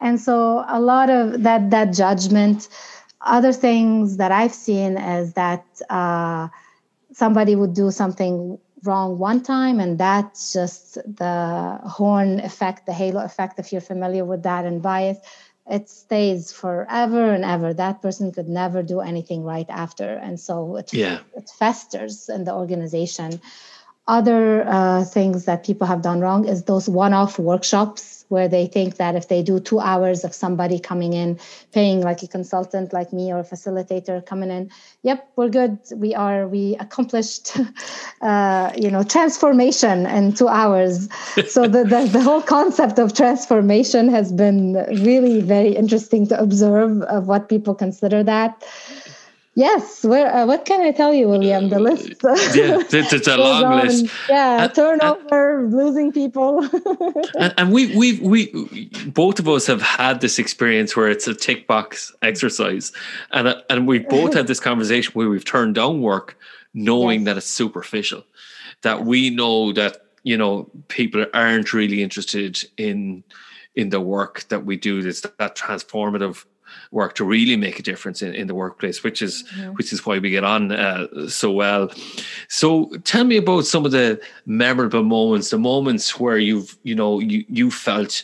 and 0.00 0.20
so 0.20 0.64
a 0.68 0.80
lot 0.80 1.10
of 1.10 1.42
that 1.42 1.70
that 1.70 1.92
judgment 1.92 2.68
other 3.20 3.52
things 3.52 4.16
that 4.16 4.32
i've 4.32 4.54
seen 4.54 4.96
is 4.96 5.32
that 5.34 5.64
uh, 5.90 6.48
somebody 7.12 7.56
would 7.56 7.74
do 7.74 7.90
something 7.90 8.58
wrong 8.84 9.18
one 9.18 9.42
time 9.42 9.80
and 9.80 9.98
that's 9.98 10.52
just 10.52 10.94
the 10.94 11.80
horn 11.84 12.38
effect 12.40 12.86
the 12.86 12.92
halo 12.92 13.24
effect 13.24 13.58
if 13.58 13.72
you're 13.72 13.80
familiar 13.80 14.24
with 14.24 14.42
that 14.44 14.64
and 14.64 14.82
bias 14.82 15.18
it 15.68 15.88
stays 15.88 16.50
forever 16.50 17.30
and 17.32 17.44
ever. 17.44 17.74
That 17.74 18.00
person 18.00 18.32
could 18.32 18.48
never 18.48 18.82
do 18.82 19.00
anything 19.00 19.44
right 19.44 19.68
after. 19.68 20.14
And 20.14 20.40
so 20.40 20.76
it, 20.76 20.92
yeah. 20.94 21.20
it 21.36 21.50
festers 21.58 22.28
in 22.28 22.44
the 22.44 22.54
organization. 22.54 23.40
Other 24.06 24.66
uh, 24.66 25.04
things 25.04 25.44
that 25.44 25.64
people 25.64 25.86
have 25.86 26.00
done 26.00 26.20
wrong 26.20 26.46
is 26.48 26.64
those 26.64 26.88
one-off 26.88 27.38
workshops 27.38 28.17
where 28.28 28.48
they 28.48 28.66
think 28.66 28.96
that 28.96 29.14
if 29.14 29.28
they 29.28 29.42
do 29.42 29.58
two 29.60 29.80
hours 29.80 30.24
of 30.24 30.34
somebody 30.34 30.78
coming 30.78 31.12
in, 31.12 31.38
paying 31.72 32.00
like 32.00 32.22
a 32.22 32.28
consultant 32.28 32.92
like 32.92 33.12
me 33.12 33.32
or 33.32 33.40
a 33.40 33.44
facilitator 33.44 34.24
coming 34.24 34.50
in, 34.50 34.70
yep, 35.02 35.30
we're 35.36 35.48
good. 35.48 35.78
We 35.94 36.14
are, 36.14 36.46
we 36.46 36.76
accomplished, 36.80 37.56
uh, 38.22 38.72
you 38.76 38.90
know, 38.90 39.02
transformation 39.02 40.06
in 40.06 40.32
two 40.32 40.48
hours. 40.48 41.08
so 41.48 41.62
the, 41.66 41.84
the, 41.84 42.08
the 42.12 42.20
whole 42.20 42.42
concept 42.42 42.98
of 42.98 43.14
transformation 43.14 44.08
has 44.08 44.32
been 44.32 44.74
really 45.02 45.40
very 45.40 45.74
interesting 45.74 46.26
to 46.28 46.40
observe 46.40 47.02
of 47.02 47.26
what 47.26 47.48
people 47.48 47.74
consider 47.74 48.22
that. 48.22 48.64
Yes, 49.58 50.04
where 50.04 50.32
uh, 50.32 50.46
what 50.46 50.66
can 50.66 50.82
I 50.82 50.92
tell 50.92 51.12
you, 51.12 51.28
William? 51.28 51.68
The 51.68 51.80
list. 51.80 52.10
yeah, 52.54 52.78
it's, 52.78 53.12
it's 53.12 53.26
a 53.26 53.36
long 53.36 53.64
on. 53.64 53.86
list. 53.86 54.06
Yeah, 54.28 54.62
and, 54.62 54.72
turnover, 54.72 55.64
and, 55.64 55.74
losing 55.74 56.12
people. 56.12 56.62
and, 57.36 57.52
and 57.58 57.72
we 57.72 57.96
we 57.96 58.20
we 58.20 58.88
both 59.06 59.40
of 59.40 59.48
us 59.48 59.66
have 59.66 59.82
had 59.82 60.20
this 60.20 60.38
experience 60.38 60.94
where 60.94 61.08
it's 61.08 61.26
a 61.26 61.34
tick 61.34 61.66
box 61.66 62.14
exercise, 62.22 62.92
and 63.32 63.48
uh, 63.48 63.60
and 63.68 63.88
we 63.88 63.98
both 63.98 64.32
had 64.32 64.46
this 64.46 64.60
conversation 64.60 65.12
where 65.14 65.28
we've 65.28 65.44
turned 65.44 65.74
down 65.74 66.02
work, 66.02 66.38
knowing 66.72 67.22
yes. 67.22 67.26
that 67.26 67.36
it's 67.38 67.46
superficial, 67.48 68.22
that 68.82 69.06
we 69.06 69.28
know 69.28 69.72
that 69.72 70.06
you 70.22 70.36
know 70.36 70.70
people 70.86 71.26
aren't 71.34 71.72
really 71.72 72.00
interested 72.00 72.62
in 72.76 73.24
in 73.74 73.88
the 73.88 74.00
work 74.00 74.44
that 74.50 74.64
we 74.64 74.76
do. 74.76 75.00
It's 75.00 75.22
that 75.22 75.56
transformative 75.56 76.44
work 76.90 77.14
to 77.16 77.24
really 77.24 77.56
make 77.56 77.78
a 77.78 77.82
difference 77.82 78.22
in, 78.22 78.34
in 78.34 78.46
the 78.46 78.54
workplace, 78.54 79.02
which 79.02 79.22
is 79.22 79.44
mm-hmm. 79.54 79.72
which 79.72 79.92
is 79.92 80.04
why 80.04 80.18
we 80.18 80.30
get 80.30 80.44
on 80.44 80.72
uh, 80.72 81.28
so 81.28 81.50
well. 81.50 81.90
So 82.48 82.90
tell 83.04 83.24
me 83.24 83.36
about 83.36 83.66
some 83.66 83.84
of 83.84 83.92
the 83.92 84.20
memorable 84.46 85.02
moments, 85.02 85.50
the 85.50 85.58
moments 85.58 86.18
where 86.18 86.38
you've 86.38 86.76
you 86.82 86.94
know 86.94 87.18
you 87.18 87.44
you 87.48 87.70
felt 87.70 88.22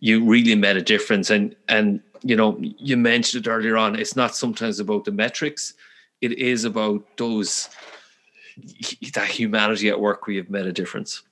you 0.00 0.24
really 0.24 0.54
made 0.54 0.76
a 0.76 0.82
difference, 0.82 1.30
and 1.30 1.54
and 1.68 2.00
you 2.22 2.36
know 2.36 2.56
you 2.60 2.96
mentioned 2.96 3.46
it 3.46 3.50
earlier 3.50 3.76
on. 3.76 3.98
It's 3.98 4.16
not 4.16 4.34
sometimes 4.34 4.80
about 4.80 5.04
the 5.04 5.12
metrics; 5.12 5.74
it 6.20 6.32
is 6.32 6.64
about 6.64 7.04
those 7.16 7.68
that 9.14 9.28
humanity 9.28 9.88
at 9.88 10.00
work 10.00 10.26
where 10.26 10.34
you've 10.36 10.50
made 10.50 10.66
a 10.66 10.72
difference. 10.72 11.22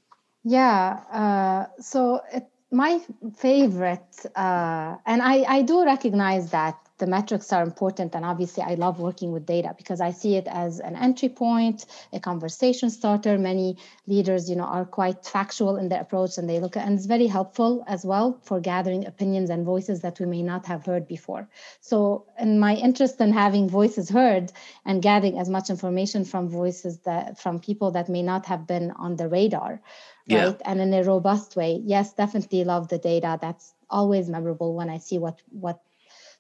Yeah. 0.44 1.00
Uh, 1.12 1.66
so 1.80 2.20
it 2.32 2.46
my 2.71 3.01
favorite, 3.37 4.27
uh, 4.37 4.97
and 5.05 5.23
I, 5.23 5.45
I 5.49 5.62
do 5.62 5.85
recognize 5.85 6.51
that 6.53 6.77
the 6.99 7.07
metrics 7.07 7.53
are 7.53 7.62
important. 7.62 8.14
And 8.14 8.25
obviously, 8.25 8.62
I 8.62 8.75
love 8.75 9.01
working 9.01 9.33
with 9.33 9.45
data 9.47 9.75
because 9.77 10.01
I 10.01 10.12
see 10.12 10.37
it 10.37 10.47
as 10.47 10.79
an 10.79 10.95
entry 10.95 11.31
point, 11.31 11.87
a 12.12 12.21
conversation 12.21 12.91
starter. 12.91 13.39
Many 13.39 13.79
leaders, 14.07 14.49
you 14.49 14.55
know, 14.55 14.64
are 14.64 14.85
quite 14.85 15.25
factual 15.25 15.77
in 15.79 15.89
their 15.89 16.03
approach 16.03 16.39
and 16.39 16.49
they 16.49 16.61
look 16.61 16.77
at, 16.77 16.87
and 16.87 16.97
it's 16.97 17.07
very 17.07 17.27
helpful 17.27 17.83
as 17.89 18.05
well 18.05 18.39
for 18.43 18.61
gathering 18.61 19.07
opinions 19.07 19.51
and 19.51 19.64
voices 19.64 20.03
that 20.03 20.21
we 20.21 20.27
may 20.27 20.43
not 20.43 20.66
have 20.66 20.85
heard 20.87 21.09
before. 21.09 21.49
So, 21.81 22.27
in 22.39 22.61
my 22.61 22.77
interest 22.77 23.21
in 23.21 23.33
having 23.33 23.68
voices 23.68 24.11
heard 24.11 24.53
and 24.85 25.03
gathering 25.03 25.39
as 25.39 25.49
much 25.49 25.71
information 25.71 26.25
from 26.25 26.49
voices 26.49 26.99
that 27.01 27.39
from 27.39 27.59
people 27.59 27.91
that 27.93 28.09
may 28.09 28.23
not 28.23 28.47
have 28.47 28.66
been 28.66 28.93
on 28.93 29.16
the 29.16 29.29
radar 29.29 29.81
yeah. 30.27 30.47
right? 30.47 30.61
And 30.64 30.81
in 30.81 30.95
a 30.95 31.03
robust 31.05 31.57
way. 31.57 31.81
Yes 31.85 32.12
definitely 32.12 32.64
love 32.64 32.89
the 32.89 32.99
data. 32.99 33.39
That's 33.41 33.75
always 33.91 34.29
memorable 34.29 34.75
when 34.75 34.89
i 34.89 34.99
see 34.99 35.18
what 35.18 35.43
what 35.51 35.81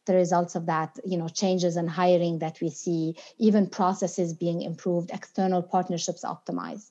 the 0.06 0.14
results 0.14 0.54
of 0.54 0.66
that 0.66 0.98
you 1.04 1.18
know 1.18 1.28
changes 1.28 1.76
in 1.76 1.86
hiring 1.86 2.38
that 2.38 2.60
we 2.60 2.70
see 2.70 3.16
even 3.38 3.66
processes 3.66 4.32
being 4.32 4.62
improved 4.62 5.10
external 5.12 5.62
partnerships 5.62 6.24
optimized. 6.24 6.90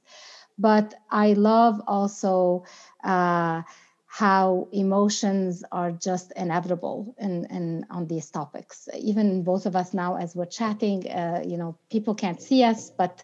But 0.58 0.94
i 1.10 1.34
love 1.34 1.82
also 1.88 2.66
uh, 3.04 3.64
how 4.06 4.68
emotions 4.72 5.64
are 5.72 5.92
just 5.92 6.34
inevitable 6.36 7.16
in, 7.20 7.46
in 7.46 7.86
on 7.92 8.08
these 8.08 8.30
topics. 8.32 8.90
Even 8.98 9.44
both 9.44 9.66
of 9.66 9.76
us 9.76 9.94
now 9.94 10.18
as 10.18 10.36
we're 10.36 10.46
chatting 10.46 11.10
uh, 11.10 11.44
you 11.46 11.58
know 11.58 11.78
people 11.90 12.16
can't 12.16 12.42
see 12.42 12.64
us 12.64 12.90
but 12.90 13.24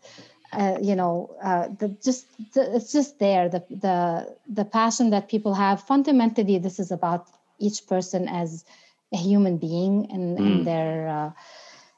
uh, 0.55 0.77
you 0.81 0.95
know 0.95 1.35
uh, 1.43 1.67
the 1.79 1.89
just 2.03 2.25
the, 2.53 2.75
it's 2.75 2.91
just 2.91 3.19
there 3.19 3.49
the 3.49 3.63
the 3.69 4.35
the 4.47 4.65
passion 4.65 5.09
that 5.09 5.29
people 5.29 5.53
have 5.53 5.81
fundamentally 5.81 6.57
this 6.57 6.79
is 6.79 6.91
about 6.91 7.27
each 7.59 7.87
person 7.87 8.27
as 8.27 8.65
a 9.13 9.17
human 9.17 9.57
being 9.57 10.07
and, 10.11 10.37
mm. 10.37 10.45
and 10.45 10.67
their 10.67 11.07
uh, 11.07 11.31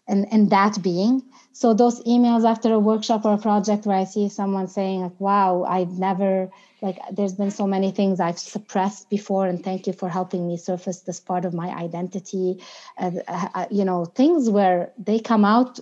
in, 0.07 0.23
in 0.25 0.49
that 0.49 0.81
being. 0.81 1.21
So 1.51 1.73
those 1.73 2.01
emails 2.03 2.47
after 2.49 2.71
a 2.71 2.79
workshop 2.79 3.25
or 3.25 3.33
a 3.33 3.37
project 3.37 3.85
where 3.85 3.97
I 3.97 4.05
see 4.05 4.29
someone 4.29 4.67
saying 4.67 5.01
like, 5.01 5.19
"Wow, 5.19 5.63
I've 5.63 5.97
never 5.97 6.49
like 6.81 6.99
there's 7.11 7.33
been 7.33 7.51
so 7.51 7.65
many 7.67 7.91
things 7.91 8.19
I've 8.19 8.39
suppressed 8.39 9.09
before, 9.09 9.47
and 9.47 9.63
thank 9.63 9.87
you 9.87 9.93
for 9.93 10.07
helping 10.07 10.47
me 10.47 10.57
surface 10.57 11.01
this 11.01 11.19
part 11.19 11.45
of 11.45 11.53
my 11.53 11.69
identity," 11.69 12.61
uh, 12.97 13.11
uh, 13.27 13.65
you 13.71 13.85
know, 13.85 14.05
things 14.05 14.49
where 14.49 14.91
they 14.97 15.19
come 15.19 15.43
out 15.43 15.79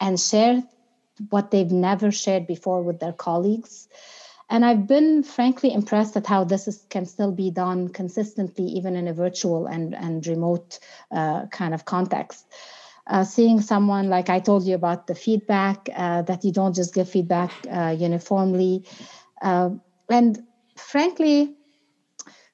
and 0.00 0.20
share 0.20 0.62
what 1.30 1.50
they've 1.50 1.70
never 1.70 2.10
shared 2.10 2.46
before 2.46 2.82
with 2.82 3.00
their 3.00 3.12
colleagues. 3.12 3.88
And 4.50 4.64
I've 4.64 4.86
been 4.86 5.22
frankly 5.22 5.72
impressed 5.72 6.16
at 6.16 6.26
how 6.26 6.44
this 6.44 6.68
is, 6.68 6.86
can 6.88 7.04
still 7.04 7.32
be 7.32 7.50
done 7.50 7.88
consistently, 7.88 8.64
even 8.64 8.96
in 8.96 9.06
a 9.06 9.12
virtual 9.12 9.66
and, 9.66 9.94
and 9.94 10.26
remote 10.26 10.78
uh, 11.10 11.46
kind 11.46 11.74
of 11.74 11.84
context. 11.84 12.46
Uh, 13.06 13.24
seeing 13.24 13.60
someone 13.60 14.08
like 14.08 14.30
I 14.30 14.40
told 14.40 14.64
you 14.64 14.74
about 14.74 15.06
the 15.06 15.14
feedback, 15.14 15.88
uh, 15.94 16.22
that 16.22 16.44
you 16.44 16.52
don't 16.52 16.74
just 16.74 16.94
give 16.94 17.08
feedback 17.08 17.52
uh, 17.70 17.94
uniformly. 17.98 18.84
Uh, 19.40 19.70
and 20.10 20.38
frankly, 20.76 21.54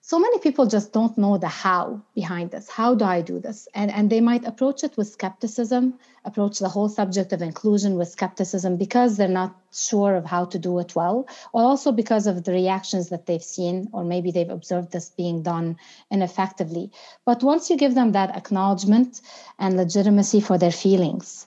so 0.01 0.19
many 0.19 0.39
people 0.39 0.67
just 0.67 0.93
don't 0.93 1.17
know 1.17 1.39
the 1.39 1.49
how 1.49 2.05
behind 2.15 2.51
this 2.51 2.69
how 2.69 2.95
do 2.95 3.07
i 3.07 3.23
do 3.23 3.41
this 3.41 3.67
and 3.75 3.91
and 3.91 4.11
they 4.11 4.21
might 4.21 4.45
approach 4.45 4.85
it 4.85 4.95
with 4.99 5.09
skepticism 5.09 5.95
approach 6.25 6.59
the 6.59 6.69
whole 6.69 6.89
subject 6.89 7.33
of 7.33 7.43
inclusion 7.43 7.97
with 7.97 8.09
skepticism 8.09 8.77
because 8.77 9.17
they're 9.17 9.29
not 9.29 9.55
sure 9.73 10.15
of 10.17 10.25
how 10.25 10.45
to 10.45 10.59
do 10.59 10.79
it 10.79 10.95
well 10.95 11.29
or 11.53 11.63
also 11.63 11.93
because 11.93 12.27
of 12.27 12.45
the 12.45 12.53
reactions 12.53 13.11
that 13.11 13.27
they've 13.27 13.43
seen 13.43 13.89
or 13.93 14.05
maybe 14.05 14.31
they've 14.31 14.51
observed 14.51 14.93
this 14.93 15.11
being 15.11 15.43
done 15.43 15.77
ineffectively. 16.11 16.91
But 17.25 17.43
once 17.43 17.71
you 17.71 17.77
give 17.77 17.95
them 17.95 18.13
that 18.13 18.37
acknowledgement 18.37 19.21
and 19.59 19.77
legitimacy 19.77 20.41
for 20.41 20.59
their 20.59 20.73
feelings 20.73 21.47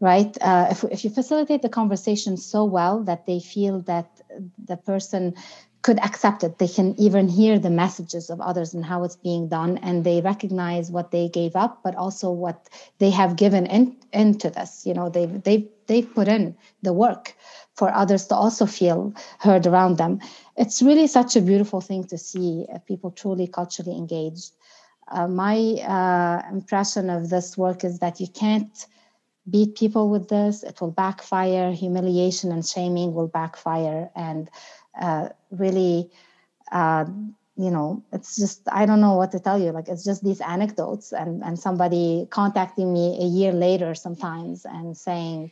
right 0.00 0.36
uh, 0.40 0.66
if, 0.70 0.82
if 0.84 1.04
you 1.04 1.10
facilitate 1.10 1.62
the 1.62 1.68
conversation 1.68 2.36
so 2.36 2.64
well 2.64 3.04
that 3.04 3.24
they 3.24 3.38
feel 3.38 3.80
that 3.82 4.20
the 4.66 4.76
person 4.76 5.34
could 5.82 5.98
accept 6.00 6.44
it. 6.44 6.58
They 6.58 6.68
can 6.68 6.94
even 6.98 7.28
hear 7.28 7.58
the 7.58 7.70
messages 7.70 8.30
of 8.30 8.40
others 8.40 8.72
and 8.72 8.84
how 8.84 9.04
it's 9.04 9.16
being 9.16 9.48
done, 9.48 9.78
and 9.78 10.04
they 10.04 10.20
recognize 10.20 10.90
what 10.90 11.10
they 11.10 11.28
gave 11.28 11.56
up, 11.56 11.80
but 11.82 11.94
also 11.96 12.30
what 12.30 12.68
they 12.98 13.10
have 13.10 13.36
given 13.36 13.66
in, 13.66 13.96
into 14.12 14.48
this. 14.50 14.86
You 14.86 14.94
know, 14.94 15.08
they've 15.08 15.42
they've 15.42 15.68
they've 15.86 16.14
put 16.14 16.28
in 16.28 16.56
the 16.82 16.92
work 16.92 17.34
for 17.74 17.92
others 17.92 18.26
to 18.26 18.34
also 18.34 18.66
feel 18.66 19.12
heard 19.40 19.66
around 19.66 19.96
them. 19.96 20.20
It's 20.56 20.82
really 20.82 21.06
such 21.06 21.36
a 21.36 21.40
beautiful 21.40 21.80
thing 21.80 22.04
to 22.04 22.18
see 22.18 22.66
uh, 22.72 22.78
people 22.78 23.10
truly 23.10 23.46
culturally 23.46 23.96
engaged. 23.96 24.52
Uh, 25.08 25.26
my 25.26 25.56
uh, 25.82 26.42
impression 26.50 27.10
of 27.10 27.28
this 27.28 27.58
work 27.58 27.84
is 27.84 27.98
that 27.98 28.20
you 28.20 28.28
can't 28.28 28.86
beat 29.50 29.74
people 29.74 30.08
with 30.08 30.28
this. 30.28 30.62
It 30.62 30.80
will 30.80 30.92
backfire. 30.92 31.72
Humiliation 31.72 32.52
and 32.52 32.64
shaming 32.64 33.14
will 33.14 33.26
backfire, 33.26 34.10
and 34.14 34.48
uh, 35.00 35.28
really 35.50 36.10
uh, 36.70 37.04
you 37.56 37.70
know 37.70 38.02
it's 38.12 38.36
just 38.36 38.62
i 38.72 38.86
don't 38.86 39.00
know 39.00 39.14
what 39.14 39.30
to 39.32 39.38
tell 39.40 39.58
you. 39.60 39.72
Like 39.72 39.88
it's 39.88 40.04
just 40.04 40.24
these 40.24 40.40
anecdotes 40.40 41.12
and 41.12 41.42
and 41.44 41.58
somebody 41.58 42.26
contacting 42.30 42.92
me 42.92 43.18
a 43.20 43.26
year 43.26 43.52
later 43.52 43.94
sometimes 43.94 44.64
and 44.64 44.96
saying 44.96 45.50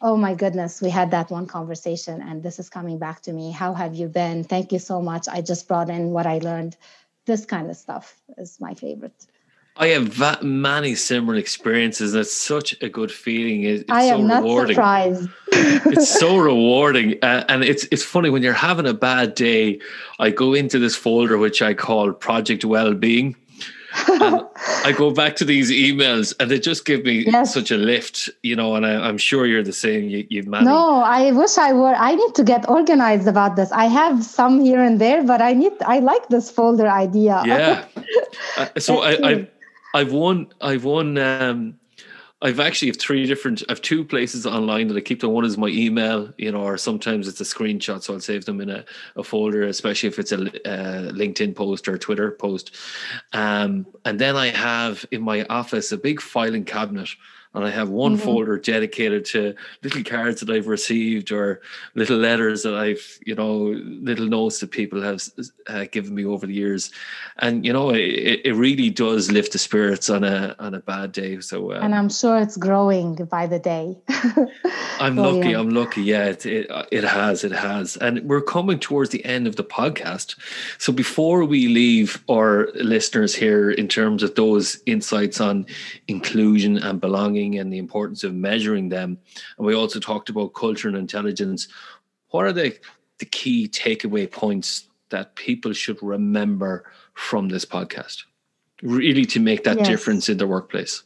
oh 0.00 0.16
my 0.16 0.34
goodness 0.34 0.80
we 0.80 0.90
had 0.90 1.10
that 1.10 1.30
one 1.30 1.46
conversation 1.46 2.22
and 2.22 2.42
this 2.42 2.58
is 2.58 2.70
coming 2.70 2.98
back 2.98 3.20
to 3.22 3.32
me. 3.32 3.50
How 3.50 3.74
have 3.74 3.94
you 3.94 4.08
been? 4.08 4.44
Thank 4.44 4.72
you 4.72 4.78
so 4.78 5.02
much. 5.02 5.26
I 5.28 5.40
just 5.42 5.66
brought 5.68 5.90
in 5.90 6.10
what 6.10 6.26
i 6.26 6.38
learned. 6.38 6.76
This 7.26 7.44
kind 7.44 7.68
of 7.70 7.76
stuff 7.76 8.16
is 8.38 8.60
my 8.60 8.74
favorite 8.74 9.26
I 9.76 9.88
have 9.88 10.18
that 10.18 10.42
many 10.42 10.94
similar 10.94 11.36
experiences, 11.36 12.12
and 12.12 12.22
it's 12.22 12.34
such 12.34 12.80
a 12.82 12.88
good 12.88 13.10
feeling. 13.10 13.62
It's 13.62 13.84
I 13.88 14.04
am 14.04 14.20
so 14.20 14.26
not 14.26 14.42
rewarding. 14.42 14.74
surprised. 14.74 15.28
it's 15.52 16.08
so 16.08 16.36
rewarding, 16.50 17.18
uh, 17.22 17.44
and 17.48 17.64
it's 17.64 17.84
it's 17.90 18.04
funny 18.04 18.30
when 18.30 18.42
you're 18.42 18.52
having 18.52 18.86
a 18.86 18.94
bad 18.94 19.34
day. 19.34 19.80
I 20.18 20.30
go 20.30 20.54
into 20.54 20.78
this 20.78 20.96
folder 20.96 21.38
which 21.38 21.62
I 21.62 21.74
call 21.74 22.12
Project 22.12 22.64
Wellbeing. 22.64 23.36
and 24.06 24.42
I 24.84 24.92
go 24.92 25.12
back 25.12 25.36
to 25.36 25.44
these 25.44 25.70
emails, 25.70 26.34
and 26.38 26.50
they 26.50 26.58
just 26.58 26.84
give 26.84 27.04
me 27.04 27.24
yes. 27.26 27.54
such 27.54 27.70
a 27.70 27.76
lift, 27.76 28.28
you 28.42 28.56
know. 28.56 28.74
And 28.74 28.84
I, 28.84 29.08
am 29.08 29.18
sure 29.18 29.46
you're 29.46 29.62
the 29.62 29.72
same. 29.72 30.10
You, 30.10 30.26
you've 30.28 30.46
managed. 30.46 30.66
No, 30.66 31.00
I 31.00 31.32
wish 31.32 31.56
I 31.58 31.72
were. 31.72 31.94
I 31.94 32.14
need 32.16 32.34
to 32.34 32.44
get 32.44 32.68
organized 32.68 33.28
about 33.28 33.56
this. 33.56 33.70
I 33.72 33.86
have 33.86 34.24
some 34.24 34.60
here 34.60 34.82
and 34.82 35.00
there, 35.00 35.22
but 35.24 35.40
I 35.40 35.54
need. 35.54 35.72
I 35.86 36.00
like 36.00 36.28
this 36.28 36.50
folder 36.50 36.88
idea. 36.88 37.42
Yeah. 37.46 37.84
uh, 38.56 38.68
so 38.78 39.02
I, 39.02 39.30
I 39.30 39.48
I've 39.94 40.12
won. 40.12 40.48
I've 40.60 40.84
won. 40.84 41.18
Um, 41.18 41.80
I've 42.42 42.60
actually 42.60 42.88
have 42.88 42.98
three 42.98 43.26
different. 43.26 43.62
I've 43.68 43.82
two 43.82 44.02
places 44.04 44.46
online 44.46 44.88
that 44.88 44.96
I 44.96 45.00
keep 45.00 45.20
them. 45.20 45.32
One 45.32 45.44
is 45.44 45.58
my 45.58 45.68
email, 45.68 46.32
you 46.38 46.50
know, 46.50 46.62
or 46.62 46.78
sometimes 46.78 47.28
it's 47.28 47.40
a 47.40 47.44
screenshot, 47.44 48.02
so 48.02 48.14
I'll 48.14 48.20
save 48.20 48.46
them 48.46 48.62
in 48.62 48.70
a, 48.70 48.84
a 49.16 49.22
folder, 49.22 49.64
especially 49.64 50.08
if 50.08 50.18
it's 50.18 50.32
a, 50.32 50.38
a 50.38 51.12
LinkedIn 51.12 51.54
post 51.54 51.86
or 51.86 51.98
Twitter 51.98 52.30
post. 52.30 52.76
Um, 53.34 53.86
and 54.06 54.18
then 54.18 54.36
I 54.36 54.48
have 54.48 55.04
in 55.10 55.20
my 55.20 55.44
office 55.50 55.92
a 55.92 55.98
big 55.98 56.20
filing 56.22 56.64
cabinet 56.64 57.10
and 57.52 57.64
I 57.64 57.70
have 57.70 57.88
one 57.88 58.16
mm-hmm. 58.16 58.24
folder 58.24 58.58
dedicated 58.58 59.24
to 59.26 59.54
little 59.82 60.04
cards 60.04 60.40
that 60.40 60.50
I've 60.50 60.68
received 60.68 61.32
or 61.32 61.60
little 61.94 62.16
letters 62.16 62.62
that 62.62 62.74
I've, 62.74 63.18
you 63.26 63.34
know, 63.34 63.74
little 63.74 64.26
notes 64.26 64.60
that 64.60 64.70
people 64.70 65.02
have 65.02 65.20
uh, 65.66 65.86
given 65.90 66.14
me 66.14 66.24
over 66.24 66.46
the 66.46 66.54
years, 66.54 66.92
and 67.38 67.66
you 67.66 67.72
know, 67.72 67.90
it, 67.90 68.40
it 68.44 68.54
really 68.54 68.90
does 68.90 69.32
lift 69.32 69.52
the 69.52 69.58
spirits 69.58 70.08
on 70.08 70.22
a 70.22 70.54
on 70.60 70.74
a 70.74 70.80
bad 70.80 71.10
day. 71.10 71.40
So, 71.40 71.72
um, 71.72 71.82
and 71.82 71.94
I'm 71.94 72.08
sure 72.08 72.38
it's 72.38 72.56
growing 72.56 73.16
by 73.16 73.46
the 73.48 73.58
day. 73.58 73.98
I'm 75.00 75.16
lucky. 75.16 75.52
I'm 75.52 75.70
lucky. 75.70 76.02
Yeah, 76.02 76.26
it, 76.26 76.46
it 76.46 76.70
it 76.92 77.04
has. 77.04 77.42
It 77.42 77.52
has, 77.52 77.96
and 77.96 78.22
we're 78.28 78.42
coming 78.42 78.78
towards 78.78 79.10
the 79.10 79.24
end 79.24 79.48
of 79.48 79.56
the 79.56 79.64
podcast. 79.64 80.36
So 80.78 80.92
before 80.92 81.44
we 81.44 81.66
leave 81.66 82.22
our 82.30 82.68
listeners 82.74 83.34
here 83.34 83.70
in 83.70 83.88
terms 83.88 84.22
of 84.22 84.36
those 84.36 84.80
insights 84.86 85.40
on 85.40 85.66
inclusion 86.06 86.78
and 86.78 87.00
belonging 87.00 87.39
and 87.48 87.72
the 87.72 87.78
importance 87.78 88.24
of 88.24 88.34
measuring 88.34 88.88
them. 88.88 89.18
And 89.56 89.66
we 89.66 89.74
also 89.74 90.00
talked 90.00 90.28
about 90.28 90.54
cultural 90.54 90.96
intelligence. 90.96 91.68
What 92.30 92.44
are 92.46 92.52
the, 92.52 92.78
the 93.18 93.24
key 93.24 93.68
takeaway 93.68 94.30
points 94.30 94.88
that 95.10 95.34
people 95.34 95.72
should 95.72 95.98
remember 96.02 96.84
from 97.14 97.48
this 97.48 97.64
podcast? 97.64 98.24
Really 98.82 99.26
to 99.26 99.40
make 99.40 99.64
that 99.64 99.78
yes. 99.78 99.88
difference 99.88 100.28
in 100.28 100.38
the 100.38 100.46
workplace. 100.46 101.02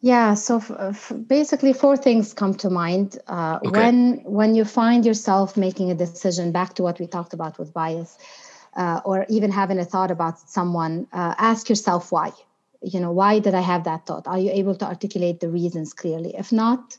Yeah, 0.00 0.34
so 0.34 0.58
f- 0.58 0.70
f- 0.70 1.12
basically, 1.26 1.72
four 1.72 1.96
things 1.96 2.32
come 2.32 2.54
to 2.54 2.70
mind 2.70 3.18
uh, 3.26 3.58
okay. 3.64 3.80
when 3.80 4.22
when 4.24 4.54
you 4.54 4.64
find 4.64 5.04
yourself 5.04 5.56
making 5.56 5.90
a 5.90 5.94
decision. 5.94 6.52
Back 6.52 6.74
to 6.74 6.82
what 6.84 7.00
we 7.00 7.06
talked 7.08 7.32
about 7.34 7.58
with 7.58 7.74
bias, 7.74 8.16
uh, 8.76 9.00
or 9.04 9.26
even 9.28 9.50
having 9.50 9.78
a 9.80 9.84
thought 9.84 10.12
about 10.12 10.38
someone. 10.38 11.08
Uh, 11.12 11.34
ask 11.38 11.68
yourself 11.68 12.12
why 12.12 12.30
you 12.82 13.00
know 13.00 13.12
why 13.12 13.38
did 13.38 13.54
i 13.54 13.60
have 13.60 13.84
that 13.84 14.06
thought? 14.06 14.26
Are 14.26 14.38
you 14.38 14.50
able 14.50 14.74
to 14.76 14.86
articulate 14.86 15.40
the 15.40 15.50
reasons 15.50 15.92
clearly? 15.92 16.34
If 16.36 16.52
not 16.52 16.96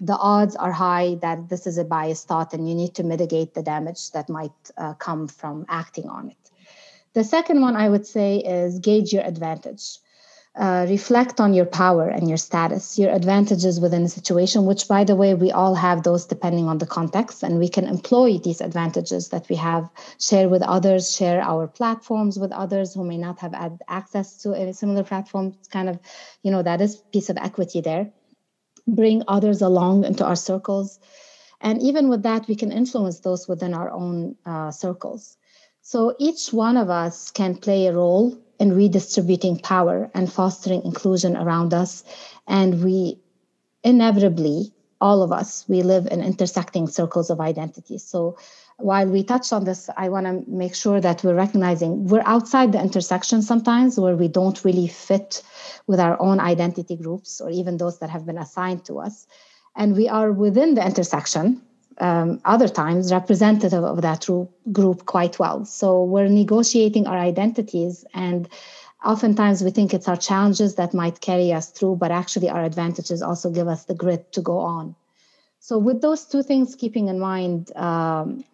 the 0.00 0.16
odds 0.16 0.56
are 0.56 0.72
high 0.72 1.16
that 1.20 1.48
this 1.50 1.66
is 1.66 1.76
a 1.76 1.84
biased 1.84 2.26
thought 2.26 2.54
and 2.54 2.66
you 2.68 2.74
need 2.74 2.94
to 2.94 3.02
mitigate 3.02 3.52
the 3.52 3.62
damage 3.62 4.12
that 4.12 4.30
might 4.30 4.70
uh, 4.78 4.94
come 4.94 5.28
from 5.28 5.66
acting 5.68 6.08
on 6.08 6.30
it. 6.30 6.50
The 7.12 7.24
second 7.24 7.60
one 7.60 7.76
i 7.76 7.88
would 7.88 8.06
say 8.06 8.38
is 8.38 8.78
gauge 8.78 9.12
your 9.12 9.24
advantage 9.24 9.98
uh, 10.56 10.84
reflect 10.88 11.40
on 11.40 11.54
your 11.54 11.64
power 11.64 12.08
and 12.08 12.28
your 12.28 12.36
status, 12.36 12.98
your 12.98 13.12
advantages 13.12 13.78
within 13.78 14.02
a 14.02 14.08
situation, 14.08 14.66
which, 14.66 14.88
by 14.88 15.04
the 15.04 15.14
way, 15.14 15.32
we 15.32 15.52
all 15.52 15.76
have 15.76 16.02
those 16.02 16.26
depending 16.26 16.66
on 16.66 16.78
the 16.78 16.86
context, 16.86 17.44
and 17.44 17.58
we 17.58 17.68
can 17.68 17.86
employ 17.86 18.36
these 18.38 18.60
advantages 18.60 19.28
that 19.28 19.48
we 19.48 19.54
have, 19.54 19.88
share 20.18 20.48
with 20.48 20.62
others, 20.62 21.14
share 21.14 21.40
our 21.40 21.68
platforms 21.68 22.36
with 22.36 22.50
others 22.50 22.94
who 22.94 23.04
may 23.04 23.16
not 23.16 23.38
have 23.38 23.54
had 23.54 23.80
access 23.86 24.42
to 24.42 24.52
a 24.52 24.72
similar 24.72 25.04
platform. 25.04 25.54
It's 25.58 25.68
kind 25.68 25.88
of, 25.88 26.00
you 26.42 26.50
know, 26.50 26.62
that 26.64 26.80
is 26.80 26.96
piece 27.12 27.30
of 27.30 27.36
equity 27.36 27.80
there. 27.80 28.10
Bring 28.88 29.22
others 29.28 29.62
along 29.62 30.04
into 30.04 30.24
our 30.24 30.36
circles. 30.36 30.98
And 31.60 31.80
even 31.80 32.08
with 32.08 32.24
that, 32.24 32.48
we 32.48 32.56
can 32.56 32.72
influence 32.72 33.20
those 33.20 33.46
within 33.46 33.72
our 33.72 33.90
own 33.90 34.34
uh, 34.44 34.72
circles. 34.72 35.36
So 35.82 36.16
each 36.18 36.52
one 36.52 36.76
of 36.76 36.90
us 36.90 37.30
can 37.30 37.54
play 37.54 37.86
a 37.86 37.92
role 37.92 38.36
in 38.60 38.74
redistributing 38.74 39.58
power 39.58 40.10
and 40.14 40.30
fostering 40.30 40.84
inclusion 40.84 41.36
around 41.36 41.72
us. 41.72 42.04
And 42.46 42.84
we 42.84 43.18
inevitably, 43.82 44.72
all 45.00 45.22
of 45.22 45.32
us, 45.32 45.64
we 45.66 45.82
live 45.82 46.06
in 46.10 46.22
intersecting 46.22 46.86
circles 46.86 47.30
of 47.30 47.40
identity. 47.40 47.96
So 47.96 48.36
while 48.76 49.06
we 49.06 49.24
touch 49.24 49.52
on 49.52 49.64
this, 49.64 49.88
I 49.96 50.10
want 50.10 50.26
to 50.26 50.44
make 50.46 50.74
sure 50.74 51.00
that 51.00 51.24
we're 51.24 51.34
recognizing 51.34 52.06
we're 52.06 52.22
outside 52.26 52.72
the 52.72 52.80
intersection 52.80 53.40
sometimes 53.40 53.98
where 53.98 54.16
we 54.16 54.28
don't 54.28 54.62
really 54.62 54.88
fit 54.88 55.42
with 55.86 55.98
our 55.98 56.20
own 56.20 56.38
identity 56.38 56.96
groups 56.96 57.40
or 57.40 57.48
even 57.50 57.78
those 57.78 57.98
that 58.00 58.10
have 58.10 58.26
been 58.26 58.38
assigned 58.38 58.84
to 58.86 59.00
us. 59.00 59.26
And 59.74 59.96
we 59.96 60.08
are 60.08 60.32
within 60.32 60.74
the 60.74 60.84
intersection 60.84 61.62
um, 62.00 62.40
other 62.44 62.68
times 62.68 63.12
representative 63.12 63.84
of 63.84 64.02
that 64.02 64.26
group 64.72 65.06
quite 65.06 65.38
well. 65.38 65.64
So 65.64 66.02
we're 66.02 66.28
negotiating 66.28 67.06
our 67.06 67.18
identities 67.18 68.04
and 68.14 68.48
oftentimes 69.04 69.62
we 69.62 69.70
think 69.70 69.94
it's 69.94 70.08
our 70.08 70.16
challenges 70.16 70.74
that 70.74 70.94
might 70.94 71.20
carry 71.20 71.52
us 71.52 71.70
through, 71.70 71.96
but 71.96 72.10
actually 72.10 72.48
our 72.48 72.64
advantages 72.64 73.22
also 73.22 73.50
give 73.50 73.68
us 73.68 73.84
the 73.84 73.94
grit 73.94 74.32
to 74.32 74.40
go 74.40 74.58
on. 74.58 74.94
So, 75.60 75.78
with 75.78 76.00
those 76.00 76.24
two 76.24 76.42
things 76.42 76.74
keeping 76.74 77.08
in 77.08 77.20
mind, 77.20 77.74
um, 77.76 78.44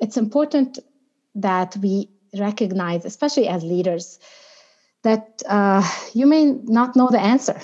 it's 0.00 0.16
important 0.16 0.78
that 1.36 1.76
we 1.76 2.08
recognize, 2.36 3.04
especially 3.04 3.48
as 3.48 3.62
leaders, 3.62 4.18
that 5.02 5.42
uh, 5.48 5.88
you 6.12 6.26
may 6.26 6.46
not 6.46 6.96
know 6.96 7.08
the 7.08 7.20
answer, 7.20 7.60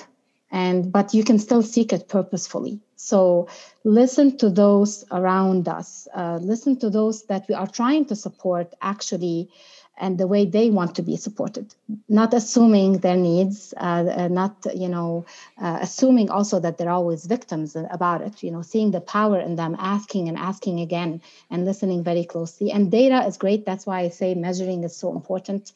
and 0.53 0.91
but 0.91 1.13
you 1.13 1.23
can 1.25 1.39
still 1.39 1.63
seek 1.63 1.91
it 1.91 2.07
purposefully. 2.07 2.79
So, 2.95 3.49
listen 3.83 4.37
to 4.37 4.49
those 4.49 5.03
around 5.11 5.67
us. 5.67 6.07
Uh, 6.15 6.39
listen 6.41 6.79
to 6.79 6.89
those 6.89 7.23
that 7.25 7.45
we 7.49 7.55
are 7.55 7.67
trying 7.67 8.05
to 8.05 8.15
support. 8.15 8.73
Actually, 8.81 9.49
and 9.97 10.17
the 10.17 10.27
way 10.27 10.45
they 10.45 10.69
want 10.69 10.95
to 10.95 11.01
be 11.01 11.15
supported 11.15 11.73
not 12.09 12.33
assuming 12.33 12.97
their 12.99 13.15
needs 13.15 13.73
uh, 13.77 14.05
uh, 14.17 14.27
not 14.27 14.55
you 14.73 14.89
know 14.89 15.25
uh, 15.61 15.77
assuming 15.81 16.29
also 16.29 16.59
that 16.59 16.77
they're 16.77 16.89
always 16.89 17.25
victims 17.25 17.75
about 17.91 18.21
it 18.21 18.41
you 18.41 18.49
know 18.49 18.61
seeing 18.61 18.91
the 18.91 19.01
power 19.01 19.39
in 19.39 19.55
them 19.55 19.75
asking 19.77 20.27
and 20.27 20.37
asking 20.37 20.79
again 20.79 21.21
and 21.51 21.65
listening 21.65 22.03
very 22.03 22.25
closely 22.25 22.71
and 22.71 22.89
data 22.89 23.23
is 23.27 23.37
great 23.37 23.65
that's 23.65 23.85
why 23.85 23.99
i 23.99 24.09
say 24.09 24.33
measuring 24.33 24.83
is 24.83 24.95
so 24.95 25.11
important 25.11 25.73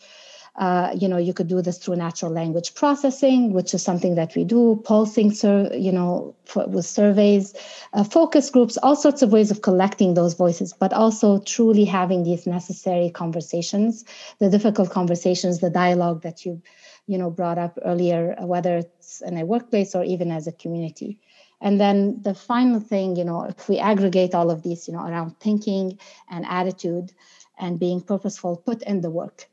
uh, 0.58 0.92
you 0.98 1.08
know, 1.08 1.18
you 1.18 1.34
could 1.34 1.48
do 1.48 1.62
this 1.62 1.78
through 1.78 1.96
natural 1.96 2.32
language 2.32 2.74
processing, 2.74 3.54
which 3.54 3.76
is 3.76 3.84
something 3.84 4.16
that 4.16 4.36
we 4.36 4.44
do, 4.44 4.82
pulsing, 4.86 5.32
sur- 5.32 5.72
you 5.72 5.92
know, 5.92 6.36
with 6.56 6.86
surveys, 6.86 7.54
uh, 7.94 8.04
focus 8.04 8.50
groups, 8.50 8.76
all 8.78 8.96
sorts 8.96 9.22
of 9.22 9.32
ways 9.32 9.52
of 9.52 9.62
collecting 9.62 10.16
those 10.16 10.34
voices, 10.34 10.74
but 10.74 10.92
also 10.94 11.40
truly 11.42 11.86
having 11.86 12.24
these 12.24 12.48
necessary 12.48 13.12
conversations, 13.12 14.04
the 14.40 14.50
difficult 14.50 14.90
conversations, 14.90 15.60
the 15.60 15.70
dialogue 15.70 16.24
that 16.24 16.44
you, 16.44 16.60
you 17.06 17.20
know, 17.20 17.30
brought 17.30 17.60
up 17.60 17.78
earlier, 17.86 18.36
whether 18.40 18.78
it's 18.78 19.22
in 19.22 19.38
a 19.38 19.46
workplace 19.46 19.94
or 19.94 20.04
even 20.04 20.32
as 20.32 20.48
a 20.48 20.52
community. 20.52 21.20
And 21.62 21.80
then 21.80 22.20
the 22.24 22.34
final 22.34 22.80
thing, 22.80 23.16
you 23.16 23.26
know, 23.26 23.44
if 23.44 23.70
we 23.70 23.78
aggregate 23.78 24.34
all 24.34 24.50
of 24.50 24.64
these, 24.64 24.88
you 24.88 24.96
know, 24.96 25.06
around 25.06 25.40
thinking 25.40 26.00
and 26.32 26.46
attitude 26.48 27.14
and 27.60 27.80
being 27.80 28.02
purposeful, 28.02 28.58
put 28.58 28.82
in 28.82 29.02
the 29.02 29.12
work 29.12 29.48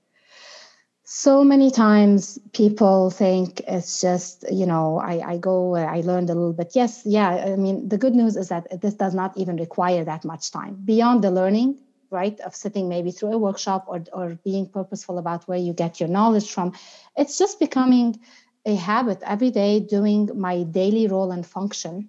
so 1.05 1.45
many 1.45 1.71
times 1.71 2.39
people 2.55 3.11
think 3.11 3.61
it's 3.69 4.01
just 4.01 4.45
you 4.51 4.65
know 4.65 4.99
I, 4.99 5.33
I 5.33 5.39
go 5.39 5.75
i 5.75 6.01
learned 6.01 6.31
a 6.31 6.35
little 6.35 6.55
bit. 6.55 6.73
Yes 6.75 7.03
yeah 7.05 7.53
i 7.53 7.57
mean 7.57 7.89
the 7.89 7.99
good 7.99 8.15
news 8.15 8.37
is 8.37 8.49
that 8.49 8.81
this 8.81 8.95
does 8.95 9.15
not 9.15 9.37
even 9.37 9.57
require 9.57 10.05
that 10.05 10.25
much 10.25 10.51
time. 10.51 10.79
Beyond 10.85 11.23
the 11.23 11.31
learning 11.31 11.79
right 12.11 12.39
of 12.41 12.55
sitting 12.55 12.89
maybe 12.89 13.11
through 13.11 13.33
a 13.33 13.39
workshop 13.39 13.85
or, 13.87 14.03
or 14.13 14.39
being 14.45 14.67
purposeful 14.69 15.19
about 15.19 15.47
where 15.47 15.59
you 15.59 15.73
get 15.73 16.01
your 16.01 16.09
knowledge 16.09 16.51
from 16.51 16.73
it's 17.17 17.39
just 17.39 17.59
becoming 17.59 18.19
a 18.67 18.75
habit 18.75 19.19
every 19.27 19.51
day 19.51 19.81
doing 19.81 20.31
my 20.35 20.63
daily 20.63 21.07
role 21.09 21.33
and 21.33 21.45
function 21.45 22.09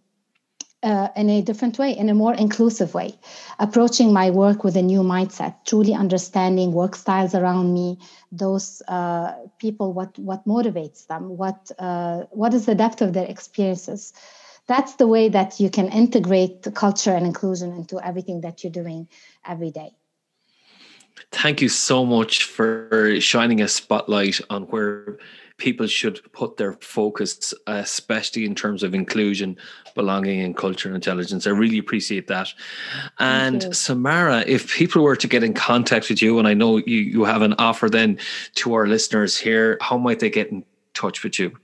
uh, 0.85 1.09
in 1.15 1.29
a 1.29 1.41
different 1.41 1.79
way, 1.79 1.91
in 1.91 2.09
a 2.09 2.13
more 2.13 2.35
inclusive 2.35 2.93
way, 2.93 3.15
approaching 3.59 4.13
my 4.13 4.29
work 4.29 4.63
with 4.63 4.77
a 4.77 4.81
new 4.81 5.01
mindset, 5.01 5.55
truly 5.65 5.93
understanding 5.93 6.71
work 6.71 6.95
styles 6.95 7.33
around 7.33 7.73
me, 7.73 7.97
those 8.31 8.81
uh, 8.87 9.33
people, 9.57 9.91
what 9.93 10.17
what 10.19 10.45
motivates 10.45 11.07
them, 11.07 11.37
what 11.37 11.71
uh, 11.79 12.23
what 12.29 12.53
is 12.53 12.67
the 12.67 12.75
depth 12.75 13.01
of 13.01 13.13
their 13.13 13.25
experiences. 13.25 14.13
That's 14.67 14.95
the 14.95 15.07
way 15.07 15.29
that 15.29 15.59
you 15.59 15.69
can 15.69 15.89
integrate 15.89 16.67
culture 16.73 17.11
and 17.11 17.25
inclusion 17.25 17.73
into 17.73 17.99
everything 17.99 18.41
that 18.41 18.63
you're 18.63 18.71
doing 18.71 19.07
every 19.45 19.71
day. 19.71 19.91
Thank 21.31 21.61
you 21.61 21.69
so 21.69 22.05
much 22.05 22.43
for 22.43 23.19
shining 23.19 23.61
a 23.61 23.67
spotlight 23.67 24.41
on 24.49 24.63
where 24.63 25.17
people 25.57 25.87
should 25.87 26.21
put 26.33 26.57
their 26.57 26.73
focus, 26.81 27.53
especially 27.67 28.45
in 28.45 28.55
terms 28.55 28.83
of 28.83 28.93
inclusion, 28.93 29.57
belonging, 29.93 30.41
and 30.41 30.55
cultural 30.55 30.95
intelligence. 30.95 31.47
I 31.47 31.51
really 31.51 31.77
appreciate 31.77 32.27
that. 32.27 32.53
And 33.19 33.75
Samara, 33.75 34.43
if 34.47 34.73
people 34.73 35.03
were 35.03 35.15
to 35.15 35.27
get 35.27 35.43
in 35.43 35.53
contact 35.53 36.09
with 36.09 36.21
you, 36.21 36.39
and 36.39 36.47
I 36.47 36.53
know 36.53 36.77
you, 36.77 36.97
you 36.97 37.23
have 37.23 37.41
an 37.41 37.55
offer 37.57 37.89
then 37.89 38.19
to 38.55 38.73
our 38.73 38.87
listeners 38.87 39.37
here, 39.37 39.77
how 39.81 39.97
might 39.97 40.19
they 40.19 40.29
get 40.29 40.51
in 40.51 40.65
touch 40.93 41.23
with 41.23 41.39
you? 41.39 41.57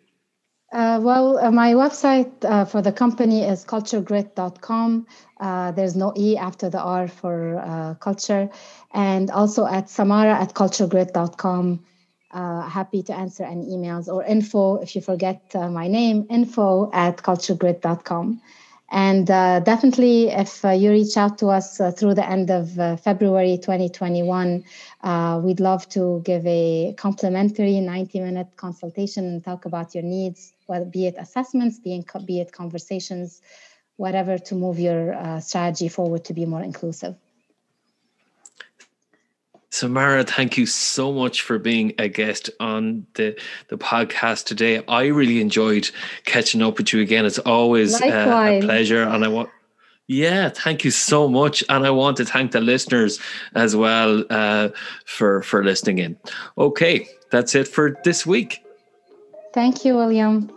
Uh, 0.72 1.00
well, 1.02 1.38
uh, 1.38 1.52
my 1.52 1.74
website 1.74 2.32
uh, 2.46 2.64
for 2.64 2.82
the 2.82 2.94
company 2.94 3.44
is 3.44 3.66
culturgrit.com. 3.66 5.06
Uh, 5.38 5.72
there's 5.72 5.98
no 5.98 6.14
E 6.16 6.38
after 6.38 6.70
the 6.70 6.80
R 6.80 7.10
for 7.10 7.60
uh, 7.60 7.94
culture. 7.96 8.50
And 8.94 9.30
also 9.32 9.66
at 9.66 9.90
samara 9.90 10.34
at 10.40 10.54
culturgrit.com 10.54 11.84
uh, 12.34 12.62
happy 12.68 13.04
to 13.04 13.14
answer 13.14 13.44
any 13.44 13.66
emails 13.66 14.08
or 14.08 14.24
info 14.24 14.78
if 14.78 14.96
you 14.96 15.02
forget 15.02 15.42
uh, 15.56 15.70
my 15.70 15.88
name 15.88 16.26
info 16.30 16.90
at 16.94 17.18
culturgrit.com 17.18 18.42
and 18.94 19.32
uh, 19.32 19.60
definitely 19.62 20.28
if 20.30 20.64
uh, 20.66 20.70
you 20.70 20.92
reach 20.92 21.16
out 21.18 21.38
to 21.38 21.48
us 21.48 21.80
uh, 21.80 21.92
through 21.92 22.14
the 22.14 22.30
end 22.30 22.50
of 22.50 22.72
february 23.02 23.58
2021 23.58 24.64
we'd 25.44 25.60
love 25.60 25.88
to 25.90 26.22
give 26.26 26.46
a 26.46 26.94
complimentary 26.98 27.80
90 27.80 28.20
minute 28.20 28.48
consultation 28.56 29.26
and 29.26 29.44
talk 29.44 29.66
about 29.66 29.94
your 29.94 30.04
needs 30.04 30.54
whether 30.68 30.86
be 30.86 31.08
it 31.08 31.16
assessments 31.18 31.80
be 31.80 31.96
it 32.40 32.52
conversations 32.52 33.42
whatever 33.98 34.38
to 34.38 34.56
move 34.56 34.80
your 34.80 35.16
strategy 35.42 35.88
forward 35.88 36.24
to 36.26 36.34
be 36.34 36.46
more 36.46 36.64
inclusive 36.64 37.16
Samara, 39.72 40.26
thank 40.26 40.58
you 40.58 40.66
so 40.66 41.14
much 41.14 41.42
for 41.42 41.58
being 41.58 41.94
a 41.98 42.10
guest 42.10 42.50
on 42.60 43.08
the, 43.14 43.40
the 43.70 43.78
podcast 43.78 44.44
today. 44.44 44.84
I 44.86 45.06
really 45.06 45.40
enjoyed 45.40 45.90
catching 46.26 46.62
up 46.62 46.78
with 46.78 46.92
you 46.92 47.00
again. 47.00 47.26
It's 47.26 47.40
always 47.40 48.00
uh, 48.02 48.06
a 48.06 48.62
pleasure. 48.62 49.04
And 49.04 49.24
I 49.24 49.30
want, 49.30 49.50
yeah, 50.08 50.50
thank 50.50 50.84
you 50.84 50.92
so 50.92 51.30
much. 51.30 51.64
And 51.70 51.86
I 51.86 51.90
want 51.90 52.18
to 52.18 52.26
thank 52.26 52.52
the 52.52 52.60
listeners 52.60 53.18
as 53.56 53.74
well 53.74 54.26
uh, 54.30 54.70
for, 55.06 55.42
for 55.42 55.64
listening 55.64 56.00
in. 56.00 56.18
Okay, 56.58 57.08
that's 57.32 57.56
it 57.56 57.66
for 57.66 57.98
this 58.04 58.26
week. 58.26 58.60
Thank 59.54 59.86
you, 59.86 59.96
William. 59.96 60.52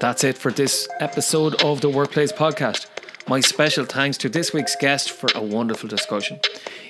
That's 0.00 0.22
it 0.22 0.38
for 0.38 0.52
this 0.52 0.86
episode 1.00 1.60
of 1.64 1.80
the 1.80 1.88
Workplace 1.88 2.30
Podcast. 2.30 2.86
My 3.26 3.40
special 3.40 3.84
thanks 3.84 4.16
to 4.18 4.28
this 4.28 4.52
week's 4.52 4.76
guest 4.76 5.10
for 5.10 5.28
a 5.34 5.42
wonderful 5.42 5.88
discussion. 5.88 6.38